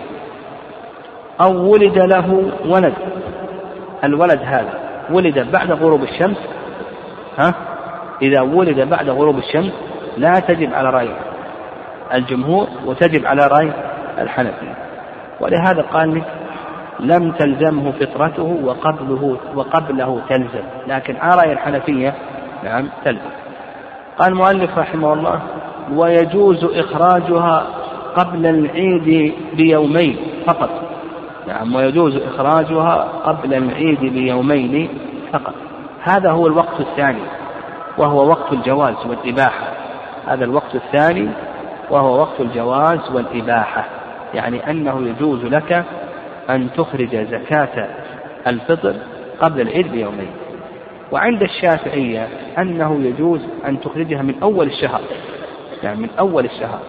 أو 1.41 1.71
ولد 1.71 1.97
له 1.97 2.51
ولد. 2.65 2.93
الولد 4.03 4.39
هذا 4.43 4.79
ولد 5.11 5.51
بعد 5.51 5.71
غروب 5.71 6.03
الشمس. 6.03 6.37
ها؟ 7.37 7.53
إذا 8.21 8.41
ولد 8.41 8.89
بعد 8.89 9.09
غروب 9.09 9.37
الشمس 9.37 9.73
لا 10.17 10.39
تجب 10.39 10.73
على 10.73 10.89
رأي 10.89 11.09
الجمهور 12.13 12.67
وتجب 12.85 13.25
على 13.25 13.47
رأي 13.47 13.73
الحنفية 14.19 14.75
ولهذا 15.39 15.81
قال 15.93 16.15
لك 16.15 16.23
لم 16.99 17.31
تلزمه 17.31 17.91
فطرته 17.91 18.59
وقبله 18.63 19.37
وقبله 19.55 20.21
تلزم. 20.29 20.63
لكن 20.87 21.15
على 21.17 21.41
رأي 21.41 21.51
الحنفية 21.53 22.13
نعم 22.63 22.87
تلزم. 23.05 23.29
قال 24.19 24.31
المؤلف 24.31 24.77
رحمه 24.77 25.13
الله 25.13 25.41
ويجوز 25.93 26.63
إخراجها 26.63 27.65
قبل 28.15 28.45
العيد 28.45 29.33
بيومين 29.53 30.17
فقط. 30.47 30.69
نعم 31.47 31.75
ويجوز 31.75 32.15
إخراجها 32.15 33.07
قبل 33.25 33.53
العيد 33.53 33.99
بيومين 33.99 34.89
فقط. 35.33 35.53
هذا 36.03 36.31
هو 36.31 36.47
الوقت 36.47 36.79
الثاني 36.79 37.23
وهو 37.97 38.29
وقت 38.29 38.53
الجواز 38.53 38.95
والإباحة. 39.09 39.67
هذا 40.27 40.45
الوقت 40.45 40.75
الثاني 40.75 41.29
وهو 41.91 42.19
وقت 42.19 42.39
الجواز 42.39 43.11
والإباحة. 43.13 43.85
يعني 44.35 44.69
أنه 44.69 45.07
يجوز 45.07 45.45
لك 45.45 45.83
أن 46.49 46.69
تخرج 46.77 47.15
زكاة 47.15 47.87
الفطر 48.47 48.95
قبل 49.41 49.61
العيد 49.61 49.91
بيومين. 49.91 50.31
وعند 51.11 51.41
الشافعية 51.43 52.27
أنه 52.57 53.03
يجوز 53.03 53.41
أن 53.65 53.79
تخرجها 53.79 54.21
من 54.21 54.35
أول 54.43 54.67
الشهر 54.67 55.01
يعني 55.83 55.99
من 55.99 56.09
أول 56.19 56.45
الشهر. 56.45 56.79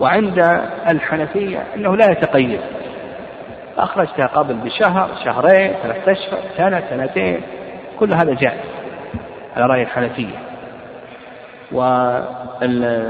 وعند 0.00 0.38
الحنفية 0.90 1.64
أنه 1.76 1.96
لا 1.96 2.10
يتقيد. 2.10 2.60
أخرجتها 3.78 4.26
قبل 4.26 4.54
بشهر 4.54 5.10
شهرين 5.24 5.72
ثلاثة 5.82 6.12
أشهر 6.12 6.38
سنة 6.56 6.82
سنتين 6.90 7.40
كل 7.98 8.14
هذا 8.14 8.34
جائز 8.34 8.60
على 9.56 9.66
رأي 9.66 9.82
الحنفية. 9.82 10.38
والإمام 11.72 13.08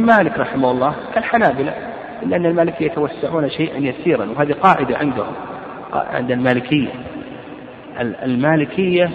مالك 0.00 0.38
رحمه 0.38 0.70
الله 0.70 0.94
كالحنابلة 1.14 1.74
إلا 2.22 2.36
أن 2.36 2.46
المالكية 2.46 2.86
يتوسعون 2.86 3.50
شيئا 3.50 3.78
يسيرا 3.78 4.24
وهذه 4.24 4.52
قاعدة 4.52 4.98
عندهم 4.98 5.32
عند 5.92 6.30
المالكية. 6.30 6.88
المالكية 8.00 9.10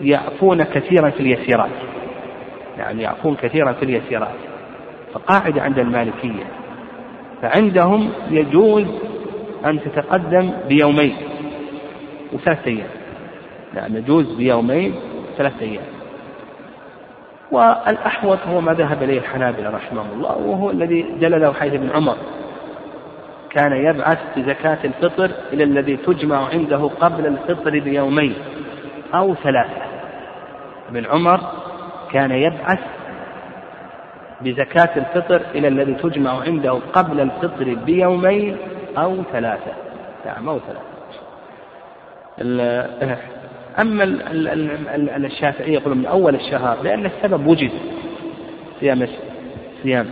يعفون 0.00 0.62
كثيرا 0.62 1.10
في 1.10 1.20
اليسيرات 1.20 1.70
يعني 2.78 3.02
يعفون 3.02 3.34
كثيرا 3.34 3.72
في 3.72 3.82
اليسيرات. 3.82 4.34
فقاعدة 5.12 5.62
عند 5.62 5.78
المالكية. 5.78 6.44
فعندهم 7.42 8.10
يجوز 8.30 8.86
أن 9.66 9.80
تتقدم 9.80 10.52
بيومين 10.68 11.16
وثلاثة 12.32 12.70
أيام. 12.70 12.88
نعم 13.74 13.96
يجوز 13.96 14.34
بيومين 14.34 14.94
ثلاثة 15.36 15.60
أيام. 15.60 15.95
والأحوط 17.50 18.38
هو 18.46 18.60
ما 18.60 18.72
ذهب 18.72 19.02
إليه 19.02 19.18
الحنابلة 19.18 19.70
رحمهم 19.70 20.10
الله 20.12 20.36
وهو 20.36 20.70
الذي 20.70 21.02
دلله 21.02 21.52
حيث 21.52 21.74
ابن 21.74 21.90
عمر. 21.90 22.16
كان 23.50 23.72
يبعث 23.72 24.18
بزكاة 24.36 24.78
الفطر 24.84 25.30
إلى 25.52 25.64
الذي 25.64 25.96
تجمع 25.96 26.48
عنده 26.48 26.90
قبل 27.00 27.26
الفطر 27.26 27.70
بيومين 27.70 28.34
أو 29.14 29.34
ثلاثة. 29.34 29.82
ابن 30.88 31.06
عمر 31.06 31.40
كان 32.12 32.30
يبعث 32.30 32.80
بزكاة 34.40 34.90
الفطر 34.96 35.42
إلى 35.54 35.68
الذي 35.68 35.94
تجمع 35.94 36.40
عنده 36.40 36.80
قبل 36.92 37.20
الفطر 37.20 37.74
بيومين 37.74 38.56
أو 38.98 39.22
ثلاثة 39.32 39.72
نعم 40.26 40.48
أو 40.48 40.58
ثلاثة. 40.58 40.96
أما 43.78 44.04
الشافعية 45.26 45.72
يقولون 45.72 45.98
من 45.98 46.06
أول 46.06 46.34
الشهر 46.34 46.82
لأن 46.82 47.06
السبب 47.06 47.46
وجد. 47.46 47.70
صيام 48.80 49.08
صيام 49.82 50.10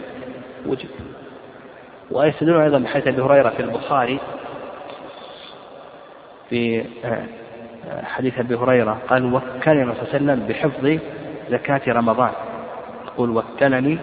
وجد. 0.66 0.88
ويستدلون 2.10 2.62
أيضا 2.62 2.78
بحديث 2.78 3.08
أبي 3.08 3.22
هريرة 3.22 3.48
في 3.48 3.60
البخاري 3.60 4.18
في 6.50 6.84
آه، 7.04 7.24
حديث 8.04 8.38
أبي 8.38 8.54
هريرة 8.54 8.98
قال 9.08 9.34
وكلني 9.34 9.82
الرسول 9.82 10.06
صلى 10.06 10.18
الله 10.20 10.32
عليه 10.32 10.42
وسلم 10.42 10.46
بحفظ 10.48 10.98
زكاة 11.50 11.92
رمضان. 11.92 12.30
يقول 13.06 13.30
وكلني 13.30 13.98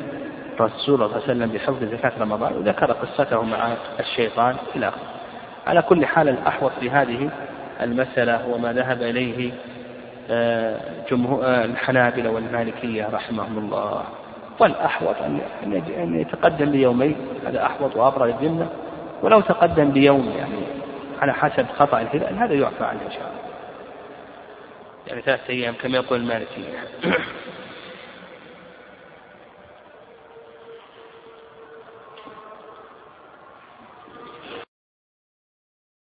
الرسول 0.59 0.97
صلى 0.97 1.05
الله 1.05 1.14
عليه 1.14 1.24
وسلم 1.24 1.49
بحفظ 1.51 1.84
زكاة 1.84 2.12
رمضان. 2.20 2.53
وذكر 2.53 2.91
قصته 2.91 3.41
مع 3.43 3.74
الشيطان 3.99 4.55
إلى 4.76 4.88
آخره. 4.88 5.01
على 5.68 5.82
كل 5.82 6.05
حال 6.05 6.30
الأحوط 6.30 6.72
في 6.80 6.89
هذه 6.89 7.30
المسألة 7.82 8.36
هو 8.36 8.57
ما 8.57 8.73
ذهب 8.73 9.01
إليه 9.01 9.51
آه، 10.29 10.79
آه، 11.11 11.65
الحنابلة 11.65 12.29
والمالكية 12.29 13.09
رحمهم 13.13 13.57
الله. 13.57 14.03
والأحوط 14.59 15.15
أن 15.97 16.19
يتقدم 16.19 16.71
بيومين 16.71 17.15
هذا 17.45 17.65
أحوط 17.65 17.95
وأبرى 17.95 18.32
للذمة 18.32 18.67
ولو 19.21 19.41
تقدم 19.41 19.91
بيوم 19.91 20.34
يعني 20.38 20.63
على 21.21 21.34
حسب 21.34 21.65
خطأ 21.77 22.01
الهلال 22.01 22.38
هذا 22.38 22.53
يعفى 22.53 22.84
عنه 22.84 22.99
إن 23.05 23.11
شاء 23.11 23.21
الله. 23.21 23.51
يعني 25.07 25.21
ثلاثة 25.21 25.49
أيام 25.49 25.73
كما 25.73 25.97
يقول 25.97 26.19
المالكية. 26.19 26.79